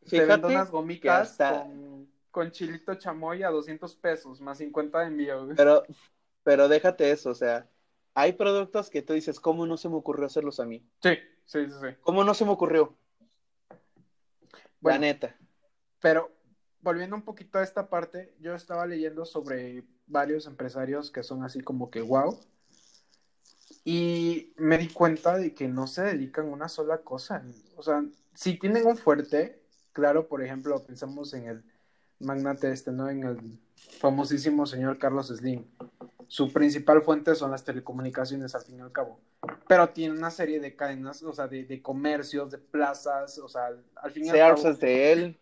te 0.09 0.25
vende 0.25 0.35
fíjate 0.35 0.47
unas 0.47 0.71
gomitas 0.71 1.31
hasta... 1.31 1.63
con, 1.65 2.09
con 2.31 2.51
chilito 2.51 2.95
chamoy 2.95 3.43
a 3.43 3.51
200 3.51 3.95
pesos, 3.97 4.41
más 4.41 4.59
50 4.59 4.99
de 5.01 5.07
envío. 5.07 5.45
güey. 5.45 5.57
Pero, 5.57 5.83
pero 6.45 6.69
déjate 6.69 7.11
eso, 7.13 7.31
o 7.31 7.35
sea, 7.35 7.69
hay 8.15 8.33
productos 8.33 8.91
que 8.91 9.01
tú 9.03 9.13
dices, 9.13 9.39
¿cómo 9.39 9.65
no 9.67 9.77
se 9.77 9.89
me 9.89 9.95
ocurrió 9.95 10.27
hacerlos 10.27 10.59
a 10.61 10.65
mí? 10.67 10.85
Sí, 11.03 11.15
sí, 11.45 11.67
sí, 11.67 11.73
sí. 11.81 11.87
¿Cómo 12.03 12.25
no 12.25 12.35
se 12.35 12.45
me 12.45 12.51
ocurrió? 12.51 12.97
Bueno, 14.81 14.97
La 14.97 15.07
neta. 15.07 15.37
pero 16.01 16.33
volviendo 16.81 17.15
un 17.15 17.23
poquito 17.23 17.59
a 17.61 17.63
esta 17.63 17.89
parte, 17.89 18.35
yo 18.41 18.57
estaba 18.57 18.85
leyendo 18.87 19.25
sobre 19.25 19.85
varios 20.07 20.47
empresarios 20.49 21.13
que 21.13 21.23
son 21.23 21.45
así 21.45 21.61
como 21.61 21.91
que 21.93 22.01
wow. 22.01 22.41
Y 23.85 24.53
me 24.57 24.79
di 24.79 24.89
cuenta 24.89 25.37
de 25.39 25.55
que 25.55 25.69
no 25.69 25.87
se 25.87 26.03
dedican 26.03 26.49
a 26.49 26.53
una 26.53 26.69
sola 26.69 26.99
cosa. 26.99 27.45
O 27.77 27.83
sea, 27.83 28.05
si 28.35 28.59
tienen 28.59 28.85
un 28.87 28.97
fuerte, 28.97 29.62
claro, 29.93 30.29
por 30.29 30.43
ejemplo, 30.43 30.83
pensamos 30.85 31.35
en 31.35 31.47
el 31.47 31.65
magnate 32.19 32.71
este, 32.71 32.93
¿no? 32.93 33.09
En 33.09 33.25
el 33.25 33.59
famosísimo 33.99 34.67
señor 34.67 34.99
Carlos 34.99 35.29
Slim. 35.29 35.65
Su 36.29 36.53
principal 36.53 37.03
fuente 37.03 37.35
son 37.35 37.51
las 37.51 37.65
telecomunicaciones, 37.65 38.55
al 38.55 38.63
fin 38.63 38.79
y 38.79 38.81
al 38.81 38.93
cabo. 38.93 39.21
Pero 39.69 39.89
tiene 39.91 40.17
una 40.17 40.31
serie 40.31 40.61
de 40.61 40.75
cadenas, 40.75 41.23
o 41.23 41.33
sea, 41.33 41.47
de, 41.47 41.83
comercios, 41.83 42.51
de 42.51 42.59
plazas, 42.59 43.39
o 43.39 43.49
sea, 43.49 43.71
al 43.97 44.11
fin 44.13 44.27
y 44.27 44.31
al 44.31 44.57
cabo. 44.57 44.69
es 44.69 44.81
de 44.81 45.13
él. 45.13 45.41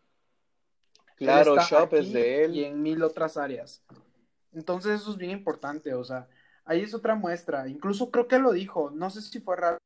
Claro, 1.17 1.57
Shop 1.59 1.93
es 1.95 2.13
de 2.13 2.45
él. 2.45 2.57
Y 2.57 2.65
en 2.65 2.83
mil 2.83 3.03
otras 3.03 3.37
áreas. 3.37 3.85
Entonces 4.53 5.01
eso 5.01 5.11
es 5.11 5.17
bien 5.17 5.31
importante, 5.31 5.95
o 5.95 6.03
sea, 6.03 6.29
ahí 6.65 6.81
es 6.81 6.95
otra 6.95 7.15
muestra. 7.15 7.69
Incluso 7.69 8.11
creo 8.11 8.27
que 8.27 8.39
lo 8.39 8.53
dijo, 8.53 8.91
no 8.91 9.11
sé 9.11 9.23
si 9.23 9.39
fue 9.39 9.55
raro 9.57 9.79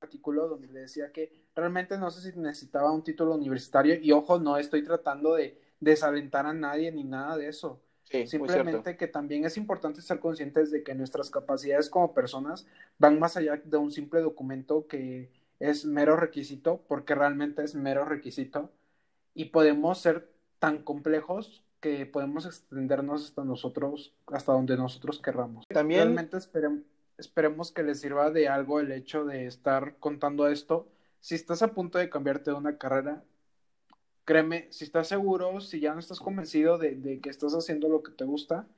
artículo 0.00 0.48
donde 0.48 0.68
decía 0.68 1.12
que 1.12 1.32
realmente 1.54 1.98
no 1.98 2.10
sé 2.10 2.30
si 2.30 2.38
necesitaba 2.38 2.92
un 2.92 3.02
título 3.02 3.34
universitario 3.34 3.98
y 4.00 4.12
ojo, 4.12 4.38
no 4.38 4.56
estoy 4.56 4.82
tratando 4.82 5.34
de 5.34 5.60
desalentar 5.80 6.46
a 6.46 6.52
nadie 6.52 6.90
ni 6.92 7.04
nada 7.04 7.36
de 7.36 7.48
eso. 7.48 7.80
Simplemente 8.26 8.96
que 8.96 9.06
también 9.06 9.44
es 9.44 9.58
importante 9.58 10.00
estar 10.00 10.18
conscientes 10.18 10.70
de 10.70 10.82
que 10.82 10.94
nuestras 10.94 11.28
capacidades 11.28 11.90
como 11.90 12.14
personas 12.14 12.66
van 12.98 13.18
más 13.18 13.36
allá 13.36 13.60
de 13.62 13.76
un 13.76 13.90
simple 13.90 14.20
documento 14.20 14.86
que 14.86 15.30
es 15.60 15.84
mero 15.84 16.16
requisito, 16.16 16.82
porque 16.88 17.14
realmente 17.14 17.62
es 17.62 17.74
mero 17.74 18.06
requisito, 18.06 18.70
y 19.34 19.46
podemos 19.46 19.98
ser 19.98 20.30
tan 20.58 20.82
complejos 20.84 21.64
que 21.80 22.06
podemos 22.06 22.46
extendernos 22.46 23.24
hasta 23.26 23.44
nosotros, 23.44 24.14
hasta 24.26 24.52
donde 24.52 24.76
nosotros 24.76 25.20
querramos. 25.20 25.66
También 25.68 26.04
realmente 26.04 26.38
esperemos 26.38 26.80
que 27.74 27.82
les 27.82 28.00
sirva 28.00 28.30
de 28.30 28.48
algo 28.48 28.80
el 28.80 28.92
hecho 28.92 29.24
de 29.24 29.46
estar 29.46 29.96
contando 29.98 30.48
esto. 30.48 30.88
Si 31.20 31.34
estás 31.34 31.62
a 31.62 31.74
punto 31.74 31.98
de 31.98 32.08
cambiarte 32.10 32.50
de 32.50 32.56
una 32.56 32.78
carrera, 32.78 33.24
créeme, 34.24 34.68
si 34.70 34.84
estás 34.84 35.08
seguro, 35.08 35.60
si 35.60 35.80
ya 35.80 35.94
no 35.94 36.00
estás 36.00 36.20
convencido 36.20 36.78
de, 36.78 37.20
que 37.20 37.30
estás 37.30 37.54
haciendo 37.54 37.88
lo 37.88 38.02
que 38.02 38.12
te 38.12 38.24
gusta, 38.24 38.68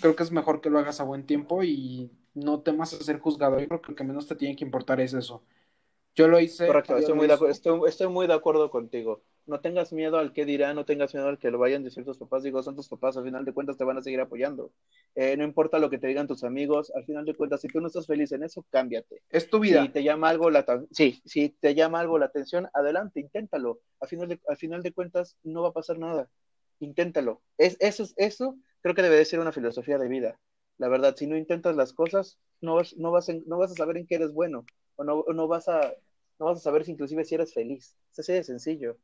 creo 0.00 0.16
que 0.16 0.22
es 0.22 0.32
mejor 0.32 0.60
que 0.60 0.70
lo 0.70 0.78
hagas 0.78 1.00
a 1.00 1.04
buen 1.04 1.24
tiempo 1.24 1.62
y 1.62 2.10
no 2.34 2.60
temas 2.60 2.92
a 2.94 3.02
ser 3.02 3.20
juzgado. 3.20 3.60
Yo 3.60 3.68
creo 3.68 3.82
que 3.82 3.92
lo 3.92 3.96
que 3.96 4.04
menos 4.04 4.26
te 4.26 4.34
tiene 4.34 4.56
que 4.56 4.64
importar 4.64 5.00
es 5.00 5.14
eso. 5.14 5.42
Yo 6.16 6.28
lo 6.28 6.40
hice. 6.40 6.66
Correcto, 6.66 6.96
estoy 6.96 7.14
muy, 7.14 7.28
estoy 7.88 8.08
muy 8.08 8.26
de 8.26 8.34
acuerdo 8.34 8.70
contigo 8.70 9.22
no 9.46 9.60
tengas 9.60 9.92
miedo 9.92 10.18
al 10.18 10.32
que 10.32 10.44
dirá, 10.44 10.72
no 10.74 10.84
tengas 10.84 11.12
miedo 11.14 11.28
al 11.28 11.38
que 11.38 11.50
lo 11.50 11.58
vayan 11.58 11.82
a 11.82 11.84
decir 11.84 12.04
tus 12.04 12.18
papás, 12.18 12.42
digo, 12.42 12.62
son 12.62 12.76
tus 12.76 12.88
papás, 12.88 13.16
al 13.16 13.24
final 13.24 13.44
de 13.44 13.52
cuentas 13.52 13.76
te 13.76 13.84
van 13.84 13.98
a 13.98 14.02
seguir 14.02 14.20
apoyando. 14.20 14.72
Eh, 15.14 15.36
no 15.36 15.44
importa 15.44 15.78
lo 15.78 15.90
que 15.90 15.98
te 15.98 16.06
digan 16.06 16.26
tus 16.26 16.44
amigos, 16.44 16.92
al 16.94 17.04
final 17.04 17.24
de 17.24 17.34
cuentas, 17.34 17.60
si 17.60 17.68
tú 17.68 17.80
no 17.80 17.88
estás 17.88 18.06
feliz 18.06 18.32
en 18.32 18.42
eso, 18.42 18.64
cámbiate. 18.70 19.22
Es 19.30 19.50
tu 19.50 19.60
vida. 19.60 19.82
Si 19.82 19.90
te 19.90 20.02
llama 20.02 20.28
algo 20.28 20.50
la 20.50 20.64
sí, 20.90 21.20
si 21.24 21.50
te 21.50 21.74
llama 21.74 22.00
algo 22.00 22.18
la 22.18 22.26
atención, 22.26 22.68
adelante, 22.72 23.20
inténtalo. 23.20 23.80
Al 24.00 24.08
final 24.08 24.28
de, 24.28 24.40
al 24.48 24.56
final 24.56 24.82
de 24.82 24.92
cuentas, 24.92 25.36
no 25.42 25.62
va 25.62 25.68
a 25.68 25.72
pasar 25.72 25.98
nada. 25.98 26.28
Inténtalo. 26.80 27.42
Es, 27.58 27.76
eso, 27.80 28.04
eso 28.16 28.56
creo 28.80 28.94
que 28.94 29.02
debe 29.02 29.16
de 29.16 29.24
ser 29.24 29.40
una 29.40 29.52
filosofía 29.52 29.98
de 29.98 30.08
vida. 30.08 30.40
La 30.78 30.88
verdad, 30.88 31.14
si 31.16 31.26
no 31.26 31.36
intentas 31.36 31.76
las 31.76 31.92
cosas, 31.92 32.38
no 32.60 32.76
vas, 32.76 32.96
no 32.96 33.10
vas, 33.12 33.28
no 33.46 33.58
vas 33.58 33.70
a 33.70 33.74
saber 33.74 33.96
en 33.98 34.06
qué 34.06 34.16
eres 34.16 34.32
bueno, 34.32 34.64
o 34.96 35.04
no, 35.04 35.24
no 35.32 35.46
vas 35.46 35.68
a 35.68 35.92
no 36.38 36.46
vas 36.46 36.58
a 36.58 36.62
saber 36.62 36.84
si 36.84 36.92
inclusive 36.92 37.24
si 37.24 37.34
eres 37.34 37.54
feliz. 37.54 37.96
Es 38.12 38.18
así 38.18 38.32
de 38.32 38.44
sencillo. 38.44 38.96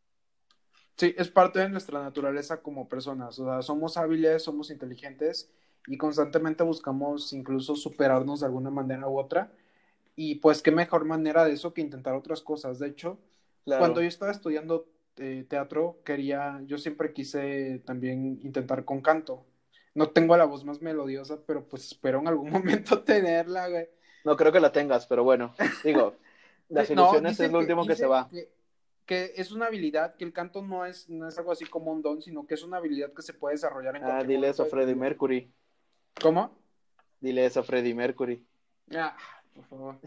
Sí, 1.01 1.15
es 1.17 1.31
parte 1.31 1.61
de 1.61 1.71
nuestra 1.71 2.03
naturaleza 2.03 2.61
como 2.61 2.87
personas. 2.87 3.39
O 3.39 3.47
sea, 3.47 3.63
somos 3.63 3.97
hábiles, 3.97 4.43
somos 4.43 4.71
inteligentes 4.71 5.51
y 5.87 5.97
constantemente 5.97 6.63
buscamos 6.63 7.33
incluso 7.33 7.75
superarnos 7.75 8.41
de 8.41 8.47
alguna 8.47 8.69
manera 8.69 9.09
u 9.09 9.19
otra. 9.19 9.51
Y 10.15 10.35
pues 10.35 10.61
qué 10.61 10.71
mejor 10.71 11.07
manera 11.07 11.47
de 11.47 11.55
eso 11.55 11.73
que 11.73 11.81
intentar 11.81 12.13
otras 12.13 12.43
cosas. 12.43 12.79
De 12.79 12.89
hecho, 12.89 13.19
cuando 13.65 14.03
yo 14.03 14.09
estaba 14.09 14.31
estudiando 14.31 14.89
eh, 15.17 15.47
teatro, 15.49 16.01
quería, 16.05 16.61
yo 16.67 16.77
siempre 16.77 17.15
quise 17.15 17.81
también 17.87 18.39
intentar 18.43 18.85
con 18.85 19.01
canto. 19.01 19.47
No 19.95 20.11
tengo 20.11 20.37
la 20.37 20.45
voz 20.45 20.67
más 20.67 20.83
melodiosa, 20.83 21.39
pero 21.47 21.67
pues 21.67 21.87
espero 21.87 22.19
en 22.19 22.29
algún 22.29 22.51
momento 22.51 23.03
tenerla, 23.05 23.69
güey. 23.69 23.89
No 24.27 24.37
creo 24.37 24.53
que 24.53 24.61
la 24.61 24.71
tengas, 24.71 25.07
pero 25.07 25.25
bueno, 25.25 25.55
digo, 25.83 26.17
las 26.69 26.91
ilusiones 26.91 27.41
es 27.41 27.51
lo 27.51 27.61
último 27.61 27.87
que, 27.87 27.97
se 27.97 28.05
va 28.05 28.29
que 28.29 28.60
es 29.11 29.53
una 29.53 29.67
habilidad, 29.67 30.15
que 30.17 30.25
el 30.25 30.33
canto 30.33 30.63
no 30.63 30.85
es, 30.85 31.09
no 31.09 31.29
es 31.29 31.39
algo 31.39 31.53
así 31.53 31.65
como 31.65 31.93
un 31.93 32.03
don, 32.03 32.23
sino 32.23 32.47
que 32.47 32.55
es 32.55 32.63
una 32.63 32.77
habilidad 32.77 33.13
que 33.13 33.23
se 33.23 33.35
puede 33.35 33.55
desarrollar 33.55 33.97
en 33.97 34.05
Ah, 34.05 34.23
dile 34.23 34.49
eso 34.49 34.63
a 34.63 34.67
Freddie 34.67 34.95
Mercury. 34.95 35.53
¿Cómo? 36.21 36.57
Dile 37.21 37.45
eso 37.45 37.61
a 37.61 37.63
Freddie 37.63 37.95
Mercury. 37.95 38.45
Ah, 38.95 39.17
por 39.55 39.65
favor. 39.65 39.99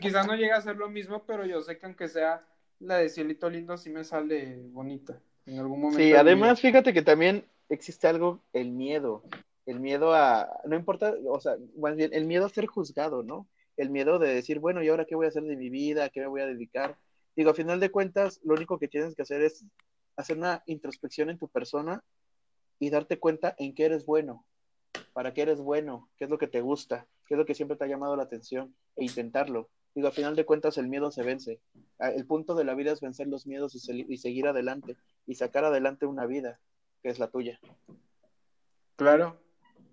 quizá, 0.00 0.24
no 0.24 0.34
llegue 0.34 0.52
a 0.52 0.60
ser 0.60 0.76
lo 0.76 0.88
mismo, 0.88 1.24
pero 1.26 1.44
yo 1.44 1.60
sé 1.60 1.78
que 1.78 1.86
aunque 1.86 2.08
sea 2.08 2.44
la 2.78 2.96
de 2.96 3.08
Cielito 3.08 3.50
Lindo, 3.50 3.76
sí 3.76 3.90
me 3.90 4.04
sale 4.04 4.60
bonita 4.70 5.20
en 5.46 5.58
algún 5.58 5.80
momento. 5.80 5.98
Sí, 6.02 6.14
además, 6.14 6.60
fíjate 6.60 6.92
que 6.92 7.02
también 7.02 7.44
existe 7.68 8.06
algo, 8.08 8.40
el 8.52 8.70
miedo. 8.70 9.22
El 9.66 9.78
miedo 9.78 10.14
a, 10.14 10.48
no 10.64 10.74
importa, 10.74 11.14
o 11.28 11.40
sea, 11.40 11.56
más 11.76 11.94
bien, 11.94 12.12
el 12.12 12.24
miedo 12.24 12.46
a 12.46 12.48
ser 12.48 12.66
juzgado, 12.66 13.22
¿no? 13.22 13.46
El 13.76 13.90
miedo 13.90 14.18
de 14.18 14.34
decir, 14.34 14.58
bueno, 14.58 14.82
¿y 14.82 14.88
ahora 14.88 15.04
qué 15.04 15.14
voy 15.14 15.26
a 15.26 15.28
hacer 15.28 15.42
de 15.42 15.56
mi 15.56 15.70
vida? 15.70 16.04
¿A 16.04 16.08
qué 16.08 16.20
me 16.20 16.26
voy 16.26 16.40
a 16.40 16.46
dedicar? 16.46 16.96
Digo, 17.40 17.52
a 17.52 17.54
final 17.54 17.80
de 17.80 17.90
cuentas, 17.90 18.38
lo 18.44 18.52
único 18.52 18.78
que 18.78 18.86
tienes 18.86 19.14
que 19.14 19.22
hacer 19.22 19.40
es 19.40 19.64
hacer 20.14 20.36
una 20.36 20.62
introspección 20.66 21.30
en 21.30 21.38
tu 21.38 21.48
persona 21.48 22.04
y 22.78 22.90
darte 22.90 23.18
cuenta 23.18 23.54
en 23.56 23.74
qué 23.74 23.86
eres 23.86 24.04
bueno, 24.04 24.44
para 25.14 25.32
qué 25.32 25.40
eres 25.40 25.58
bueno, 25.58 26.10
qué 26.18 26.24
es 26.24 26.30
lo 26.30 26.36
que 26.36 26.48
te 26.48 26.60
gusta, 26.60 27.06
qué 27.26 27.32
es 27.32 27.38
lo 27.38 27.46
que 27.46 27.54
siempre 27.54 27.78
te 27.78 27.84
ha 27.84 27.86
llamado 27.86 28.14
la 28.14 28.24
atención 28.24 28.74
e 28.94 29.06
intentarlo. 29.06 29.70
Digo, 29.94 30.08
a 30.08 30.12
final 30.12 30.36
de 30.36 30.44
cuentas 30.44 30.76
el 30.76 30.88
miedo 30.88 31.10
se 31.10 31.22
vence. 31.22 31.62
Ah, 31.98 32.10
el 32.10 32.26
punto 32.26 32.54
de 32.54 32.64
la 32.64 32.74
vida 32.74 32.92
es 32.92 33.00
vencer 33.00 33.26
los 33.26 33.46
miedos 33.46 33.74
y, 33.74 34.04
y 34.06 34.18
seguir 34.18 34.46
adelante 34.46 34.98
y 35.26 35.36
sacar 35.36 35.64
adelante 35.64 36.04
una 36.04 36.26
vida 36.26 36.60
que 37.02 37.08
es 37.08 37.18
la 37.18 37.28
tuya. 37.28 37.58
Claro, 38.96 39.40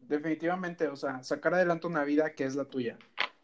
definitivamente, 0.02 0.90
o 0.90 0.98
sea, 0.98 1.24
sacar 1.24 1.54
adelante 1.54 1.88
una 1.88 2.04
vida 2.04 2.34
que 2.34 2.44
es 2.44 2.58
la 2.58 2.66
tuya. 2.66 3.00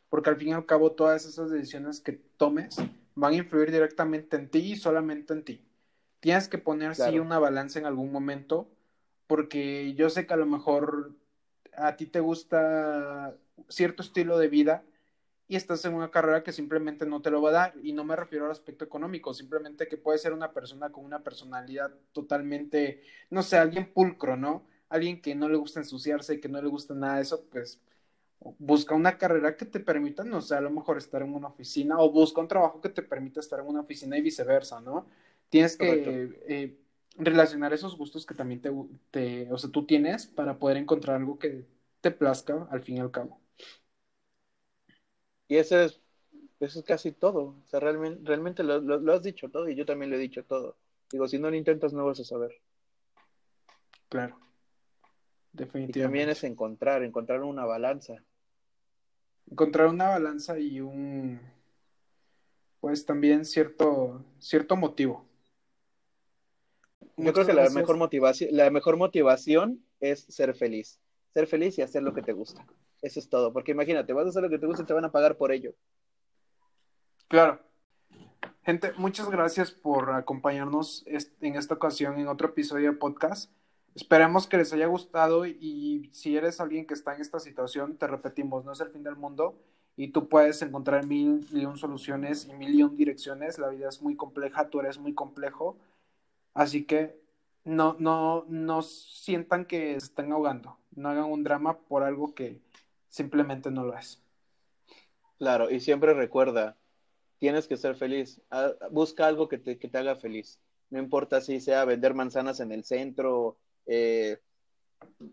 Porque 0.09 0.29
al 0.29 0.35
fin 0.35 0.49
y 0.49 0.51
al 0.51 0.65
cabo 0.65 0.91
todas 0.91 1.25
esas 1.25 1.49
decisiones 1.49 2.01
que 2.01 2.19
tomes 2.35 2.75
van 3.15 3.33
a 3.33 3.37
influir 3.37 3.71
directamente 3.71 4.37
en 4.37 4.49
ti 4.49 4.73
y 4.73 4.75
solamente 4.75 5.33
en 5.33 5.43
ti. 5.43 5.65
Tienes 6.19 6.47
que 6.47 6.57
poner 6.57 6.95
sí 6.95 7.19
una 7.19 7.39
balanza 7.39 7.79
en 7.79 7.85
algún 7.85 8.11
momento, 8.11 8.69
porque 9.27 9.93
yo 9.93 10.09
sé 10.09 10.25
que 10.25 10.33
a 10.33 10.37
lo 10.37 10.45
mejor 10.45 11.11
a 11.75 11.95
ti 11.95 12.05
te 12.05 12.19
gusta 12.19 13.35
cierto 13.67 14.03
estilo 14.03 14.37
de 14.37 14.47
vida 14.47 14.83
y 15.47 15.55
estás 15.55 15.83
en 15.85 15.93
una 15.93 16.11
carrera 16.11 16.43
que 16.43 16.51
simplemente 16.51 17.05
no 17.05 17.21
te 17.21 17.29
lo 17.29 17.41
va 17.41 17.49
a 17.49 17.53
dar. 17.53 17.73
Y 17.83 17.93
no 17.93 18.03
me 18.03 18.15
refiero 18.15 18.45
al 18.45 18.51
aspecto 18.51 18.85
económico, 18.85 19.33
simplemente 19.33 19.87
que 19.87 19.97
puede 19.97 20.17
ser 20.17 20.33
una 20.33 20.51
persona 20.53 20.91
con 20.91 21.03
una 21.05 21.23
personalidad 21.23 21.91
totalmente, 22.13 23.03
no 23.29 23.43
sé, 23.43 23.57
alguien 23.57 23.91
pulcro, 23.91 24.37
¿no? 24.37 24.65
Alguien 24.89 25.21
que 25.21 25.35
no 25.35 25.49
le 25.49 25.57
gusta 25.57 25.79
ensuciarse, 25.79 26.39
que 26.39 26.49
no 26.49 26.61
le 26.61 26.69
gusta 26.69 26.93
nada 26.93 27.17
de 27.17 27.23
eso, 27.23 27.45
pues 27.51 27.81
busca 28.59 28.95
una 28.95 29.17
carrera 29.17 29.55
que 29.55 29.65
te 29.65 29.79
permita, 29.79 30.23
no 30.23 30.41
sé, 30.41 30.55
a 30.55 30.61
lo 30.61 30.69
mejor 30.69 30.97
estar 30.97 31.21
en 31.21 31.33
una 31.33 31.47
oficina 31.47 31.99
o 31.99 32.11
busca 32.11 32.41
un 32.41 32.47
trabajo 32.47 32.81
que 32.81 32.89
te 32.89 33.01
permita 33.01 33.39
estar 33.39 33.59
en 33.59 33.67
una 33.67 33.81
oficina 33.81 34.17
y 34.17 34.21
viceversa, 34.21 34.81
¿no? 34.81 35.07
Tienes 35.49 35.77
que 35.77 36.41
eh, 36.47 36.77
relacionar 37.17 37.73
esos 37.73 37.97
gustos 37.97 38.25
que 38.25 38.33
también 38.33 38.61
te, 38.61 38.71
te, 39.11 39.51
o 39.51 39.57
sea, 39.57 39.69
tú 39.69 39.85
tienes 39.85 40.25
para 40.25 40.57
poder 40.57 40.77
encontrar 40.77 41.17
algo 41.17 41.37
que 41.37 41.65
te 42.01 42.11
plazca 42.11 42.67
al 42.71 42.81
fin 42.81 42.97
y 42.97 42.99
al 42.99 43.11
cabo. 43.11 43.39
Y 45.47 45.57
eso 45.57 45.79
es, 45.79 46.01
eso 46.59 46.79
es 46.79 46.85
casi 46.85 47.11
todo. 47.11 47.55
O 47.63 47.67
sea, 47.67 47.79
realmente, 47.79 48.21
realmente 48.23 48.63
lo, 48.63 48.79
lo, 48.79 49.13
has 49.13 49.23
dicho 49.23 49.49
todo 49.49 49.69
y 49.69 49.75
yo 49.75 49.85
también 49.85 50.09
lo 50.09 50.17
he 50.17 50.19
dicho 50.19 50.43
todo. 50.43 50.75
Digo, 51.11 51.27
si 51.27 51.37
no 51.37 51.49
lo 51.49 51.55
intentas, 51.55 51.93
no 51.93 52.05
vas 52.05 52.19
a 52.19 52.23
saber. 52.23 52.59
Claro. 54.09 54.39
Definitivamente. 55.51 55.99
Y 55.99 56.01
también 56.01 56.29
es 56.29 56.43
encontrar, 56.43 57.03
encontrar 57.03 57.43
una 57.43 57.65
balanza 57.65 58.23
encontrar 59.49 59.87
una 59.87 60.09
balanza 60.09 60.59
y 60.59 60.81
un, 60.81 61.39
pues 62.79 63.05
también 63.05 63.45
cierto, 63.45 64.23
cierto 64.39 64.75
motivo. 64.75 65.25
Yo 67.17 67.31
creo 67.31 67.45
que 67.45 67.53
la 67.53 67.69
mejor, 67.69 67.97
motivación, 67.97 68.49
la 68.53 68.69
mejor 68.69 68.97
motivación 68.97 69.85
es 69.99 70.25
ser 70.29 70.55
feliz. 70.55 70.99
Ser 71.33 71.47
feliz 71.47 71.77
y 71.77 71.81
hacer 71.81 72.03
lo 72.03 72.13
que 72.13 72.21
te 72.21 72.33
gusta. 72.33 72.65
Eso 73.01 73.19
es 73.19 73.29
todo. 73.29 73.53
Porque 73.53 73.71
imagínate, 73.71 74.13
vas 74.13 74.25
a 74.25 74.29
hacer 74.29 74.43
lo 74.43 74.49
que 74.49 74.59
te 74.59 74.65
gusta 74.65 74.83
y 74.83 74.85
te 74.85 74.93
van 74.93 75.05
a 75.05 75.11
pagar 75.11 75.37
por 75.37 75.51
ello. 75.51 75.73
Claro. 77.27 77.59
Gente, 78.63 78.93
muchas 78.97 79.29
gracias 79.29 79.71
por 79.71 80.11
acompañarnos 80.11 81.03
en 81.05 81.55
esta 81.55 81.75
ocasión 81.75 82.17
en 82.17 82.27
otro 82.27 82.49
episodio 82.49 82.91
de 82.91 82.97
podcast. 82.97 83.51
Esperemos 83.95 84.47
que 84.47 84.57
les 84.57 84.73
haya 84.73 84.87
gustado 84.87 85.45
y 85.45 86.09
si 86.13 86.35
eres 86.35 86.59
alguien 86.59 86.87
que 86.87 86.95
está 86.95 87.13
en 87.13 87.21
esta 87.21 87.39
situación, 87.39 87.97
te 87.97 88.07
repetimos, 88.07 88.65
no 88.65 88.71
es 88.71 88.79
el 88.79 88.89
fin 88.89 89.03
del 89.03 89.15
mundo 89.15 89.55
y 89.95 90.07
tú 90.07 90.27
puedes 90.29 90.61
encontrar 90.63 91.05
mil 91.05 91.45
y 91.51 91.65
un 91.65 91.77
soluciones 91.77 92.47
y 92.47 92.53
mil 92.53 92.73
y 92.73 92.81
un 92.81 92.95
direcciones. 92.95 93.59
La 93.59 93.69
vida 93.69 93.89
es 93.89 94.01
muy 94.01 94.15
compleja, 94.15 94.69
tú 94.69 94.79
eres 94.79 94.97
muy 94.97 95.13
complejo, 95.13 95.77
así 96.55 96.85
que 96.85 97.21
no, 97.63 97.95
no, 97.99 98.45
no 98.47 98.81
sientan 98.81 99.65
que 99.65 99.99
se 99.99 100.07
están 100.07 100.31
ahogando, 100.31 100.77
no 100.95 101.09
hagan 101.09 101.25
un 101.25 101.43
drama 101.43 101.77
por 101.77 102.03
algo 102.03 102.33
que 102.33 102.59
simplemente 103.09 103.69
no 103.69 103.83
lo 103.85 103.95
es. 103.95 104.19
Claro, 105.37 105.69
y 105.69 105.79
siempre 105.79 106.13
recuerda, 106.13 106.77
tienes 107.37 107.67
que 107.67 107.77
ser 107.77 107.95
feliz, 107.95 108.41
ah, 108.49 108.71
busca 108.91 109.27
algo 109.27 109.47
que 109.47 109.59
te, 109.59 109.77
que 109.77 109.87
te 109.87 109.97
haga 109.99 110.15
feliz 110.15 110.59
no 110.93 110.99
importa 110.99 111.41
si 111.41 111.59
sea 111.59 111.85
vender 111.85 112.13
manzanas 112.13 112.59
en 112.59 112.71
el 112.71 112.83
centro, 112.83 113.57
eh, 113.85 114.39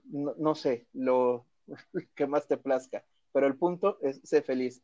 no, 0.05 0.35
no, 0.39 0.55
sé, 0.55 0.87
lo 0.93 1.47
que 2.15 2.27
más 2.27 2.47
te 2.47 2.57
plazca, 2.57 3.05
pero 3.33 3.47
el 3.47 3.57
punto 3.57 3.99
es 4.03 4.21
sé 4.25 4.43
feliz. 4.43 4.83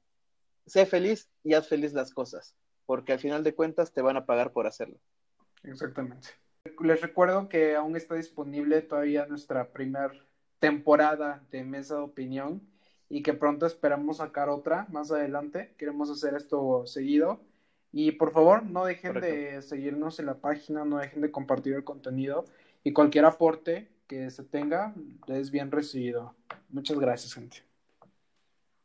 Sé 0.67 0.85
feliz 0.87 1.31
y 1.45 1.55
haz 1.55 1.69
feliz 1.69 1.93
las 1.93 2.13
cosas, 2.13 2.57
porque 2.87 3.13
al 3.13 3.21
final 3.21 3.45
de 3.45 3.55
cuentas 3.55 3.93
te 3.93 4.03
van 4.03 4.17
a 4.17 4.27
pagar 4.27 4.53
por 4.53 4.67
hacerlo. 4.67 4.99
Exactamente. 5.63 6.29
Les 6.81 7.01
recuerdo 7.01 7.49
que 7.49 7.77
aún 7.77 7.97
está 7.97 8.17
disponible 8.17 8.83
todavía 8.83 9.27
nuestra 9.27 9.73
primera 9.73 10.13
temporada 10.59 11.45
de 11.51 11.65
Mesa 11.65 11.97
de 11.97 12.03
Opinión 12.03 12.61
y 13.09 13.23
que 13.23 13.35
pronto 13.35 13.67
esperamos 13.67 14.17
sacar 14.17 14.49
otra 14.49 14.87
más 14.91 15.13
adelante. 15.13 15.75
Queremos 15.79 16.11
hacer 16.11 16.35
esto 16.35 16.85
seguido. 16.87 17.41
Y 17.93 18.13
por 18.13 18.33
favor, 18.33 18.65
no 18.65 18.85
dejen 18.85 19.21
de 19.21 19.63
seguirnos 19.63 20.19
en 20.19 20.27
la 20.27 20.35
página, 20.35 20.85
no 20.85 20.99
dejen 20.99 21.23
de 21.23 21.31
compartir 21.31 21.75
el 21.75 21.85
contenido 21.85 22.45
y 22.87 22.93
cualquier 22.93 23.25
aporte 23.25 23.89
que 24.07 24.31
se 24.31 24.45
tenga 24.45 24.95
es 25.27 25.51
bien 25.51 25.73
recibido. 25.73 26.37
Muchas 26.71 26.97
gracias, 27.01 27.35
gente. 27.35 27.66